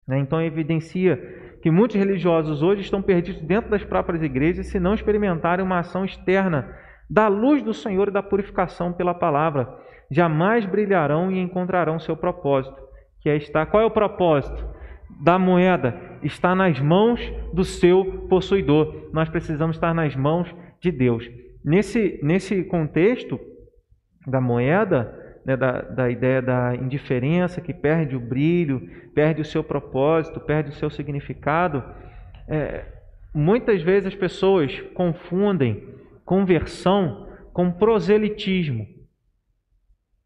Né. 0.06 0.18
Então 0.20 0.40
evidencia 0.40 1.16
que 1.60 1.70
muitos 1.70 1.96
religiosos 1.96 2.62
hoje 2.62 2.82
estão 2.82 3.02
perdidos 3.02 3.42
dentro 3.42 3.70
das 3.70 3.84
próprias 3.84 4.22
igrejas 4.22 4.68
se 4.68 4.78
não 4.78 4.94
experimentarem 4.94 5.64
uma 5.64 5.80
ação 5.80 6.04
externa 6.04 6.72
da 7.08 7.28
luz 7.28 7.62
do 7.62 7.72
Senhor 7.72 8.08
e 8.08 8.12
da 8.12 8.22
purificação 8.22 8.92
pela 8.92 9.14
palavra. 9.14 9.68
Jamais 10.10 10.66
brilharão 10.66 11.30
e 11.30 11.38
encontrarão 11.38 11.98
seu 11.98 12.16
propósito, 12.16 12.76
que 13.20 13.28
é 13.28 13.36
estar. 13.36 13.66
Qual 13.66 13.82
é 13.82 13.86
o 13.86 13.90
propósito 13.90 14.64
da 15.20 15.38
moeda? 15.38 15.98
Está 16.22 16.54
nas 16.54 16.80
mãos 16.80 17.20
do 17.52 17.64
seu 17.64 18.26
possuidor. 18.28 19.08
Nós 19.12 19.28
precisamos 19.28 19.76
estar 19.76 19.94
nas 19.94 20.14
mãos 20.16 20.54
de 20.80 20.90
Deus. 20.90 21.28
Nesse, 21.64 22.18
nesse 22.22 22.64
contexto 22.64 23.38
da 24.26 24.40
moeda, 24.40 25.14
né, 25.44 25.56
da, 25.56 25.80
da 25.82 26.10
ideia 26.10 26.42
da 26.42 26.74
indiferença, 26.74 27.60
que 27.60 27.72
perde 27.72 28.14
o 28.14 28.20
brilho, 28.20 28.86
perde 29.14 29.40
o 29.40 29.44
seu 29.44 29.64
propósito, 29.64 30.40
perde 30.40 30.70
o 30.70 30.74
seu 30.74 30.90
significado. 30.90 31.82
É, 32.46 32.84
muitas 33.34 33.82
vezes 33.82 34.08
as 34.08 34.14
pessoas 34.14 34.78
confundem 34.94 35.97
conversão 36.28 37.26
com 37.54 37.72
proselitismo. 37.72 38.82
O 38.82 38.86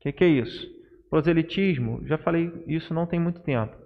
que, 0.01 0.11
que 0.11 0.25
é 0.25 0.27
isso? 0.27 0.67
Proselitismo, 1.09 2.05
já 2.05 2.19
falei 2.19 2.53
isso 2.67 2.93
não 2.93 3.07
tem 3.07 3.21
muito 3.21 3.41
tempo. 3.41 3.77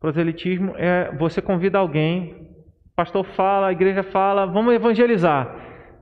Proselitismo 0.00 0.74
é 0.76 1.16
você 1.16 1.40
convida 1.40 1.78
alguém, 1.78 2.50
o 2.90 2.94
pastor 2.96 3.24
fala, 3.24 3.68
a 3.68 3.72
igreja 3.72 4.02
fala, 4.02 4.46
vamos 4.46 4.74
evangelizar. 4.74 5.56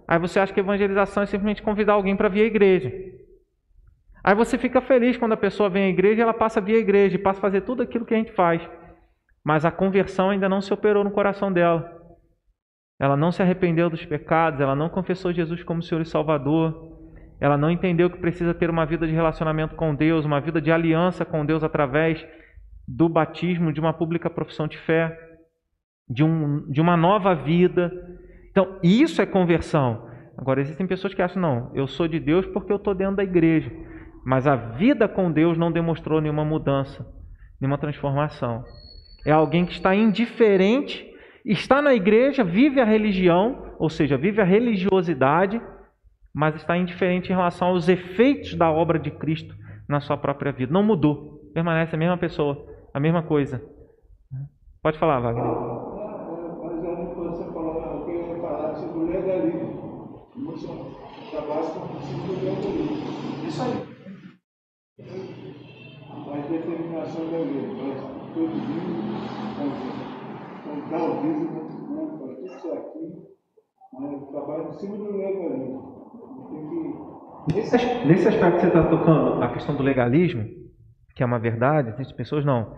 Aí 0.08 0.18
você 0.18 0.40
acha 0.40 0.54
que 0.54 0.60
evangelização 0.60 1.22
é 1.22 1.26
simplesmente 1.26 1.62
convidar 1.62 1.92
alguém 1.92 2.16
para 2.16 2.30
vir 2.30 2.44
à 2.44 2.46
igreja. 2.46 2.90
Aí 4.24 4.34
você 4.34 4.56
fica 4.56 4.80
feliz 4.80 5.18
quando 5.18 5.32
a 5.32 5.36
pessoa 5.36 5.68
vem 5.68 5.84
à 5.84 5.88
igreja, 5.90 6.22
ela 6.22 6.32
passa 6.32 6.60
a 6.60 6.62
vir 6.62 6.76
à 6.76 6.78
igreja, 6.78 7.18
passa 7.18 7.40
a 7.40 7.42
fazer 7.42 7.60
tudo 7.60 7.82
aquilo 7.82 8.06
que 8.06 8.14
a 8.14 8.16
gente 8.16 8.32
faz. 8.32 8.66
Mas 9.44 9.66
a 9.66 9.70
conversão 9.70 10.30
ainda 10.30 10.48
não 10.48 10.62
se 10.62 10.72
operou 10.72 11.04
no 11.04 11.10
coração 11.10 11.52
dela. 11.52 12.01
Ela 13.00 13.16
não 13.16 13.32
se 13.32 13.42
arrependeu 13.42 13.90
dos 13.90 14.04
pecados, 14.04 14.60
ela 14.60 14.76
não 14.76 14.88
confessou 14.88 15.32
Jesus 15.32 15.62
como 15.62 15.82
Senhor 15.82 16.00
e 16.00 16.06
Salvador. 16.06 16.92
Ela 17.40 17.56
não 17.56 17.70
entendeu 17.70 18.08
que 18.08 18.18
precisa 18.18 18.54
ter 18.54 18.70
uma 18.70 18.86
vida 18.86 19.06
de 19.06 19.12
relacionamento 19.12 19.74
com 19.74 19.94
Deus, 19.94 20.24
uma 20.24 20.40
vida 20.40 20.60
de 20.60 20.70
aliança 20.70 21.24
com 21.24 21.44
Deus 21.44 21.64
através 21.64 22.24
do 22.86 23.08
batismo, 23.08 23.72
de 23.72 23.80
uma 23.80 23.92
pública 23.92 24.30
profissão 24.30 24.68
de 24.68 24.78
fé, 24.78 25.18
de, 26.08 26.22
um, 26.22 26.70
de 26.70 26.80
uma 26.80 26.96
nova 26.96 27.34
vida. 27.34 27.90
Então, 28.50 28.78
isso 28.82 29.20
é 29.20 29.26
conversão. 29.26 30.08
Agora, 30.36 30.60
existem 30.60 30.86
pessoas 30.86 31.14
que 31.14 31.22
acham, 31.22 31.42
não, 31.42 31.70
eu 31.74 31.86
sou 31.86 32.06
de 32.06 32.20
Deus 32.20 32.46
porque 32.46 32.72
eu 32.72 32.76
estou 32.76 32.94
dentro 32.94 33.16
da 33.16 33.24
igreja. 33.24 33.70
Mas 34.24 34.46
a 34.46 34.54
vida 34.54 35.08
com 35.08 35.30
Deus 35.30 35.58
não 35.58 35.72
demonstrou 35.72 36.20
nenhuma 36.20 36.44
mudança, 36.44 37.04
nenhuma 37.60 37.78
transformação. 37.78 38.64
É 39.26 39.32
alguém 39.32 39.66
que 39.66 39.72
está 39.72 39.94
indiferente, 39.94 41.04
está 41.44 41.82
na 41.82 41.94
igreja, 41.94 42.44
vive 42.44 42.80
a 42.80 42.84
religião, 42.84 43.74
ou 43.78 43.88
seja, 43.88 44.16
vive 44.16 44.40
a 44.40 44.44
religiosidade, 44.44 45.60
mas 46.32 46.54
está 46.54 46.76
indiferente 46.76 47.32
em 47.32 47.34
relação 47.34 47.68
aos 47.68 47.88
efeitos 47.88 48.54
da 48.54 48.70
obra 48.70 48.98
de 48.98 49.10
Cristo 49.10 49.54
na 49.88 50.00
sua 50.00 50.16
própria 50.16 50.52
vida. 50.52 50.72
Não 50.72 50.82
mudou, 50.82 51.50
permanece 51.52 51.94
a 51.94 51.98
mesma 51.98 52.16
pessoa, 52.16 52.64
a 52.94 53.00
mesma 53.00 53.22
coisa. 53.22 53.62
Pode 54.82 54.98
falar, 54.98 55.20
Wagner. 55.20 55.44
Mas 55.44 56.84
eu 56.84 57.14
você 57.14 57.52
falou, 57.52 57.82
eu 57.82 58.04
queria 58.04 58.40
falar 58.40 58.74
sobre 58.74 59.12
legalismo. 59.12 60.28
Você 60.46 60.66
trabalha 61.30 61.62
com 61.62 61.80
o 61.80 62.32
legalismo. 62.32 63.46
Isso 63.46 63.62
aí 63.62 63.92
a 66.32 66.36
determinação 66.48 67.30
da 67.30 67.38
lei. 67.38 67.66
Nós 67.76 69.01
isso 72.44 72.72
aqui, 72.72 73.12
mas 73.92 74.28
trabalho 74.30 74.68
em 74.68 74.72
cima 74.72 74.96
do 74.96 75.16
legalismo. 75.16 75.92
Nesse, 77.52 77.76
nesse 78.06 78.28
aspecto 78.28 78.54
que 78.56 78.60
você 78.60 78.68
está 78.68 78.88
tocando, 78.88 79.42
a 79.42 79.48
questão 79.52 79.74
do 79.74 79.82
legalismo, 79.82 80.44
que 81.14 81.22
é 81.22 81.26
uma 81.26 81.38
verdade, 81.38 81.90
existem 81.90 82.16
pessoas 82.16 82.44
não. 82.44 82.74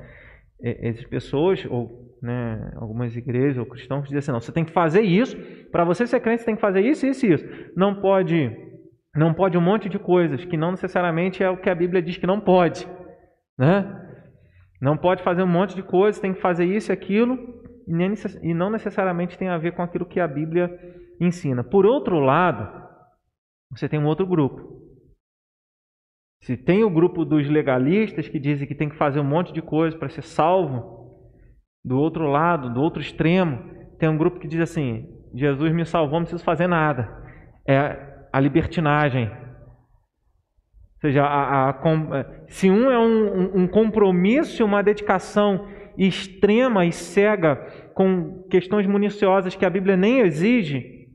Existem 0.61 1.09
pessoas, 1.09 1.67
ou 1.67 2.17
né, 2.23 2.73
algumas 2.77 3.15
igrejas 3.15 3.59
ou 3.59 3.67
cristãos 3.67 4.03
que 4.03 4.09
dizem 4.09 4.19
assim, 4.19 4.33
não, 4.33 4.41
você 4.41 4.53
tem 4.53 4.65
que 4.65 4.73
fazer 4.73 5.03
isso, 5.03 5.37
para 5.71 5.85
você 5.85 6.07
ser 6.07 6.21
crente 6.21 6.41
você 6.41 6.47
tem 6.47 6.55
que 6.55 6.61
fazer 6.61 6.81
isso, 6.81 7.07
isso 7.07 7.27
e 7.27 7.33
isso. 7.33 7.45
Não 7.77 8.01
pode 8.01 8.63
não 9.15 9.33
pode 9.33 9.57
um 9.57 9.61
monte 9.61 9.89
de 9.89 9.97
coisas 9.97 10.45
que 10.45 10.57
não 10.57 10.73
necessariamente 10.73 11.41
é 11.41 11.49
o 11.49 11.57
que 11.57 11.71
a 11.71 11.75
Bíblia 11.75 12.03
diz 12.03 12.17
que 12.17 12.27
não 12.27 12.41
pode, 12.41 12.89
né? 13.57 14.01
Não 14.81 14.97
pode 14.97 15.23
fazer 15.23 15.43
um 15.43 15.47
monte 15.47 15.77
de 15.77 15.85
coisas, 15.85 16.21
tem 16.21 16.35
que 16.35 16.41
fazer 16.41 16.65
isso 16.65 16.91
e 16.91 16.93
aquilo 16.93 17.64
e 17.87 18.55
não 18.55 18.71
necessariamente 18.71 19.37
tem 19.37 19.49
a 19.49 19.59
ver 19.59 19.73
com 19.73 19.83
aquilo 19.83 20.07
que 20.07 20.21
a 20.21 20.29
Bíblia 20.29 20.71
ensina. 21.21 21.63
Por 21.63 21.87
outro 21.87 22.19
lado, 22.19 22.83
você 23.71 23.89
tem 23.89 23.99
um 23.99 24.07
outro 24.07 24.27
grupo. 24.27 24.83
Se 26.43 26.57
tem 26.57 26.85
o 26.85 26.91
grupo 26.91 27.25
dos 27.25 27.49
legalistas 27.49 28.29
que 28.29 28.39
dizem 28.39 28.69
que 28.69 28.75
tem 28.75 28.89
que 28.89 28.97
fazer 28.97 29.21
um 29.21 29.25
monte 29.25 29.53
de 29.53 29.63
coisa 29.63 29.97
para 29.97 30.09
ser 30.09 30.23
salvo, 30.23 31.05
do 31.85 31.99
outro 31.99 32.27
lado, 32.27 32.73
do 32.73 32.81
outro 32.81 33.01
extremo, 33.01 33.63
tem 33.99 34.09
um 34.09 34.17
grupo 34.17 34.39
que 34.39 34.49
diz 34.49 34.61
assim: 34.61 35.07
Jesus 35.35 35.73
me 35.73 35.85
salvou, 35.85 36.19
não 36.19 36.25
preciso 36.25 36.45
fazer 36.45 36.67
nada. 36.67 37.23
É 37.67 38.27
a 38.33 38.41
libertinagem. 38.41 39.29
Ou 39.29 41.01
seja, 41.01 41.23
a, 41.23 41.69
a, 41.69 41.71
a, 41.71 41.75
se 42.49 42.71
um 42.71 42.91
é 42.91 42.99
um, 42.99 43.63
um 43.63 43.69
compromisso, 43.69 44.65
uma 44.65 44.83
dedicação 44.83 45.67
extrema 45.97 46.85
e 46.85 46.93
cega 46.93 47.57
com 47.95 48.43
questões 48.49 48.87
municiosas 48.87 49.55
que 49.55 49.65
a 49.65 49.71
Bíblia 49.71 49.97
nem 49.97 50.21
exige, 50.21 51.09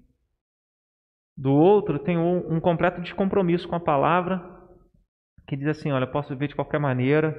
do 1.37 1.53
outro 1.53 1.97
tem 1.99 2.17
um, 2.17 2.59
completo 2.59 3.01
descompromisso 3.01 3.67
com 3.67 3.75
a 3.75 3.79
palavra, 3.79 4.43
que 5.47 5.55
diz 5.55 5.67
assim: 5.67 5.91
olha, 5.91 6.05
posso 6.05 6.29
viver 6.29 6.49
de 6.49 6.55
qualquer 6.55 6.79
maneira 6.79 7.35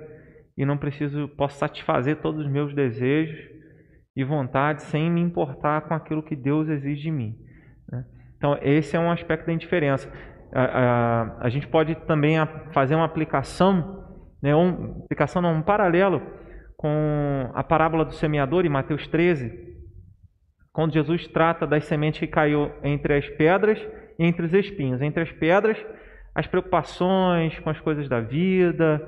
e 0.56 0.64
não 0.64 0.78
preciso, 0.78 1.28
posso 1.36 1.58
satisfazer 1.58 2.16
todos 2.16 2.44
os 2.44 2.50
meus 2.50 2.74
desejos 2.74 3.38
e 4.16 4.24
vontade 4.24 4.82
sem 4.82 5.10
me 5.10 5.20
importar 5.20 5.82
com 5.82 5.94
aquilo 5.94 6.22
que 6.22 6.34
Deus 6.34 6.68
exige 6.68 7.02
de 7.02 7.10
mim. 7.10 7.36
Né? 7.90 8.04
Então, 8.36 8.58
esse 8.62 8.96
é 8.96 9.00
um 9.00 9.10
aspecto 9.10 9.46
da 9.46 9.52
indiferença. 9.52 10.10
A, 10.52 10.62
a, 10.62 11.36
a 11.46 11.48
gente 11.50 11.68
pode 11.68 11.94
também 12.06 12.36
fazer 12.72 12.94
uma 12.94 13.04
aplicação, 13.04 14.04
né, 14.42 14.56
um, 14.56 15.02
aplicação 15.04 15.40
não, 15.40 15.54
um 15.54 15.62
paralelo 15.62 16.20
com 16.80 17.50
a 17.52 17.62
parábola 17.62 18.06
do 18.06 18.14
semeador 18.14 18.64
em 18.64 18.70
Mateus 18.70 19.06
13, 19.06 19.52
quando 20.72 20.94
Jesus 20.94 21.28
trata 21.28 21.66
das 21.66 21.84
sementes 21.84 22.20
que 22.20 22.26
caiu 22.26 22.72
entre 22.82 23.18
as 23.18 23.28
pedras 23.28 23.78
e 24.18 24.24
entre 24.24 24.46
os 24.46 24.54
espinhos. 24.54 25.02
Entre 25.02 25.22
as 25.22 25.30
pedras, 25.30 25.76
as 26.34 26.46
preocupações 26.46 27.58
com 27.58 27.68
as 27.68 27.78
coisas 27.80 28.08
da 28.08 28.20
vida, 28.20 28.98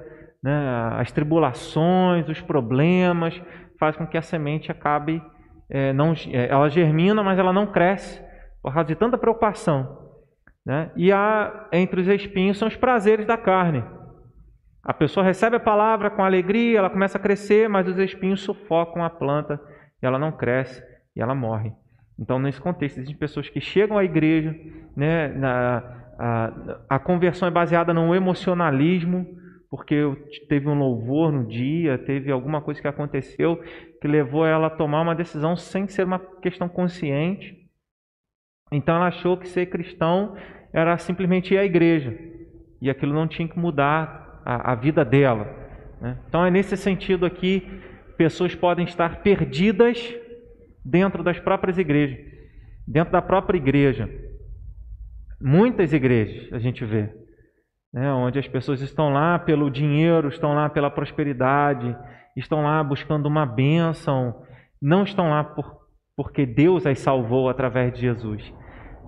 né, 0.43 0.53
as 0.99 1.11
tribulações, 1.13 2.29
os 2.29 2.43
problemas, 2.43 3.41
faz 3.81 3.97
com 3.97 4.07
que 4.07 4.19
a 4.19 4.23
semente 4.23 4.71
acabe, 4.71 5.23
é, 5.71 5.95
não, 5.95 6.13
é, 6.31 6.49
ela 6.51 6.69
germina, 6.69 7.23
mas 7.23 7.39
ela 7.39 7.55
não 7.55 7.67
cresce 7.67 8.23
por 8.63 8.75
causa 8.75 8.89
de 8.89 8.97
tanta 8.97 9.17
preocupação. 9.17 9.97
Né? 10.67 10.91
E 10.95 11.11
a, 11.11 11.69
entre 11.73 12.03
os 12.03 12.07
espinhos 12.07 12.59
são 12.59 12.69
os 12.69 12.77
prazeres 12.77 13.27
da 13.27 13.39
carne. 13.39 13.83
A 14.85 14.93
pessoa 14.93 15.25
recebe 15.25 15.57
a 15.57 15.61
palavra 15.61 16.11
com 16.11 16.25
alegria, 16.25 16.79
ela 16.79 16.91
começa 16.91 17.17
a 17.17 17.21
crescer, 17.21 17.69
mas 17.69 17.87
os 17.87 17.97
espinhos 17.99 18.43
sufocam 18.43 19.05
a 19.05 19.11
planta 19.11 19.61
e 20.03 20.07
ela 20.07 20.19
não 20.19 20.33
cresce 20.33 20.83
e 21.15 21.21
ela 21.21 21.35
morre. 21.35 21.73
Então, 22.19 22.39
nesse 22.39 22.61
contexto, 22.61 22.99
existem 22.99 23.17
pessoas 23.17 23.49
que 23.49 23.61
chegam 23.61 23.97
à 23.97 24.05
igreja, 24.05 24.55
né, 24.97 25.29
na, 25.29 26.03
a, 26.19 26.53
a 26.91 26.99
conversão 26.99 27.49
é 27.49 27.51
baseada 27.51 27.95
no 27.95 28.15
emocionalismo, 28.15 29.27
porque 29.71 29.97
teve 30.49 30.69
um 30.69 30.79
louvor 30.79 31.33
no 31.33 31.47
dia, 31.47 31.97
teve 31.97 32.31
alguma 32.31 32.61
coisa 32.61 32.81
que 32.81 32.89
aconteceu 32.89 33.57
que 34.01 34.07
levou 34.07 34.45
ela 34.45 34.67
a 34.67 34.71
tomar 34.71 35.01
uma 35.01 35.15
decisão 35.15 35.57
sem 35.57 35.89
ser 35.89 36.05
uma 36.05 36.19
questão 36.19 36.69
consciente. 36.69 37.57
Então 38.71 38.97
ela 38.97 39.07
achou 39.07 39.37
que 39.39 39.49
ser 39.49 39.67
cristão 39.67 40.37
era 40.73 40.99
simplesmente 40.99 41.55
ir 41.55 41.59
à 41.59 41.65
igreja 41.65 42.19
e 42.81 42.91
aquilo 42.91 43.15
não 43.15 43.27
tinha 43.27 43.49
que 43.49 43.59
mudar 43.59 44.22
a, 44.45 44.73
a 44.73 44.75
vida 44.75 45.05
dela. 45.05 45.47
Né? 46.01 46.19
Então 46.29 46.45
é 46.45 46.51
nesse 46.51 46.77
sentido 46.77 47.25
aqui, 47.27 47.81
pessoas 48.17 48.55
podem 48.55 48.85
estar 48.85 49.23
perdidas 49.23 50.15
dentro 50.85 51.23
das 51.23 51.39
próprias 51.39 51.79
igrejas, 51.79 52.19
dentro 52.87 53.13
da 53.13 53.23
própria 53.23 53.57
igreja. 53.57 54.09
Muitas 55.41 55.93
igrejas 55.93 56.53
a 56.53 56.59
gente 56.59 56.85
vê 56.85 57.23
né, 57.93 58.11
onde 58.13 58.39
as 58.39 58.49
pessoas 58.49 58.81
estão 58.81 59.13
lá 59.13 59.39
pelo 59.39 59.71
dinheiro, 59.71 60.29
estão 60.29 60.55
lá 60.55 60.69
pela 60.69 60.91
prosperidade, 60.91 61.95
estão 62.37 62.63
lá 62.63 62.83
buscando 62.83 63.27
uma 63.27 63.45
bênção, 63.45 64.43
não 64.81 65.03
estão 65.03 65.29
lá 65.31 65.45
por, 65.45 65.83
porque 66.17 66.47
Deus 66.47 66.87
as 66.87 66.99
salvou 67.01 67.49
através 67.49 67.93
de 67.93 68.01
Jesus. 68.01 68.53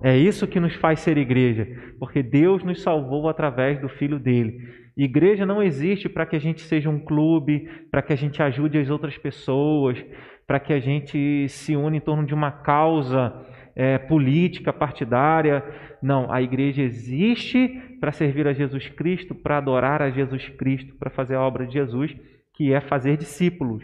É 0.03 0.15
isso 0.15 0.47
que 0.47 0.59
nos 0.59 0.75
faz 0.75 0.99
ser 0.99 1.17
igreja, 1.17 1.67
porque 1.99 2.21
Deus 2.21 2.63
nos 2.63 2.83
salvou 2.83 3.27
através 3.27 3.79
do 3.79 3.89
Filho 3.89 4.19
dele. 4.19 4.84
Igreja 4.97 5.45
não 5.45 5.61
existe 5.61 6.07
para 6.07 6.25
que 6.25 6.35
a 6.35 6.39
gente 6.39 6.61
seja 6.61 6.89
um 6.89 6.99
clube, 6.99 7.69
para 7.91 8.01
que 8.01 8.13
a 8.13 8.15
gente 8.15 8.41
ajude 8.41 8.77
as 8.77 8.89
outras 8.89 9.17
pessoas, 9.17 10.03
para 10.47 10.59
que 10.59 10.71
a 10.71 10.79
gente 10.79 11.47
se 11.49 11.75
une 11.75 11.97
em 11.97 12.01
torno 12.01 12.25
de 12.25 12.33
uma 12.33 12.51
causa 12.51 13.45
é, 13.75 13.97
política, 13.97 14.71
partidária. 14.71 15.63
Não, 16.01 16.31
a 16.31 16.41
igreja 16.41 16.81
existe 16.81 17.67
para 17.99 18.11
servir 18.11 18.47
a 18.47 18.53
Jesus 18.53 18.87
Cristo, 18.89 19.35
para 19.35 19.57
adorar 19.57 20.01
a 20.01 20.09
Jesus 20.09 20.47
Cristo, 20.49 20.95
para 20.95 21.09
fazer 21.09 21.35
a 21.35 21.41
obra 21.41 21.67
de 21.67 21.73
Jesus, 21.73 22.15
que 22.53 22.71
é 22.71 22.79
fazer 22.79 23.17
discípulos. 23.17 23.83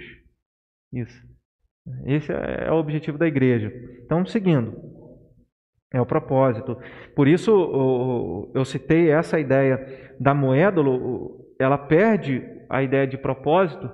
Isso. 0.93 1.29
Esse 2.05 2.31
é 2.31 2.71
o 2.71 2.75
objetivo 2.75 3.17
da 3.17 3.27
igreja. 3.27 3.73
Então, 4.05 4.25
seguindo, 4.25 4.77
é 5.93 5.99
o 5.99 6.05
propósito. 6.05 6.77
Por 7.15 7.27
isso, 7.27 8.51
eu 8.53 8.63
citei 8.63 9.11
essa 9.11 9.39
ideia 9.39 10.13
da 10.19 10.33
moeda, 10.33 10.81
ela 11.59 11.77
perde 11.77 12.43
a 12.69 12.81
ideia 12.81 13.05
de 13.05 13.17
propósito. 13.17 13.89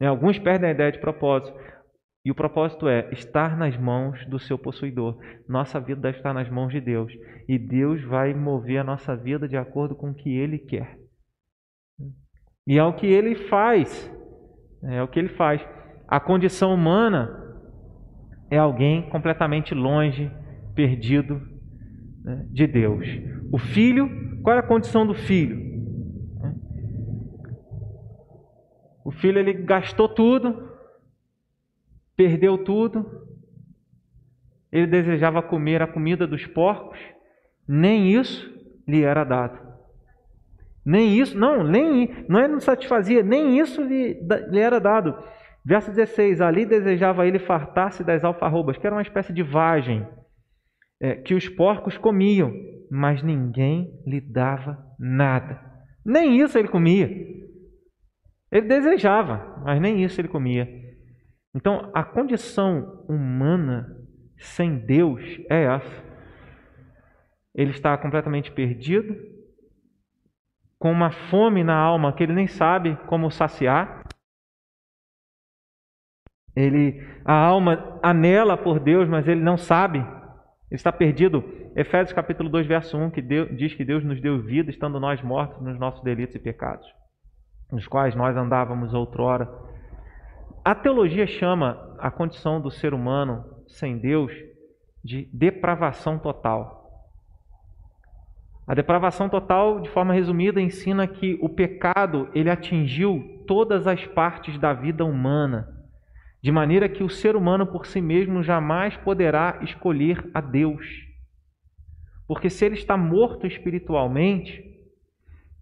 Né? 0.00 0.06
Alguns 0.06 0.38
perdem 0.38 0.70
a 0.70 0.72
ideia 0.72 0.92
de 0.92 0.98
propósito. 0.98 1.56
E 2.24 2.30
o 2.30 2.34
propósito 2.34 2.88
é 2.88 3.08
estar 3.12 3.56
nas 3.56 3.76
mãos 3.76 4.24
do 4.26 4.38
seu 4.38 4.58
possuidor. 4.58 5.16
Nossa 5.48 5.78
vida 5.78 6.00
deve 6.00 6.16
estar 6.16 6.32
nas 6.32 6.50
mãos 6.50 6.72
de 6.72 6.80
Deus. 6.80 7.12
E 7.48 7.56
Deus 7.58 8.02
vai 8.02 8.34
mover 8.34 8.78
a 8.78 8.84
nossa 8.84 9.14
vida 9.14 9.46
de 9.46 9.56
acordo 9.56 9.94
com 9.94 10.10
o 10.10 10.14
que 10.14 10.36
Ele 10.36 10.58
quer. 10.58 10.98
E 12.66 12.78
é 12.78 12.82
o 12.82 12.94
que 12.94 13.06
Ele 13.06 13.36
faz. 13.48 14.12
É 14.82 15.00
o 15.02 15.06
que 15.06 15.20
Ele 15.20 15.28
faz. 15.28 15.64
A 16.08 16.18
condição 16.18 16.74
humana 16.74 17.44
é 18.50 18.58
alguém 18.58 19.08
completamente 19.08 19.74
longe, 19.74 20.30
perdido 20.76 21.40
né, 22.22 22.46
de 22.50 22.66
Deus. 22.66 23.08
O 23.50 23.58
filho, 23.58 24.40
qual 24.42 24.54
é 24.54 24.60
a 24.60 24.62
condição 24.62 25.06
do 25.06 25.14
filho? 25.14 25.74
O 29.04 29.10
filho 29.10 29.38
ele 29.38 29.52
gastou 29.52 30.08
tudo, 30.08 30.70
perdeu 32.16 32.58
tudo, 32.58 33.26
ele 34.70 34.86
desejava 34.86 35.42
comer 35.42 35.80
a 35.80 35.86
comida 35.86 36.26
dos 36.26 36.44
porcos, 36.46 36.98
nem 37.66 38.12
isso 38.12 38.52
lhe 38.86 39.02
era 39.02 39.24
dado. 39.24 39.64
Nem 40.84 41.18
isso, 41.18 41.36
não, 41.36 41.64
nem 41.64 42.26
não, 42.28 42.40
é, 42.40 42.46
não 42.46 42.60
satisfazia, 42.60 43.22
nem 43.22 43.58
isso 43.58 43.82
lhe, 43.82 44.20
lhe 44.50 44.60
era 44.60 44.80
dado. 44.80 45.16
Verso 45.64 45.90
16: 45.90 46.40
Ali 46.40 46.64
desejava 46.64 47.26
ele 47.26 47.40
fartar-se 47.40 48.04
das 48.04 48.24
alfarrobas, 48.24 48.76
que 48.76 48.86
era 48.86 48.94
uma 48.94 49.02
espécie 49.02 49.32
de 49.32 49.42
vagem 49.42 50.06
é, 51.00 51.14
que 51.16 51.34
os 51.34 51.48
porcos 51.48 51.96
comiam, 51.98 52.52
mas 52.90 53.22
ninguém 53.22 54.00
lhe 54.06 54.20
dava 54.20 54.78
nada. 54.98 55.60
Nem 56.04 56.40
isso 56.40 56.58
ele 56.58 56.68
comia. 56.68 57.10
Ele 58.50 58.66
desejava, 58.68 59.60
mas 59.64 59.80
nem 59.80 60.02
isso 60.02 60.20
ele 60.20 60.28
comia. 60.28 60.68
Então, 61.54 61.90
a 61.94 62.04
condição 62.04 63.04
humana 63.08 63.86
sem 64.38 64.78
Deus 64.78 65.22
é 65.50 65.64
essa. 65.64 66.04
Ele 67.54 67.70
está 67.70 67.96
completamente 67.96 68.52
perdido, 68.52 69.16
com 70.78 70.92
uma 70.92 71.10
fome 71.10 71.64
na 71.64 71.74
alma 71.74 72.12
que 72.12 72.22
ele 72.22 72.34
nem 72.34 72.46
sabe 72.46 72.96
como 73.06 73.30
saciar. 73.30 74.06
Ele, 76.54 77.02
a 77.24 77.34
alma 77.34 77.98
anela 78.02 78.56
por 78.56 78.78
Deus, 78.78 79.08
mas 79.08 79.26
ele 79.26 79.40
não 79.40 79.56
sabe. 79.56 80.04
Está 80.76 80.92
perdido. 80.92 81.42
Efésios 81.74 82.12
capítulo 82.12 82.48
2, 82.48 82.66
verso 82.66 82.96
1, 82.96 83.10
que 83.10 83.20
Deus, 83.20 83.48
diz 83.56 83.74
que 83.74 83.84
Deus 83.84 84.04
nos 84.04 84.20
deu 84.20 84.40
vida, 84.40 84.70
estando 84.70 85.00
nós 85.00 85.20
mortos 85.22 85.60
nos 85.60 85.78
nossos 85.78 86.02
delitos 86.02 86.36
e 86.36 86.38
pecados, 86.38 86.86
nos 87.72 87.86
quais 87.86 88.14
nós 88.14 88.36
andávamos 88.36 88.94
outrora 88.94 89.48
a 90.66 90.74
teologia 90.74 91.28
chama 91.28 91.94
a 91.96 92.10
condição 92.10 92.60
do 92.60 92.72
ser 92.72 92.92
humano 92.92 93.44
sem 93.68 93.96
Deus 93.98 94.32
de 95.04 95.30
depravação 95.32 96.18
total. 96.18 96.90
A 98.66 98.74
depravação 98.74 99.28
total, 99.28 99.78
de 99.78 99.88
forma 99.88 100.12
resumida, 100.12 100.60
ensina 100.60 101.06
que 101.06 101.38
o 101.40 101.48
pecado 101.48 102.28
ele 102.34 102.50
atingiu 102.50 103.44
todas 103.46 103.86
as 103.86 104.04
partes 104.06 104.58
da 104.58 104.72
vida 104.72 105.04
humana, 105.04 105.68
de 106.42 106.52
maneira 106.52 106.88
que 106.88 107.02
o 107.02 107.08
ser 107.08 107.36
humano 107.36 107.66
por 107.66 107.86
si 107.86 108.00
mesmo 108.00 108.42
jamais 108.42 108.96
poderá 108.98 109.58
escolher 109.62 110.28
a 110.32 110.40
Deus. 110.40 110.86
Porque 112.26 112.50
se 112.50 112.64
ele 112.64 112.74
está 112.74 112.96
morto 112.96 113.46
espiritualmente, 113.46 114.62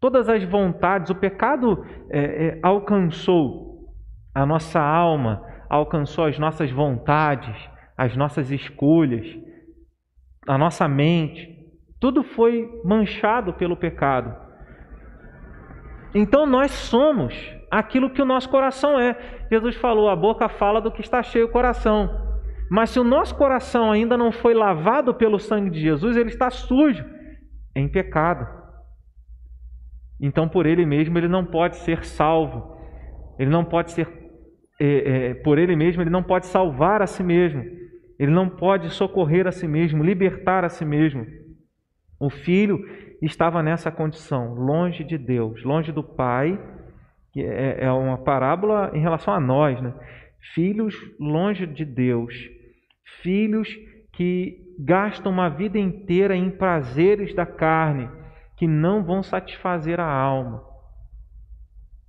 todas 0.01 0.29
as 0.29 0.45
vontades, 0.45 1.11
o 1.11 1.15
pecado 1.15 1.85
é, 2.11 2.21
é, 2.21 2.61
alcançou 2.63 3.75
a 4.35 4.45
nossa 4.45 4.81
alma 4.81 5.55
alcançou 5.69 6.27
as 6.27 6.39
nossas 6.39 6.71
vontades, 6.71 7.57
as 7.97 8.17
nossas 8.17 8.51
escolhas, 8.51 9.27
a 10.47 10.59
nossa 10.59 10.87
mente, 10.87 11.53
tudo 12.01 12.23
foi 12.23 12.69
manchado 12.85 13.55
pelo 13.55 13.77
pecado. 13.77 14.35
Então 16.15 16.47
nós 16.47 16.71
somos 16.71 17.35
aquilo 17.79 18.11
que 18.11 18.23
o 18.23 18.25
nosso 18.25 18.49
coração 18.49 18.99
é. 18.99 19.17
Jesus 19.51 19.77
falou: 19.77 20.09
a 20.09 20.17
boca 20.17 20.49
fala 20.49 20.81
do 20.81 20.93
que 20.93 21.01
está 21.01 21.23
cheio 21.23 21.47
o 21.47 21.51
coração. 21.51 22.23
Mas 22.71 22.91
se 22.91 23.01
o 23.01 23.05
nosso 23.05 23.35
coração 23.35 23.91
ainda 23.91 24.17
não 24.17 24.33
foi 24.33 24.55
lavado 24.55 25.15
pelo 25.15 25.39
sangue 25.39 25.71
de 25.71 25.81
Jesus, 25.81 26.17
ele 26.17 26.31
está 26.31 26.51
sujo, 26.51 27.05
em 27.75 27.89
pecado. 27.89 28.47
Então, 30.21 30.49
por 30.49 30.65
ele 30.65 30.87
mesmo, 30.87 31.19
ele 31.19 31.29
não 31.29 31.45
pode 31.45 31.77
ser 31.77 32.05
salvo, 32.05 32.79
ele 33.39 33.51
não 33.51 33.65
pode 33.65 33.91
ser 33.91 34.09
é, 34.81 35.31
é, 35.31 35.35
por 35.35 35.59
ele 35.59 35.77
mesmo, 35.77 36.03
ele 36.03 36.11
não 36.11 36.23
pode 36.23 36.47
salvar 36.47 37.03
a 37.03 37.07
si 37.07 37.23
mesmo, 37.23 37.63
ele 38.19 38.33
não 38.33 38.49
pode 38.49 38.89
socorrer 38.91 39.47
a 39.47 39.53
si 39.53 39.69
mesmo, 39.69 40.03
libertar 40.03 40.65
a 40.65 40.69
si 40.69 40.85
mesmo. 40.85 41.27
O 42.19 42.31
filho 42.31 42.79
estava 43.21 43.63
nessa 43.63 43.91
condição, 43.91 44.55
longe 44.55 45.05
de 45.05 45.19
Deus, 45.19 45.63
longe 45.65 45.93
do 45.93 46.03
Pai, 46.03 46.59
é, 47.43 47.85
é 47.85 47.93
uma 47.93 48.19
parábola 48.19 48.91
em 48.95 49.01
relação 49.01 49.35
a 49.35 49.41
nós, 49.41 49.81
né? 49.81 49.95
filhos 50.53 50.95
longe 51.19 51.67
de 51.67 51.85
Deus, 51.85 52.35
filhos 53.23 53.69
que 54.13 54.75
gastam 54.79 55.33
uma 55.33 55.49
vida 55.49 55.79
inteira 55.79 56.37
em 56.37 56.51
prazeres 56.51 57.35
da 57.35 57.47
carne, 57.47 58.09
que 58.57 58.67
não 58.67 59.03
vão 59.03 59.23
satisfazer 59.23 59.99
a 59.99 60.07
alma. 60.07 60.63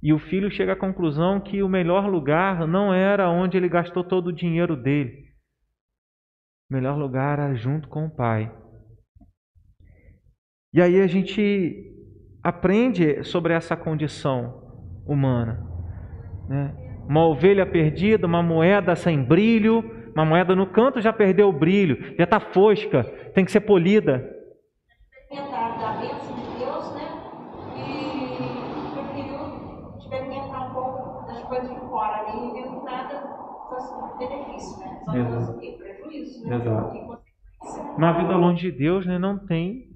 E 0.04 0.14
o 0.14 0.20
filho 0.20 0.52
chega 0.52 0.74
à 0.74 0.76
conclusão 0.76 1.40
que 1.40 1.64
o 1.64 1.70
melhor 1.70 2.08
lugar 2.08 2.68
não 2.68 2.94
era 2.94 3.30
onde 3.30 3.58
ele 3.58 3.70
gastou 3.70 4.04
todo 4.04 4.28
o 4.28 4.34
dinheiro 4.34 4.76
dele. 4.76 5.26
O 6.70 6.74
melhor 6.74 6.98
lugar 6.98 7.40
era 7.40 7.56
junto 7.56 7.88
com 7.88 8.06
o 8.06 8.16
pai. 8.16 8.52
E 10.74 10.82
aí 10.82 11.02
a 11.02 11.08
gente 11.08 11.92
aprende 12.44 13.24
sobre 13.24 13.54
essa 13.54 13.76
condição 13.76 14.64
humana. 15.06 15.66
Né? 16.47 16.74
Uma 17.08 17.26
ovelha 17.26 17.66
perdida, 17.66 18.26
uma 18.26 18.41
moeda 18.41 18.95
sem 18.95 19.24
brilho, 19.24 19.84
uma 20.16 20.26
moeda 20.26 20.56
no 20.56 20.68
canto 20.68 21.01
já 21.01 21.14
perdeu 21.14 21.49
o 21.49 21.53
brilho, 21.53 22.16
já 22.18 22.24
está 22.24 22.39
fosca, 22.39 23.03
tem 23.34 23.45
que 23.45 23.51
ser 23.51 23.62
polida. 23.62 24.18
Né? 25.32 25.45
E 27.76 28.91
preferiu 28.93 29.97
experimentar 29.97 30.70
um 30.70 30.74
pouco 30.74 31.28
das 31.28 31.43
coisas 31.43 31.70
de 31.70 31.80
fora 31.82 32.22
ali, 32.22 32.47
e 32.47 32.53
viu 32.53 32.80
que 32.80 32.86
nada 32.86 33.22
fosse 33.70 34.18
benefício, 34.18 34.80
né? 34.80 35.20
Exato. 35.20 35.60
né? 35.60 36.56
Exato. 36.56 37.16
Uma 37.97 38.12
vida 38.14 38.36
longe 38.36 38.72
de 38.72 38.78
Deus 38.78 39.06
né, 39.06 39.18
não 39.18 39.38
tem, 39.39 39.89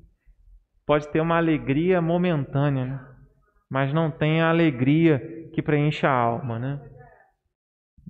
pode 0.86 1.08
ter 1.10 1.22
uma 1.22 1.38
alegria 1.38 2.02
momentânea, 2.02 2.86
né? 2.86 3.09
Mas 3.70 3.94
não 3.94 4.10
tem 4.10 4.42
a 4.42 4.50
alegria 4.50 5.20
que 5.54 5.62
preenche 5.62 6.06
a 6.06 6.12
alma. 6.12 6.58
Né? 6.58 6.80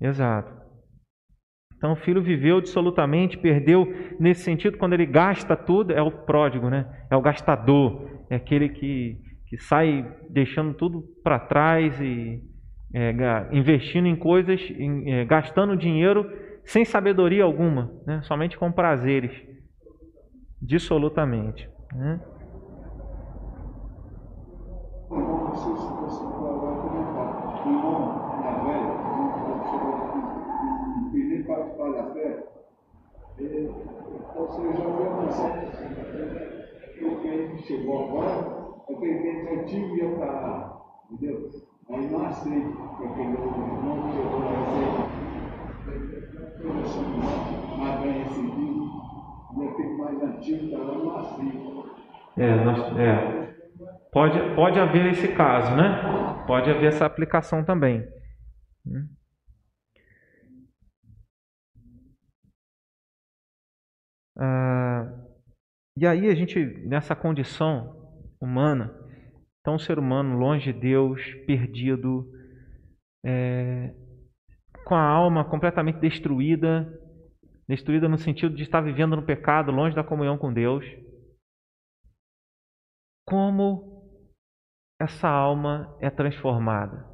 Exato. 0.01 0.59
Então 1.75 1.93
o 1.93 1.95
filho 1.95 2.21
viveu 2.21 2.59
dissolutamente, 2.59 3.37
perdeu 3.37 3.87
nesse 4.19 4.41
sentido, 4.41 4.77
quando 4.77 4.93
ele 4.93 5.05
gasta 5.05 5.55
tudo, 5.55 5.93
é 5.93 6.01
o 6.01 6.11
pródigo, 6.11 6.69
né? 6.69 6.85
é 7.09 7.15
o 7.15 7.21
gastador, 7.21 8.25
é 8.29 8.35
aquele 8.35 8.69
que, 8.69 9.17
que 9.47 9.57
sai 9.57 10.05
deixando 10.29 10.73
tudo 10.73 11.03
para 11.23 11.39
trás 11.39 11.99
e 12.01 12.41
é, 12.93 13.13
investindo 13.51 14.07
em 14.07 14.15
coisas, 14.15 14.59
em, 14.71 15.11
é, 15.11 15.25
gastando 15.25 15.77
dinheiro 15.77 16.29
sem 16.65 16.83
sabedoria 16.83 17.43
alguma, 17.43 17.91
né? 18.05 18.21
somente 18.23 18.57
com 18.57 18.71
prazeres, 18.71 19.31
dissolutamente. 20.61 21.69
Né? 21.93 22.19
Não 25.59 25.65
sei 25.65 25.75
se 25.75 25.87
você 25.87 26.23
vai 26.23 26.73
comentar. 26.79 27.29
O 27.65 27.69
irmão 27.69 27.99
mais 28.41 28.63
velho, 28.63 28.91
quando 31.11 31.13
nem 31.13 31.43
participar 31.43 31.91
da 31.91 32.03
fé, 32.13 32.47
você 33.37 34.63
já 34.71 34.85
viu 34.85 35.05
a 35.05 35.21
noção 35.21 35.51
que 37.21 37.27
ele 37.27 37.57
chegou 37.57 38.07
agora, 38.07 38.33
aquele 38.89 39.19
crente 39.19 39.53
antigo 39.59 39.95
ia 39.97 40.09
para 40.15 40.31
lá, 40.31 40.81
entendeu? 41.11 41.49
Aí 41.89 42.09
não 42.09 42.25
aceita, 42.25 42.69
porque 42.69 43.03
aquele 43.05 43.33
irmão 43.33 44.11
chegou 44.13 44.39
lá 44.39 44.51
aceita. 44.61 45.19
Começando 46.61 47.77
mais 47.77 47.99
bem 47.99 48.13
recebido, 48.23 48.83
e 49.57 49.67
aquele 49.67 49.97
mais 49.97 50.23
antigo 50.23 50.65
está 50.65 50.77
lá 50.77 50.93
não 50.97 51.17
aceita. 51.17 51.69
É, 52.37 52.63
nós- 52.63 52.97
é. 52.97 53.48
Pode, 54.11 54.55
pode 54.55 54.79
haver 54.79 55.07
esse 55.07 55.27
caso, 55.35 55.75
né? 55.75 56.43
Pode 56.47 56.69
haver 56.69 56.87
essa 56.87 57.05
aplicação 57.05 57.63
também. 57.63 58.07
Hum. 58.85 59.07
Ah, 64.37 65.05
e 65.97 66.07
aí 66.07 66.29
a 66.29 66.35
gente, 66.35 66.59
nessa 66.87 67.15
condição 67.15 67.95
humana, 68.41 68.91
então 69.59 69.75
o 69.75 69.79
ser 69.79 69.99
humano 69.99 70.37
longe 70.37 70.73
de 70.73 70.79
Deus, 70.79 71.21
perdido, 71.45 72.31
é, 73.23 73.93
com 74.85 74.95
a 74.95 75.03
alma 75.03 75.45
completamente 75.45 75.99
destruída, 75.99 76.91
destruída 77.67 78.09
no 78.09 78.17
sentido 78.17 78.55
de 78.55 78.63
estar 78.63 78.81
vivendo 78.81 79.15
no 79.15 79.25
pecado, 79.25 79.71
longe 79.71 79.95
da 79.95 80.03
comunhão 80.03 80.37
com 80.37 80.51
Deus 80.51 80.83
como 83.29 83.88
essa 84.99 85.29
alma 85.29 85.95
é 86.01 86.09
transformada. 86.09 87.07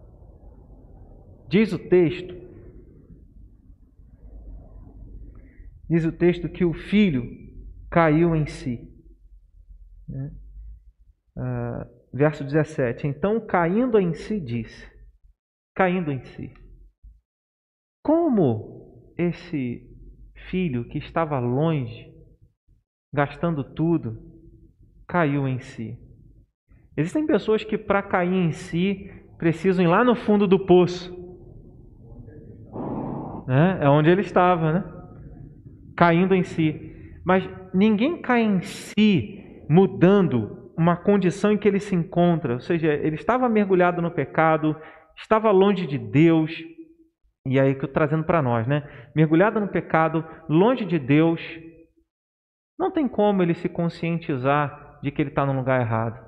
Diz 1.47 1.71
o 1.71 1.77
texto, 1.77 2.33
diz 5.87 6.03
o 6.03 6.11
texto 6.11 6.49
que 6.49 6.65
o 6.65 6.73
filho 6.73 7.23
caiu 7.91 8.35
em 8.35 8.47
si. 8.47 8.91
Né? 10.09 10.31
Ah, 11.37 11.87
verso 12.11 12.43
17: 12.43 13.05
Então, 13.05 13.45
caindo 13.45 13.99
em 13.99 14.15
si, 14.15 14.39
disse: 14.39 14.91
Caindo 15.75 16.11
em 16.11 16.23
si. 16.23 16.51
Como 18.03 19.13
esse 19.17 19.87
filho 20.49 20.87
que 20.87 20.97
estava 20.97 21.39
longe, 21.39 22.11
gastando 23.13 23.63
tudo, 23.63 24.17
caiu 25.07 25.47
em 25.47 25.59
si? 25.59 26.04
Existem 26.97 27.25
pessoas 27.25 27.63
que, 27.63 27.77
para 27.77 28.01
cair 28.01 28.33
em 28.33 28.51
si, 28.51 29.11
precisam 29.37 29.83
ir 29.83 29.87
lá 29.87 30.03
no 30.03 30.15
fundo 30.15 30.47
do 30.47 30.65
poço. 30.65 31.13
Né? 33.47 33.79
É 33.81 33.89
onde 33.89 34.09
ele 34.09 34.21
estava, 34.21 34.71
né? 34.71 34.83
Caindo 35.95 36.33
em 36.33 36.43
si. 36.43 36.93
Mas 37.25 37.47
ninguém 37.73 38.21
cai 38.21 38.41
em 38.41 38.61
si 38.61 39.65
mudando 39.69 40.71
uma 40.77 40.95
condição 40.95 41.51
em 41.51 41.57
que 41.57 41.67
ele 41.67 41.79
se 41.79 41.95
encontra. 41.95 42.53
Ou 42.53 42.59
seja, 42.59 42.93
ele 42.93 43.15
estava 43.15 43.49
mergulhado 43.49 44.01
no 44.01 44.11
pecado, 44.11 44.75
estava 45.17 45.51
longe 45.51 45.85
de 45.85 45.97
Deus. 45.97 46.51
E 47.47 47.59
aí 47.59 47.75
que 47.75 47.85
eu 47.85 47.91
trazendo 47.91 48.23
para 48.23 48.41
nós, 48.41 48.65
né? 48.67 48.83
Mergulhado 49.15 49.59
no 49.59 49.67
pecado, 49.67 50.25
longe 50.49 50.85
de 50.85 50.97
Deus, 50.97 51.41
não 52.77 52.91
tem 52.91 53.07
como 53.07 53.43
ele 53.43 53.53
se 53.53 53.69
conscientizar 53.69 54.99
de 55.01 55.11
que 55.11 55.21
ele 55.21 55.29
está 55.29 55.45
no 55.45 55.53
lugar 55.53 55.79
errado. 55.79 56.24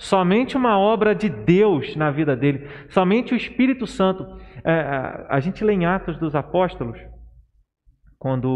Somente 0.00 0.56
uma 0.56 0.78
obra 0.78 1.14
de 1.14 1.28
Deus 1.28 1.94
na 1.94 2.10
vida 2.10 2.34
dele, 2.34 2.66
somente 2.88 3.34
o 3.34 3.36
Espírito 3.36 3.86
Santo. 3.86 4.26
É, 4.64 4.72
a, 4.72 5.26
a 5.28 5.40
gente 5.40 5.62
lê 5.62 5.74
em 5.74 5.84
Atos 5.84 6.16
dos 6.16 6.34
Apóstolos, 6.34 6.98
quando 8.18 8.48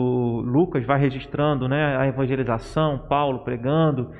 Lucas 0.46 0.86
vai 0.86 0.98
registrando 0.98 1.68
né, 1.68 1.98
a 1.98 2.06
evangelização, 2.06 3.06
Paulo 3.10 3.44
pregando, 3.44 4.10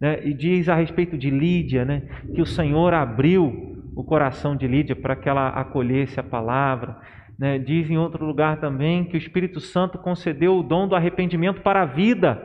né, 0.00 0.26
e 0.26 0.32
diz 0.32 0.70
a 0.70 0.74
respeito 0.74 1.18
de 1.18 1.28
Lídia, 1.28 1.84
né, 1.84 2.00
que 2.34 2.40
o 2.40 2.46
Senhor 2.46 2.94
abriu 2.94 3.76
o 3.94 4.02
coração 4.02 4.56
de 4.56 4.66
Lídia 4.66 4.96
para 4.96 5.14
que 5.14 5.28
ela 5.28 5.48
acolhesse 5.48 6.18
a 6.18 6.22
palavra. 6.22 6.96
Né, 7.38 7.58
diz 7.58 7.90
em 7.90 7.98
outro 7.98 8.24
lugar 8.24 8.58
também 8.58 9.04
que 9.04 9.16
o 9.16 9.18
Espírito 9.18 9.60
Santo 9.60 9.98
concedeu 9.98 10.56
o 10.56 10.62
dom 10.62 10.88
do 10.88 10.96
arrependimento 10.96 11.60
para 11.60 11.82
a 11.82 11.86
vida. 11.86 12.42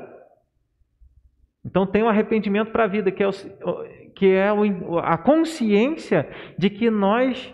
Então 1.66 1.88
tem 1.88 2.04
o 2.04 2.10
arrependimento 2.10 2.72
para 2.72 2.84
a 2.84 2.88
vida, 2.88 3.12
que 3.12 3.24
é, 3.24 3.28
o, 3.28 3.32
que 4.16 4.32
é 4.32 4.50
a 5.04 5.18
consciência 5.18 6.28
de 6.58 6.70
que 6.70 6.90
nós 6.90 7.54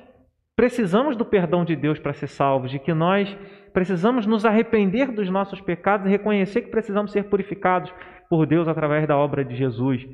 precisamos 0.56 1.18
do 1.18 1.26
perdão 1.26 1.66
de 1.66 1.76
Deus 1.76 1.98
para 1.98 2.14
ser 2.14 2.28
salvos, 2.28 2.70
de 2.70 2.78
que 2.78 2.94
nós 2.94 3.36
precisamos 3.74 4.28
nos 4.28 4.46
arrepender 4.46 5.12
dos 5.12 5.30
nossos 5.30 5.60
pecados 5.60 6.06
e 6.06 6.10
reconhecer 6.10 6.62
que 6.62 6.70
precisamos 6.70 7.12
ser 7.12 7.24
purificados 7.24 7.92
por 8.30 8.46
Deus 8.46 8.68
através 8.68 9.08
da 9.08 9.18
obra 9.18 9.44
de 9.44 9.56
Jesus. 9.56 10.08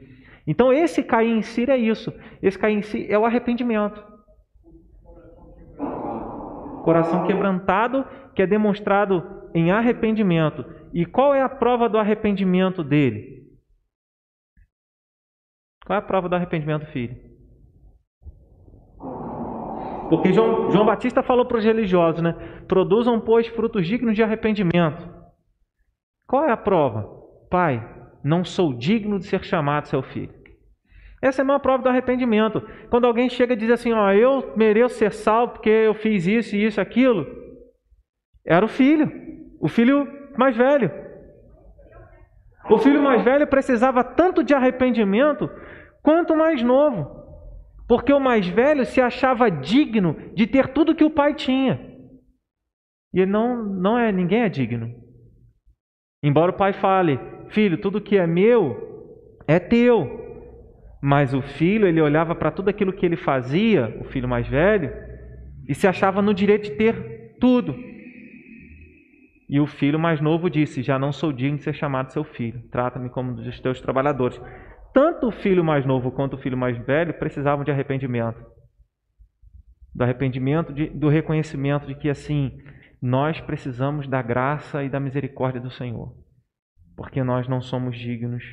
Então 0.45 0.71
esse 0.71 1.03
cair 1.03 1.31
em 1.31 1.41
si 1.41 1.69
é 1.69 1.77
isso. 1.77 2.13
Esse 2.41 2.57
cair 2.57 2.77
em 2.77 2.81
si 2.81 3.05
é 3.09 3.19
o 3.19 3.25
arrependimento. 3.25 4.01
Coração 6.83 7.27
quebrantado 7.27 8.05
que 8.33 8.41
é 8.41 8.47
demonstrado 8.47 9.21
em 9.53 9.71
arrependimento. 9.71 10.63
E 10.93 11.05
qual 11.05 11.35
é 11.35 11.41
a 11.41 11.49
prova 11.49 11.89
do 11.89 11.97
arrependimento 11.97 12.83
dele? 12.83 13.36
Qual 15.87 15.95
é 15.95 15.99
a 15.99 16.05
prova 16.05 16.27
do 16.27 16.35
arrependimento, 16.35 16.85
filho? 16.87 17.15
Porque 20.09 20.33
João, 20.33 20.69
João 20.69 20.85
Batista 20.85 21.23
falou 21.23 21.45
para 21.45 21.59
os 21.59 21.63
religiosos, 21.63 22.21
né? 22.21 22.33
Produzam, 22.67 23.21
pois, 23.21 23.47
frutos 23.47 23.87
dignos 23.87 24.13
de 24.13 24.21
arrependimento. 24.21 25.09
Qual 26.27 26.43
é 26.43 26.51
a 26.51 26.57
prova? 26.57 27.09
Pai, 27.49 27.81
não 28.21 28.43
sou 28.43 28.73
digno 28.73 29.17
de 29.17 29.27
ser 29.27 29.41
chamado 29.45 29.87
seu 29.87 30.03
filho. 30.03 30.33
Essa 31.21 31.41
é 31.41 31.45
uma 31.45 31.59
prova 31.59 31.83
do 31.83 31.89
arrependimento. 31.89 32.61
Quando 32.89 33.07
alguém 33.07 33.29
chega 33.29 33.53
e 33.53 33.57
diz 33.57 33.69
assim, 33.69 33.93
ó, 33.93 34.11
eu 34.11 34.57
mereço 34.57 34.95
ser 34.95 35.13
salvo 35.13 35.53
porque 35.53 35.69
eu 35.69 35.93
fiz 35.93 36.27
isso 36.27 36.53
isso, 36.57 36.81
aquilo. 36.81 37.25
Era 38.45 38.65
o 38.65 38.69
filho, 38.69 39.09
o 39.61 39.69
filho 39.69 40.05
mais 40.37 40.55
velho. 40.57 41.06
O 42.69 42.77
filho 42.77 43.01
mais 43.01 43.23
velho 43.23 43.47
precisava 43.47 44.03
tanto 44.03 44.43
de 44.43 44.53
arrependimento 44.53 45.49
quanto 46.01 46.33
o 46.33 46.37
mais 46.37 46.61
novo. 46.61 47.15
Porque 47.87 48.11
o 48.11 48.19
mais 48.19 48.47
velho 48.47 48.85
se 48.85 48.99
achava 48.99 49.49
digno 49.49 50.15
de 50.33 50.45
ter 50.45 50.67
tudo 50.69 50.95
que 50.95 51.05
o 51.05 51.09
pai 51.09 51.33
tinha. 51.33 51.79
E 53.13 53.25
não, 53.25 53.63
não 53.63 53.97
é, 53.97 54.11
ninguém 54.11 54.41
é 54.41 54.49
digno. 54.49 54.93
Embora 56.21 56.51
o 56.51 56.55
pai 56.55 56.73
fale, 56.73 57.19
filho, 57.49 57.79
tudo 57.79 58.01
que 58.01 58.17
é 58.17 58.27
meu 58.27 58.85
é 59.47 59.59
teu. 59.59 60.25
Mas 61.01 61.33
o 61.33 61.41
filho, 61.41 61.87
ele 61.87 62.01
olhava 62.01 62.35
para 62.35 62.51
tudo 62.51 62.69
aquilo 62.69 62.91
que 62.91 63.05
ele 63.05 63.15
fazia, 63.15 63.97
o 64.01 64.03
filho 64.05 64.27
mais 64.27 64.47
velho, 64.47 64.91
e 65.67 65.73
se 65.73 65.87
achava 65.87 66.21
no 66.21 66.33
direito 66.33 66.63
de 66.63 66.71
ter 66.71 67.37
tudo. 67.39 67.73
E 69.49 69.59
o 69.59 69.67
filho 69.67 69.97
mais 69.97 70.19
novo 70.19 70.49
disse: 70.49 70.83
Já 70.83 70.99
não 70.99 71.11
sou 71.11 71.31
digno 71.31 71.57
de 71.57 71.63
ser 71.63 71.73
chamado 71.73 72.11
seu 72.11 72.23
filho, 72.23 72.61
trata-me 72.69 73.09
como 73.09 73.33
dos 73.33 73.59
teus 73.59 73.79
trabalhadores. 73.79 74.39
Tanto 74.93 75.27
o 75.27 75.31
filho 75.31 75.63
mais 75.63 75.85
novo 75.85 76.11
quanto 76.11 76.35
o 76.35 76.37
filho 76.37 76.57
mais 76.57 76.77
velho 76.85 77.13
precisavam 77.13 77.63
de 77.63 77.71
arrependimento. 77.71 78.43
Do 79.93 80.03
arrependimento, 80.03 80.73
de, 80.73 80.89
do 80.89 81.07
reconhecimento 81.07 81.87
de 81.87 81.95
que, 81.95 82.09
assim, 82.09 82.57
nós 83.01 83.39
precisamos 83.41 84.07
da 84.07 84.21
graça 84.21 84.83
e 84.83 84.89
da 84.89 84.99
misericórdia 84.99 85.61
do 85.61 85.71
Senhor, 85.71 86.13
porque 86.95 87.23
nós 87.23 87.47
não 87.47 87.61
somos 87.61 87.97
dignos 87.97 88.43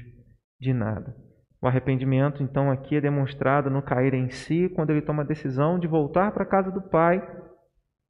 de 0.60 0.72
nada. 0.72 1.14
O 1.60 1.66
arrependimento, 1.66 2.42
então, 2.42 2.70
aqui 2.70 2.96
é 2.96 3.00
demonstrado 3.00 3.70
no 3.70 3.82
cair 3.82 4.12
em 4.12 4.28
si, 4.28 4.68
quando 4.74 4.90
ele 4.90 5.00
toma 5.00 5.22
a 5.22 5.26
decisão 5.26 5.78
de 5.78 5.86
voltar 5.86 6.30
para 6.32 6.44
a 6.44 6.48
casa 6.48 6.70
do 6.70 6.82
Pai 6.82 7.26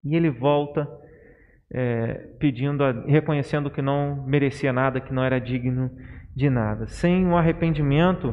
e 0.05 0.16
ele 0.16 0.28
volta 0.28 0.89
é, 1.77 2.14
pedindo, 2.39 2.85
reconhecendo 3.05 3.68
que 3.68 3.83
não 3.83 4.25
merecia 4.25 4.72
nada, 4.72 5.01
que 5.01 5.12
não 5.12 5.25
era 5.25 5.41
digno 5.41 5.91
de 6.35 6.49
nada. 6.49 6.87
Sem 6.87 7.27
o 7.27 7.37
arrependimento, 7.37 8.33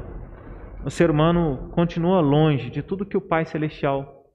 o 0.85 0.91
ser 0.91 1.09
humano 1.09 1.71
continua 1.73 2.21
longe 2.21 2.69
de 2.69 2.83
tudo 2.83 3.05
que 3.05 3.17
o 3.17 3.21
Pai 3.21 3.45
Celestial 3.45 4.25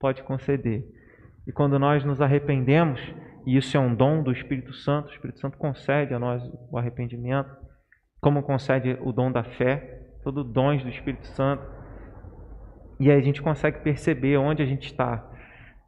pode 0.00 0.24
conceder. 0.24 0.84
E 1.46 1.52
quando 1.52 1.78
nós 1.78 2.04
nos 2.04 2.20
arrependemos, 2.20 3.00
e 3.46 3.56
isso 3.56 3.76
é 3.76 3.80
um 3.80 3.94
dom 3.94 4.20
do 4.20 4.32
Espírito 4.32 4.72
Santo, 4.72 5.10
o 5.10 5.12
Espírito 5.12 5.38
Santo 5.38 5.56
concede 5.56 6.12
a 6.12 6.18
nós 6.18 6.42
o 6.68 6.76
arrependimento, 6.76 7.48
como 8.20 8.42
concede 8.42 8.98
o 9.00 9.12
dom 9.12 9.30
da 9.30 9.44
fé, 9.44 10.08
todos 10.24 10.44
dons 10.52 10.82
do 10.82 10.88
Espírito 10.88 11.28
Santo. 11.28 11.62
E 12.98 13.12
aí 13.12 13.16
a 13.16 13.22
gente 13.22 13.40
consegue 13.40 13.78
perceber 13.78 14.38
onde 14.38 14.60
a 14.60 14.66
gente 14.66 14.86
está. 14.86 15.24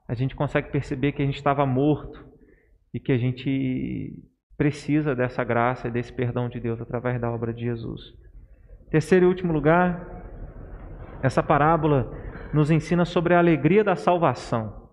A 0.07 0.15
gente 0.15 0.37
consegue 0.37 0.71
perceber 0.71 1.11
que 1.11 1.23
a 1.23 1.25
gente 1.25 1.35
estava 1.35 1.67
morto 1.67 2.28
e 2.93 3.01
que 3.01 3.13
a 3.13 3.19
gente 3.19 4.13
precisa 4.57 5.15
dessa 5.15 5.45
graça 5.45 5.89
e 5.89 5.91
desse 5.91 6.13
perdão 6.13 6.49
de 6.49 6.59
Deus 6.59 6.81
através 6.81 7.21
da 7.21 7.31
obra 7.31 7.53
de 7.53 7.63
Jesus. 7.63 8.01
Terceiro 8.91 9.27
e 9.27 9.29
último 9.29 9.53
lugar, 9.53 10.19
essa 11.23 11.43
parábola 11.43 12.11
nos 12.53 12.71
ensina 12.71 13.05
sobre 13.05 13.35
a 13.35 13.39
alegria 13.39 13.85
da 13.85 13.95
salvação. 13.95 14.89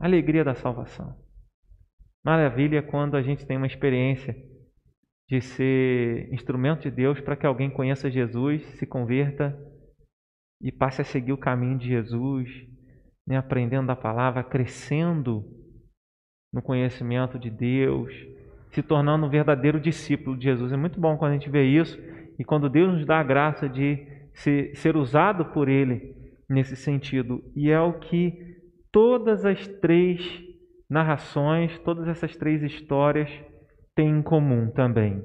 alegria 0.00 0.44
da 0.44 0.54
salvação. 0.54 1.16
Maravilha 2.24 2.82
quando 2.82 3.16
a 3.16 3.22
gente 3.22 3.46
tem 3.46 3.56
uma 3.56 3.66
experiência 3.66 4.36
de 5.28 5.40
ser 5.40 6.32
instrumento 6.32 6.82
de 6.82 6.90
Deus 6.90 7.20
para 7.20 7.36
que 7.36 7.46
alguém 7.46 7.70
conheça 7.70 8.10
Jesus, 8.10 8.64
se 8.78 8.86
converta 8.86 9.56
e 10.60 10.72
passe 10.72 11.02
a 11.02 11.04
seguir 11.04 11.32
o 11.32 11.38
caminho 11.38 11.78
de 11.78 11.88
Jesus, 11.88 12.48
né, 13.26 13.36
aprendendo 13.36 13.88
da 13.88 13.96
palavra, 13.96 14.42
crescendo 14.42 15.44
no 16.52 16.62
conhecimento 16.62 17.38
de 17.38 17.50
Deus, 17.50 18.12
se 18.70 18.82
tornando 18.82 19.26
um 19.26 19.30
verdadeiro 19.30 19.80
discípulo 19.80 20.36
de 20.36 20.44
Jesus. 20.44 20.72
É 20.72 20.76
muito 20.76 21.00
bom 21.00 21.16
quando 21.16 21.32
a 21.32 21.34
gente 21.34 21.50
vê 21.50 21.64
isso 21.64 21.98
e 22.38 22.44
quando 22.44 22.68
Deus 22.68 22.92
nos 22.92 23.06
dá 23.06 23.20
a 23.20 23.24
graça 23.24 23.68
de 23.68 24.06
ser, 24.32 24.74
ser 24.76 24.96
usado 24.96 25.46
por 25.46 25.68
Ele 25.68 26.14
nesse 26.48 26.76
sentido. 26.76 27.42
E 27.56 27.70
é 27.70 27.80
o 27.80 27.94
que 27.94 28.56
todas 28.92 29.44
as 29.44 29.66
três 29.66 30.44
narrações, 30.88 31.78
todas 31.80 32.08
essas 32.08 32.36
três 32.36 32.62
histórias 32.62 33.30
têm 33.94 34.18
em 34.18 34.22
comum 34.22 34.70
também. 34.70 35.22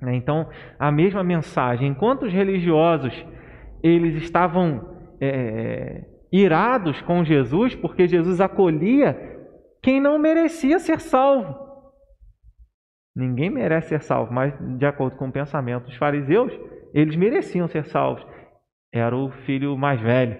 Né? 0.00 0.16
Então, 0.16 0.48
a 0.78 0.90
mesma 0.90 1.24
mensagem. 1.24 1.88
Enquanto 1.88 2.24
os 2.24 2.32
religiosos 2.32 3.14
eles 3.82 4.22
estavam 4.22 4.96
é, 5.20 6.04
irados 6.32 7.00
com 7.02 7.24
Jesus, 7.24 7.74
porque 7.74 8.08
Jesus 8.08 8.40
acolhia 8.40 9.35
quem 9.86 10.00
não 10.00 10.18
merecia 10.18 10.80
ser 10.80 10.98
salvo. 10.98 11.56
Ninguém 13.14 13.48
merece 13.48 13.90
ser 13.90 14.02
salvo, 14.02 14.34
mas 14.34 14.52
de 14.76 14.84
acordo 14.84 15.16
com 15.16 15.28
o 15.28 15.32
pensamento 15.32 15.84
dos 15.84 15.94
fariseus, 15.94 16.52
eles 16.92 17.14
mereciam 17.14 17.68
ser 17.68 17.84
salvos. 17.84 18.26
Era 18.92 19.16
o 19.16 19.30
filho 19.44 19.78
mais 19.78 20.00
velho 20.00 20.36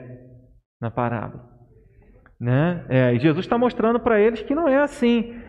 na 0.80 0.90
parábola. 0.90 1.48
Né? 2.40 2.84
É, 2.88 3.14
e 3.14 3.20
Jesus 3.20 3.46
está 3.46 3.56
mostrando 3.56 4.00
para 4.00 4.20
eles 4.20 4.42
que 4.42 4.52
não 4.52 4.68
é 4.68 4.78
assim. 4.78 5.40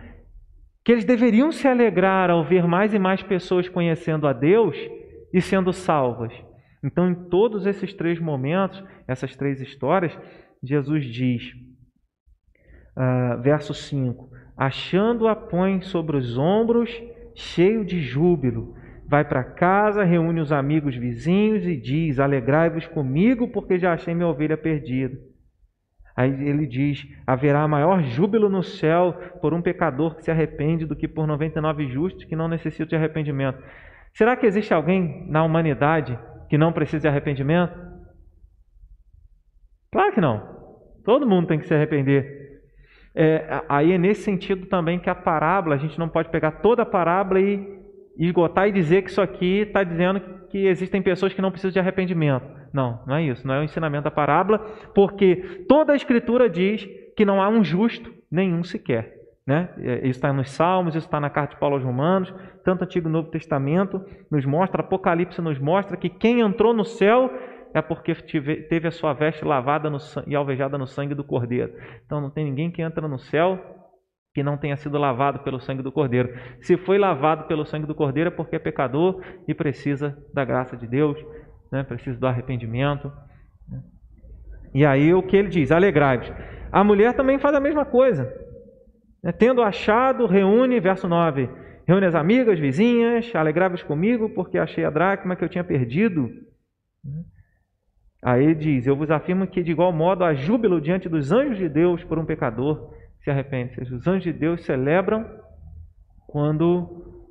Que 0.85 0.91
eles 0.91 1.03
deveriam 1.03 1.51
se 1.51 1.67
alegrar 1.67 2.29
ao 2.29 2.45
ver 2.45 2.67
mais 2.67 2.93
e 2.93 2.99
mais 2.99 3.23
pessoas 3.23 3.67
conhecendo 3.67 4.27
a 4.27 4.31
Deus 4.31 4.77
e 5.33 5.41
sendo 5.41 5.73
salvas. 5.73 6.31
Então, 6.83 7.09
em 7.09 7.15
todos 7.29 7.65
esses 7.65 7.95
três 7.95 8.19
momentos, 8.19 8.83
essas 9.07 9.35
três 9.35 9.59
histórias, 9.59 10.15
Jesus 10.63 11.03
diz: 11.03 11.51
uh, 12.97 13.41
verso 13.41 13.73
5: 13.73 14.29
Achando-a, 14.57 15.35
põe 15.35 15.81
sobre 15.81 16.17
os 16.17 16.37
ombros, 16.37 16.91
cheio 17.35 17.85
de 17.85 18.01
júbilo. 18.01 18.75
Vai 19.07 19.23
para 19.23 19.43
casa, 19.43 20.03
reúne 20.03 20.41
os 20.41 20.51
amigos 20.51 20.95
vizinhos 20.95 21.65
e 21.65 21.77
diz: 21.77 22.19
Alegrai-vos 22.19 22.87
comigo, 22.87 23.47
porque 23.49 23.77
já 23.77 23.93
achei 23.93 24.13
minha 24.13 24.27
ovelha 24.27 24.57
perdida. 24.57 25.17
Aí 26.17 26.31
ele 26.49 26.65
diz: 26.65 27.07
haverá 27.27 27.67
maior 27.67 28.01
júbilo 28.01 28.49
no 28.49 28.63
céu 28.63 29.13
por 29.39 29.53
um 29.53 29.61
pecador 29.61 30.15
que 30.15 30.23
se 30.23 30.31
arrepende 30.31 30.83
do 30.83 30.95
que 30.95 31.07
por 31.07 31.27
99 31.27 31.87
justos 31.87 32.23
que 32.23 32.35
não 32.35 32.47
necessitam 32.47 32.87
de 32.87 32.95
arrependimento. 32.95 33.61
Será 34.13 34.35
que 34.35 34.47
existe 34.47 34.73
alguém 34.73 35.27
na 35.29 35.43
humanidade 35.43 36.17
que 36.49 36.57
não 36.57 36.73
precisa 36.73 37.01
de 37.01 37.07
arrependimento? 37.07 37.77
Claro 39.91 40.11
que 40.11 40.19
não. 40.19 40.57
Todo 41.05 41.27
mundo 41.27 41.47
tem 41.47 41.59
que 41.59 41.67
se 41.67 41.73
arrepender. 41.73 42.46
É, 43.19 43.63
aí 43.67 43.93
é 43.93 43.97
nesse 43.97 44.21
sentido 44.21 44.67
também 44.67 44.99
que 44.99 45.09
a 45.09 45.15
parábola, 45.15 45.73
a 45.73 45.77
gente 45.79 45.97
não 45.97 46.07
pode 46.07 46.29
pegar 46.29 46.51
toda 46.51 46.83
a 46.83 46.85
parábola 46.85 47.41
e 47.41 47.67
esgotar 48.15 48.67
e 48.67 48.71
dizer 48.71 49.01
que 49.01 49.09
isso 49.09 49.19
aqui 49.19 49.61
está 49.61 49.83
dizendo 49.83 50.21
que 50.51 50.67
existem 50.67 51.01
pessoas 51.01 51.33
que 51.33 51.41
não 51.41 51.49
precisam 51.49 51.71
de 51.71 51.79
arrependimento. 51.79 52.45
Não, 52.71 53.01
não 53.07 53.15
é 53.15 53.23
isso, 53.23 53.47
não 53.47 53.55
é 53.55 53.59
o 53.61 53.63
ensinamento 53.63 54.03
da 54.03 54.11
parábola, 54.11 54.59
porque 54.93 55.65
toda 55.67 55.93
a 55.93 55.95
Escritura 55.95 56.47
diz 56.47 56.87
que 57.15 57.25
não 57.25 57.41
há 57.41 57.49
um 57.49 57.63
justo, 57.63 58.13
nenhum 58.29 58.63
sequer. 58.63 59.15
Né? 59.47 59.67
É, 59.79 59.95
isso 59.99 60.19
está 60.19 60.31
nos 60.31 60.51
Salmos, 60.51 60.93
isso 60.93 61.07
está 61.07 61.19
na 61.19 61.31
carta 61.31 61.55
de 61.55 61.59
Paulo 61.59 61.75
aos 61.75 61.83
Romanos, 61.83 62.31
tanto 62.63 62.83
Antigo 62.83 63.09
e 63.09 63.11
Novo 63.11 63.31
Testamento 63.31 63.99
nos 64.29 64.45
mostra, 64.45 64.81
Apocalipse 64.81 65.41
nos 65.41 65.57
mostra 65.57 65.97
que 65.97 66.09
quem 66.09 66.41
entrou 66.41 66.71
no 66.71 66.85
céu 66.85 67.31
é 67.73 67.81
porque 67.81 68.13
teve 68.69 68.87
a 68.87 68.91
sua 68.91 69.13
veste 69.13 69.43
lavada 69.43 69.89
no, 69.89 69.97
e 70.25 70.35
alvejada 70.35 70.77
no 70.77 70.87
sangue 70.87 71.13
do 71.13 71.23
Cordeiro. 71.23 71.73
Então 72.05 72.21
não 72.21 72.29
tem 72.29 72.45
ninguém 72.45 72.71
que 72.71 72.81
entra 72.81 73.07
no 73.07 73.19
céu 73.19 73.59
que 74.33 74.43
não 74.43 74.55
tenha 74.55 74.77
sido 74.77 74.99
lavado 74.99 75.39
pelo 75.39 75.59
sangue 75.59 75.81
do 75.81 75.91
Cordeiro. 75.91 76.29
Se 76.61 76.77
foi 76.77 76.99
lavado 76.99 77.45
pelo 77.47 77.65
sangue 77.65 77.87
do 77.87 77.95
Cordeiro 77.95 78.27
é 78.27 78.31
porque 78.31 78.55
é 78.55 78.59
pecador 78.59 79.19
e 79.47 79.53
precisa 79.53 80.15
da 80.31 80.45
graça 80.45 80.77
de 80.77 80.85
Deus, 80.85 81.17
né? 81.71 81.83
precisa 81.83 82.19
do 82.19 82.27
arrependimento. 82.27 83.11
Né? 83.67 83.81
E 84.75 84.85
aí 84.85 85.11
o 85.11 85.23
que 85.23 85.35
ele 85.35 85.47
diz? 85.47 85.71
Alegrai-vos. 85.71 86.31
A 86.71 86.83
mulher 86.83 87.15
também 87.15 87.39
faz 87.39 87.55
a 87.55 87.59
mesma 87.59 87.83
coisa. 87.83 88.31
Né? 89.23 89.31
Tendo 89.31 89.63
achado, 89.63 90.27
reúne, 90.27 90.79
verso 90.79 91.07
9, 91.07 91.49
reúne 91.87 92.05
as 92.05 92.13
amigas, 92.13 92.59
vizinhas, 92.59 93.33
alegrai-vos 93.33 93.81
comigo, 93.81 94.29
porque 94.29 94.59
achei 94.59 94.85
a 94.85 94.91
dracma 94.91 95.35
que 95.35 95.43
eu 95.43 95.49
tinha 95.49 95.63
perdido. 95.63 96.29
Aí 98.21 98.55
diz: 98.55 98.87
Eu 98.87 98.95
vos 98.95 99.11
afirmo 99.11 99.47
que, 99.47 99.63
de 99.63 99.71
igual 99.71 99.91
modo, 99.93 100.23
há 100.23 100.33
júbilo 100.33 100.81
diante 100.81 101.07
dos 101.07 101.31
anjos 101.31 101.57
de 101.57 101.69
Deus 101.69 102.03
por 102.03 102.17
um 102.17 102.25
pecador 102.25 102.93
se 103.21 103.29
arrepende. 103.29 103.81
Os 103.81 104.07
anjos 104.07 104.23
de 104.23 104.33
Deus 104.33 104.63
celebram 104.63 105.25
quando 106.27 107.25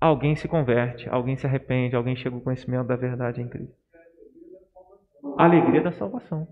alguém 0.00 0.36
se 0.36 0.48
converte, 0.48 1.08
alguém 1.08 1.36
se 1.36 1.46
arrepende, 1.46 1.96
alguém 1.96 2.16
chega 2.16 2.34
ao 2.36 2.42
conhecimento 2.42 2.86
da 2.86 2.96
verdade 2.96 3.40
em 3.40 3.48
Cristo. 3.48 3.74
Alegria 5.36 5.82
da 5.82 5.92
salvação. 5.92 6.46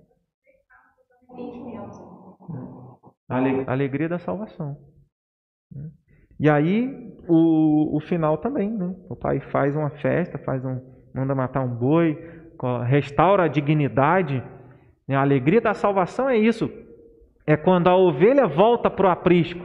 Alegria 3.67 4.09
da 4.09 4.19
salvação. 4.19 4.77
E 6.41 6.49
aí, 6.49 7.15
o, 7.29 7.97
o 7.97 8.01
final 8.01 8.39
também, 8.39 8.71
né? 8.71 8.95
O 9.09 9.17
pai 9.17 9.41
faz 9.41 9.75
uma 9.75 9.91
festa, 9.91 10.39
faz 10.39 10.65
um, 10.65 10.81
manda 11.15 11.35
matar 11.35 11.63
um 11.63 11.75
boi, 11.75 12.17
restaura 12.87 13.45
a 13.45 13.49
dignidade. 13.49 14.43
Né? 15.07 15.17
A 15.17 15.21
alegria 15.21 15.61
da 15.61 15.75
salvação 15.75 16.29
é 16.29 16.37
isso. 16.37 16.71
É 17.47 17.57
quando 17.57 17.89
a 17.89 17.97
ovelha 17.97 18.47
volta 18.47 18.91
para 18.91 19.07
o 19.07 19.11
aprisco, 19.11 19.61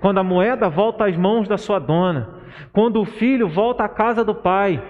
quando 0.00 0.18
a 0.18 0.24
moeda 0.24 0.68
volta 0.68 1.06
às 1.06 1.16
mãos 1.16 1.48
da 1.48 1.58
sua 1.58 1.78
dona, 1.78 2.42
quando 2.72 3.00
o 3.00 3.04
filho 3.04 3.48
volta 3.48 3.84
à 3.84 3.88
casa 3.88 4.24
do 4.24 4.34
pai. 4.34 4.82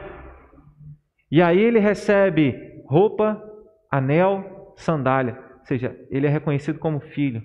E 1.30 1.42
aí 1.42 1.59
ele 1.59 1.78
recebe 1.78 2.55
roupa 2.86 3.42
anel, 3.90 4.72
sandália. 4.76 5.38
Ou 5.59 5.66
seja, 5.66 5.96
ele 6.11 6.26
é 6.26 6.30
reconhecido 6.30 6.78
como 6.78 7.01
filho. 7.01 7.42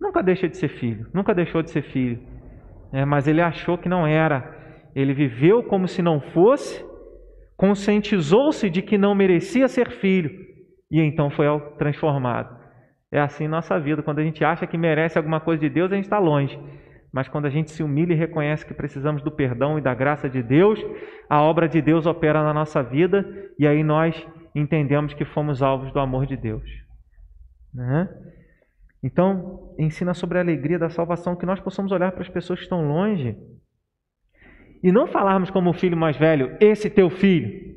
Nunca 0.00 0.22
deixa 0.22 0.48
de 0.48 0.56
ser 0.56 0.68
filho, 0.68 1.08
nunca 1.14 1.34
deixou 1.34 1.62
de 1.62 1.70
ser 1.70 1.82
filho. 1.82 2.20
É, 2.92 3.04
mas 3.04 3.26
ele 3.26 3.40
achou 3.40 3.78
que 3.78 3.88
não 3.88 4.06
era. 4.06 4.54
Ele 4.94 5.12
viveu 5.12 5.62
como 5.64 5.88
se 5.88 6.02
não 6.02 6.20
fosse, 6.20 6.84
conscientizou-se 7.56 8.68
de 8.68 8.82
que 8.82 8.98
não 8.98 9.14
merecia 9.14 9.68
ser 9.68 9.90
filho 9.90 10.30
e 10.90 11.00
então 11.00 11.30
foi 11.30 11.46
transformado. 11.78 12.56
É 13.10 13.20
assim 13.20 13.48
nossa 13.48 13.78
vida. 13.78 14.02
Quando 14.02 14.18
a 14.18 14.24
gente 14.24 14.44
acha 14.44 14.66
que 14.66 14.76
merece 14.76 15.18
alguma 15.18 15.40
coisa 15.40 15.60
de 15.60 15.68
Deus, 15.68 15.90
a 15.90 15.94
gente 15.96 16.04
está 16.04 16.18
longe. 16.18 16.58
Mas 17.12 17.28
quando 17.28 17.46
a 17.46 17.50
gente 17.50 17.70
se 17.70 17.82
humilha 17.82 18.12
e 18.12 18.16
reconhece 18.16 18.66
que 18.66 18.74
precisamos 18.74 19.22
do 19.22 19.30
perdão 19.30 19.78
e 19.78 19.80
da 19.80 19.94
graça 19.94 20.28
de 20.28 20.42
Deus, 20.42 20.80
a 21.28 21.40
obra 21.40 21.68
de 21.68 21.80
Deus 21.80 22.06
opera 22.06 22.42
na 22.42 22.52
nossa 22.52 22.82
vida 22.82 23.24
e 23.58 23.66
aí 23.66 23.84
nós 23.84 24.14
entendemos 24.54 25.14
que 25.14 25.24
fomos 25.24 25.62
alvos 25.62 25.92
do 25.92 26.00
amor 26.00 26.26
de 26.26 26.36
Deus. 26.36 26.68
Né? 27.72 28.08
Então, 29.02 29.74
ensina 29.78 30.14
sobre 30.14 30.38
a 30.38 30.40
alegria 30.40 30.78
da 30.78 30.88
salvação, 30.88 31.36
que 31.36 31.46
nós 31.46 31.60
possamos 31.60 31.92
olhar 31.92 32.10
para 32.12 32.22
as 32.22 32.28
pessoas 32.28 32.58
que 32.58 32.64
estão 32.64 32.88
longe 32.88 33.36
e 34.84 34.92
não 34.92 35.06
falarmos 35.06 35.48
como 35.48 35.70
o 35.70 35.72
filho 35.72 35.96
mais 35.96 36.14
velho, 36.14 36.58
esse 36.60 36.90
teu 36.90 37.08
filho. 37.08 37.74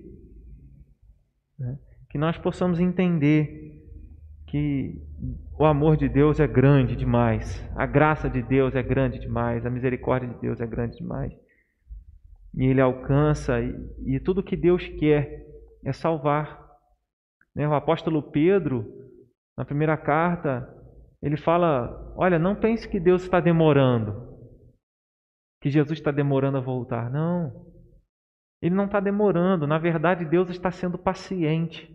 Né? 1.57 1.79
Que 2.09 2.17
nós 2.17 2.37
possamos 2.37 2.81
entender 2.81 3.81
que 4.45 5.01
o 5.57 5.63
amor 5.63 5.95
de 5.95 6.09
Deus 6.09 6.37
é 6.41 6.45
grande 6.45 6.97
demais, 6.97 7.65
a 7.77 7.85
graça 7.85 8.29
de 8.29 8.41
Deus 8.41 8.75
é 8.75 8.83
grande 8.83 9.19
demais, 9.19 9.65
a 9.65 9.69
misericórdia 9.69 10.27
de 10.27 10.37
Deus 10.41 10.59
é 10.59 10.67
grande 10.67 10.97
demais. 10.97 11.31
E 12.53 12.65
Ele 12.65 12.81
alcança, 12.81 13.61
e, 13.61 13.73
e 14.05 14.19
tudo 14.19 14.43
que 14.43 14.57
Deus 14.57 14.85
quer 14.99 15.47
é 15.85 15.93
salvar. 15.93 16.61
Né? 17.55 17.65
O 17.65 17.73
apóstolo 17.73 18.21
Pedro, 18.21 18.85
na 19.57 19.63
primeira 19.63 19.95
carta, 19.95 20.67
ele 21.21 21.37
fala: 21.37 22.13
Olha, 22.17 22.37
não 22.37 22.53
pense 22.53 22.85
que 22.85 22.99
Deus 22.99 23.23
está 23.23 23.39
demorando, 23.39 24.26
que 25.61 25.69
Jesus 25.69 25.99
está 25.99 26.11
demorando 26.11 26.57
a 26.57 26.61
voltar. 26.61 27.09
Não, 27.09 27.65
ele 28.61 28.75
não 28.75 28.85
está 28.85 28.99
demorando, 28.99 29.67
na 29.67 29.77
verdade, 29.77 30.25
Deus 30.25 30.49
está 30.49 30.71
sendo 30.71 30.97
paciente, 30.97 31.93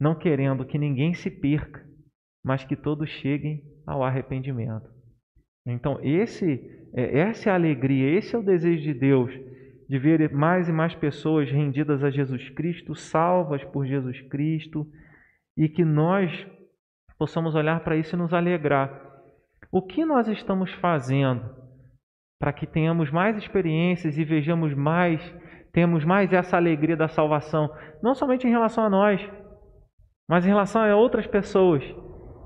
não 0.00 0.14
querendo 0.14 0.64
que 0.64 0.78
ninguém 0.78 1.14
se 1.14 1.30
perca 1.30 1.92
mas 2.44 2.64
que 2.64 2.74
todos 2.74 3.08
cheguem 3.08 3.62
ao 3.86 4.02
arrependimento. 4.02 4.90
Então, 5.66 5.98
esse, 6.02 6.88
é, 6.92 7.20
essa 7.20 7.48
é 7.48 7.52
a 7.52 7.54
alegria, 7.54 8.18
esse 8.18 8.34
é 8.34 8.38
o 8.38 8.42
desejo 8.42 8.82
de 8.82 8.94
Deus, 8.94 9.32
de 9.88 9.98
ver 9.98 10.32
mais 10.32 10.68
e 10.68 10.72
mais 10.72 10.94
pessoas 10.94 11.50
rendidas 11.50 12.02
a 12.02 12.10
Jesus 12.10 12.48
Cristo, 12.50 12.94
salvas 12.94 13.62
por 13.64 13.86
Jesus 13.86 14.20
Cristo, 14.22 14.86
e 15.56 15.68
que 15.68 15.84
nós 15.84 16.46
possamos 17.16 17.54
olhar 17.54 17.84
para 17.84 17.96
isso 17.96 18.16
e 18.16 18.18
nos 18.18 18.32
alegrar. 18.32 19.10
O 19.70 19.80
que 19.80 20.04
nós 20.04 20.26
estamos 20.26 20.72
fazendo 20.74 21.61
para 22.42 22.52
que 22.52 22.66
tenhamos 22.66 23.08
mais 23.08 23.36
experiências 23.36 24.18
e 24.18 24.24
vejamos 24.24 24.74
mais, 24.74 25.22
temos 25.72 26.04
mais 26.04 26.32
essa 26.32 26.56
alegria 26.56 26.96
da 26.96 27.06
salvação, 27.06 27.70
não 28.02 28.16
somente 28.16 28.48
em 28.48 28.50
relação 28.50 28.82
a 28.82 28.90
nós, 28.90 29.24
mas 30.28 30.44
em 30.44 30.48
relação 30.48 30.82
a 30.82 30.96
outras 30.96 31.24
pessoas 31.24 31.84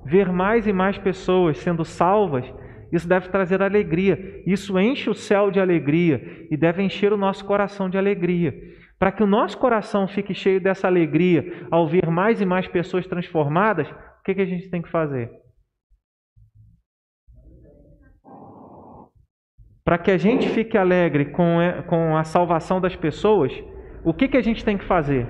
ver 0.05 0.31
mais 0.31 0.67
e 0.67 0.73
mais 0.73 0.99
pessoas 0.99 1.57
sendo 1.57 1.83
salvas, 1.83 2.45
isso 2.93 3.09
deve 3.09 3.31
trazer 3.31 3.63
alegria. 3.63 4.43
Isso 4.47 4.79
enche 4.79 5.09
o 5.09 5.15
céu 5.15 5.51
de 5.51 5.59
alegria 5.59 6.47
e 6.51 6.59
deve 6.59 6.83
encher 6.83 7.11
o 7.11 7.17
nosso 7.17 7.47
coração 7.47 7.89
de 7.89 7.97
alegria. 7.97 8.53
Para 8.99 9.11
que 9.11 9.23
o 9.23 9.27
nosso 9.27 9.57
coração 9.57 10.07
fique 10.07 10.35
cheio 10.35 10.61
dessa 10.61 10.87
alegria 10.87 11.67
ao 11.71 11.89
ver 11.89 12.11
mais 12.11 12.43
e 12.43 12.45
mais 12.45 12.69
pessoas 12.69 13.07
transformadas, 13.07 13.89
o 13.91 14.23
que, 14.27 14.35
que 14.35 14.43
a 14.43 14.47
gente 14.47 14.69
tem 14.69 14.83
que 14.83 14.91
fazer? 14.91 15.31
Para 19.87 19.99
que 19.99 20.11
a 20.11 20.18
gente 20.18 20.49
fique 20.49 20.76
alegre 20.76 21.26
com 21.26 22.16
a 22.16 22.24
salvação 22.24 22.80
das 22.80 22.97
pessoas, 22.97 23.53
o 24.03 24.12
que, 24.12 24.26
que 24.26 24.37
a 24.37 24.43
gente 24.43 24.64
tem 24.64 24.76
que 24.76 24.84
fazer? 24.84 25.28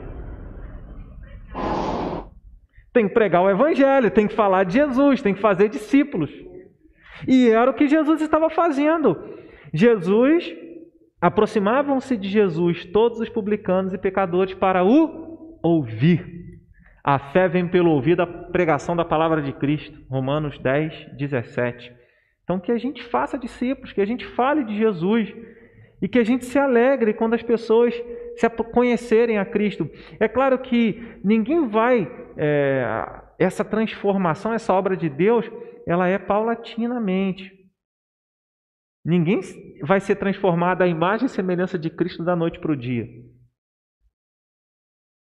Tem 2.91 3.07
que 3.07 3.13
pregar 3.13 3.43
o 3.43 3.51
Evangelho, 3.51 4.11
tem 4.11 4.27
que 4.27 4.35
falar 4.35 4.65
de 4.65 4.73
Jesus, 4.73 5.21
tem 5.21 5.35
que 5.35 5.43
fazer 5.43 5.69
discípulos. 5.69 6.31
E 7.29 7.51
era 7.51 7.71
o 7.71 7.75
que 7.75 7.87
Jesus 7.87 8.23
estava 8.23 8.49
fazendo. 8.49 9.15
Jesus, 9.75 10.51
aproximavam-se 11.21 12.17
de 12.17 12.31
Jesus 12.31 12.87
todos 12.87 13.21
os 13.21 13.29
publicanos 13.29 13.93
e 13.93 13.99
pecadores 13.99 14.55
para 14.55 14.83
o 14.83 15.59
ouvir. 15.63 16.25
A 17.05 17.19
fé 17.19 17.47
vem 17.47 17.69
pelo 17.69 17.91
ouvir 17.91 18.17
da 18.17 18.27
pregação 18.27 18.97
da 18.97 19.05
palavra 19.05 19.43
de 19.43 19.53
Cristo. 19.53 20.01
Romanos 20.09 20.59
10, 20.59 21.13
17. 21.19 21.96
Então, 22.47 22.61
que 22.61 22.71
a 22.71 22.79
gente 22.79 23.03
faça 23.03 23.37
discípulos, 23.37 23.93
que 23.93 24.01
a 24.01 24.07
gente 24.07 24.25
fale 24.25 24.63
de 24.63 24.77
Jesus 24.77 25.35
e 26.01 26.07
que 26.09 26.17
a 26.17 26.23
gente 26.23 26.45
se 26.45 26.57
alegre 26.57 27.13
quando 27.13 27.35
as 27.35 27.43
pessoas 27.43 27.93
se 28.37 28.49
conhecerem 28.73 29.37
a 29.37 29.45
Cristo. 29.45 29.91
É 30.21 30.29
claro 30.29 30.57
que 30.61 31.19
ninguém 31.25 31.67
vai, 31.67 32.09
é, 32.37 32.85
essa 33.37 33.65
transformação, 33.65 34.55
essa 34.55 34.73
obra 34.73 34.97
de 34.97 35.09
Deus, 35.09 35.51
ela 35.89 36.07
é 36.07 36.19
paulatinamente. 36.19 37.53
Ninguém 39.05 39.41
vai 39.83 39.99
ser 39.99 40.15
transformado 40.15 40.83
à 40.83 40.87
imagem 40.87 41.27
e 41.27 41.29
semelhança 41.29 41.77
de 41.77 41.91
Cristo 41.91 42.23
da 42.23 42.37
noite 42.37 42.61
para 42.61 42.71
o 42.71 42.77
dia. 42.77 43.09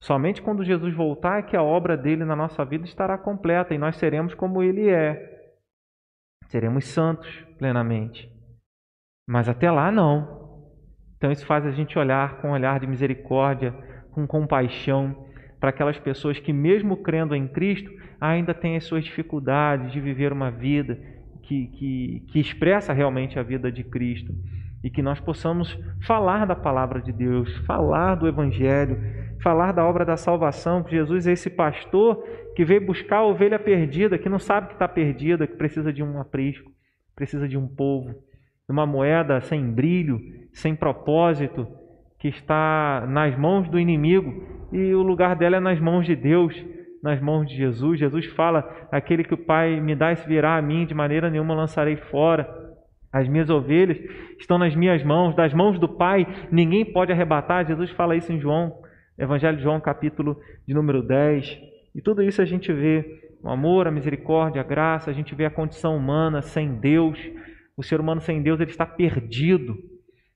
Somente 0.03 0.43
quando 0.43 0.65
Jesus 0.65 0.93
voltar 0.93 1.39
é 1.39 1.43
que 1.43 1.57
a 1.57 1.63
obra 1.63 1.97
dele 1.97 2.25
na 2.25 2.35
nossa 2.35 2.65
vida 2.65 2.85
estará 2.85 3.17
completa 3.17 3.73
e 3.73 3.79
nós 3.79 3.95
seremos 3.95 4.35
como 4.35 4.61
ele 4.61 4.89
é. 4.89 5.42
Seremos 6.53 6.85
santos 6.85 7.27
plenamente. 7.57 8.31
Mas 9.27 9.49
até 9.49 9.71
lá 9.71 9.91
não. 9.91 10.69
Então 11.17 11.33
isso 11.33 11.47
faz 11.47 11.65
a 11.65 11.71
gente 11.71 11.99
olhar 11.99 12.43
com 12.43 12.49
um 12.49 12.53
olhar 12.53 12.79
de 12.79 12.87
misericórdia, 12.87 13.73
com 14.11 14.27
compaixão 14.27 15.27
para 15.59 15.71
aquelas 15.71 15.99
pessoas 15.99 16.39
que, 16.39 16.53
mesmo 16.53 16.99
crendo 16.99 17.35
em 17.35 17.49
Cristo, 17.49 17.91
ainda 18.21 18.53
têm 18.53 18.77
as 18.77 18.85
suas 18.85 19.03
dificuldades 19.03 19.93
de 19.93 20.01
viver 20.01 20.31
uma 20.31 20.51
vida 20.51 21.01
que, 21.43 21.69
que, 21.69 22.27
que 22.29 22.39
expressa 22.39 22.93
realmente 22.93 23.39
a 23.39 23.43
vida 23.43 23.73
de 23.73 23.83
Cristo. 23.83 24.35
E 24.85 24.91
que 24.91 25.01
nós 25.01 25.19
possamos 25.21 25.75
falar 26.03 26.47
da 26.47 26.55
palavra 26.55 27.01
de 27.01 27.13
Deus, 27.13 27.57
falar 27.65 28.17
do 28.17 28.29
Evangelho, 28.29 29.01
falar 29.43 29.73
da 29.73 29.85
obra 29.85 30.05
da 30.05 30.17
salvação, 30.17 30.83
que 30.83 30.93
Jesus 30.93 31.27
é 31.27 31.33
esse 31.33 31.51
pastor 31.51 32.23
que 32.55 32.65
veio 32.65 32.87
buscar 32.87 33.19
a 33.19 33.27
ovelha 33.27 33.59
perdida, 33.59 34.19
que 34.19 34.29
não 34.29 34.39
sabe 34.39 34.69
que 34.69 34.75
está 34.75 34.87
perdida, 34.87 35.47
que 35.47 35.57
precisa 35.57 35.93
de 35.93 36.03
um 36.03 36.21
aprisco, 36.21 36.71
precisa 37.15 37.49
de 37.49 37.59
um 37.59 37.67
povo, 37.67 38.11
de 38.11 38.71
uma 38.71 38.87
moeda 38.87 39.41
sem 39.41 39.71
brilho, 39.71 40.21
sem 40.53 40.75
propósito, 40.75 41.67
que 42.19 42.29
está 42.29 43.05
nas 43.09 43.37
mãos 43.37 43.69
do 43.69 43.81
inimigo 43.81 44.47
e 44.73 44.95
o 44.95 45.03
lugar 45.03 45.35
dela 45.35 45.57
é 45.57 45.61
nas 45.61 45.81
mãos 45.81 46.07
de 46.07 46.15
Deus, 46.15 46.55
nas 47.03 47.21
mãos 47.21 47.49
de 47.49 47.57
Jesus. 47.57 47.99
Jesus 47.99 48.27
fala: 48.27 48.61
aquele 48.93 49.25
que 49.25 49.35
o 49.35 49.45
Pai 49.45 49.81
me 49.81 49.97
dá 49.97 50.15
se 50.15 50.27
virá 50.27 50.57
a 50.57 50.63
mim, 50.63 50.87
de 50.87 50.95
maneira 50.95 51.29
nenhuma 51.29 51.55
lançarei 51.55 51.97
fora. 51.97 52.49
As 53.13 53.29
minhas 53.29 53.51
ovelhas 53.51 53.99
estão 54.39 54.57
nas 54.57 54.75
minhas 54.75 55.03
mãos, 55.03 55.35
das 55.35 55.53
mãos 55.53 55.79
do 55.79 55.89
Pai, 55.89 56.27
ninguém 56.51 56.85
pode 56.85 57.13
arrebatar. 57.13 57.67
Jesus 57.67 57.91
fala 57.91 58.17
isso 58.17 58.33
em 58.33 58.41
João, 58.41 58.73
Evangelho 59.23 59.57
de 59.57 59.63
João, 59.63 59.81
capítulo 59.81 60.37
de 60.67 60.75
número 60.75 61.01
10. 61.01 61.57
E 61.95 62.03
tudo 62.03 62.25
isso 62.25 62.43
a 62.43 62.45
gente 62.45 62.73
vê 62.73 63.37
o 63.41 63.49
amor, 63.49 63.87
a 63.87 63.91
misericórdia, 63.91 64.61
a 64.61 64.65
graça, 64.65 65.11
a 65.11 65.13
gente 65.15 65.33
vê 65.33 65.45
a 65.45 65.51
condição 65.51 65.97
humana 65.97 66.43
sem 66.43 66.75
Deus. 66.75 67.17
O 67.77 67.85
ser 67.85 68.01
humano 68.01 68.21
sem 68.21 68.43
Deus 68.43 68.59
ele 68.59 68.71
está 68.71 68.85
perdido. 68.85 69.77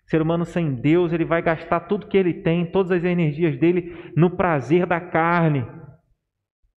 Ser 0.07 0.22
humano 0.22 0.45
sem 0.45 0.72
Deus, 0.72 1.12
ele 1.12 1.24
vai 1.24 1.43
gastar 1.43 1.80
tudo 1.80 2.07
que 2.07 2.16
ele 2.16 2.32
tem, 2.32 2.70
todas 2.70 2.93
as 2.93 3.03
energias 3.03 3.59
dele 3.59 4.12
no 4.16 4.30
prazer 4.37 4.87
da 4.87 5.01
carne. 5.01 5.66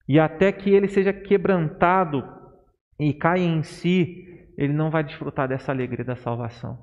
E 0.07 0.19
até 0.19 0.51
que 0.51 0.71
ele 0.71 0.87
seja 0.87 1.13
quebrantado 1.13 2.23
e 2.99 3.13
caia 3.13 3.43
em 3.43 3.61
si, 3.61 4.49
ele 4.57 4.73
não 4.73 4.89
vai 4.89 5.03
desfrutar 5.03 5.47
dessa 5.47 5.71
alegria 5.71 6.03
da 6.03 6.15
salvação. 6.15 6.75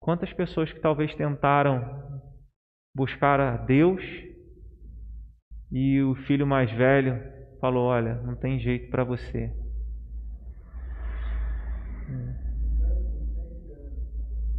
Quantas 0.00 0.32
pessoas 0.32 0.72
que 0.72 0.78
talvez 0.78 1.12
tentaram 1.16 2.27
buscar 2.98 3.38
a 3.38 3.56
Deus 3.56 4.02
e 5.70 6.02
o 6.02 6.16
filho 6.26 6.44
mais 6.44 6.68
velho 6.72 7.22
falou: 7.60 7.86
Olha, 7.86 8.16
não 8.24 8.34
tem 8.34 8.58
jeito 8.58 8.90
para 8.90 9.04
você. 9.04 9.52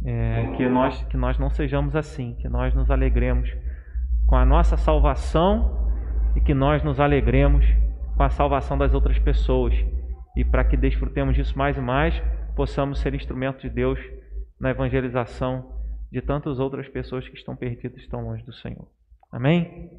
É, 0.02 0.54
que, 0.56 0.66
nós, 0.66 1.02
que 1.04 1.16
nós 1.18 1.38
não 1.38 1.50
sejamos 1.50 1.94
assim, 1.94 2.34
que 2.36 2.48
nós 2.48 2.74
nos 2.74 2.90
alegremos 2.90 3.54
com 4.26 4.36
a 4.36 4.46
nossa 4.46 4.78
salvação 4.78 5.92
e 6.34 6.40
que 6.40 6.54
nós 6.54 6.82
nos 6.82 6.98
alegremos 6.98 7.66
com 8.16 8.22
a 8.22 8.30
salvação 8.30 8.78
das 8.78 8.94
outras 8.94 9.18
pessoas. 9.18 9.74
E 10.34 10.42
para 10.42 10.64
que 10.64 10.78
desfrutemos 10.78 11.34
disso 11.34 11.58
mais 11.58 11.76
e 11.76 11.80
mais, 11.82 12.18
possamos 12.56 13.00
ser 13.00 13.14
instrumentos 13.14 13.60
de 13.60 13.68
Deus 13.68 14.00
na 14.58 14.70
evangelização 14.70 15.79
de 16.10 16.20
tantas 16.20 16.58
outras 16.58 16.88
pessoas 16.88 17.28
que 17.28 17.36
estão 17.36 17.54
perdidas 17.54 18.00
estão 18.00 18.24
longe 18.24 18.42
do 18.44 18.52
Senhor. 18.52 18.88
Amém? 19.30 19.90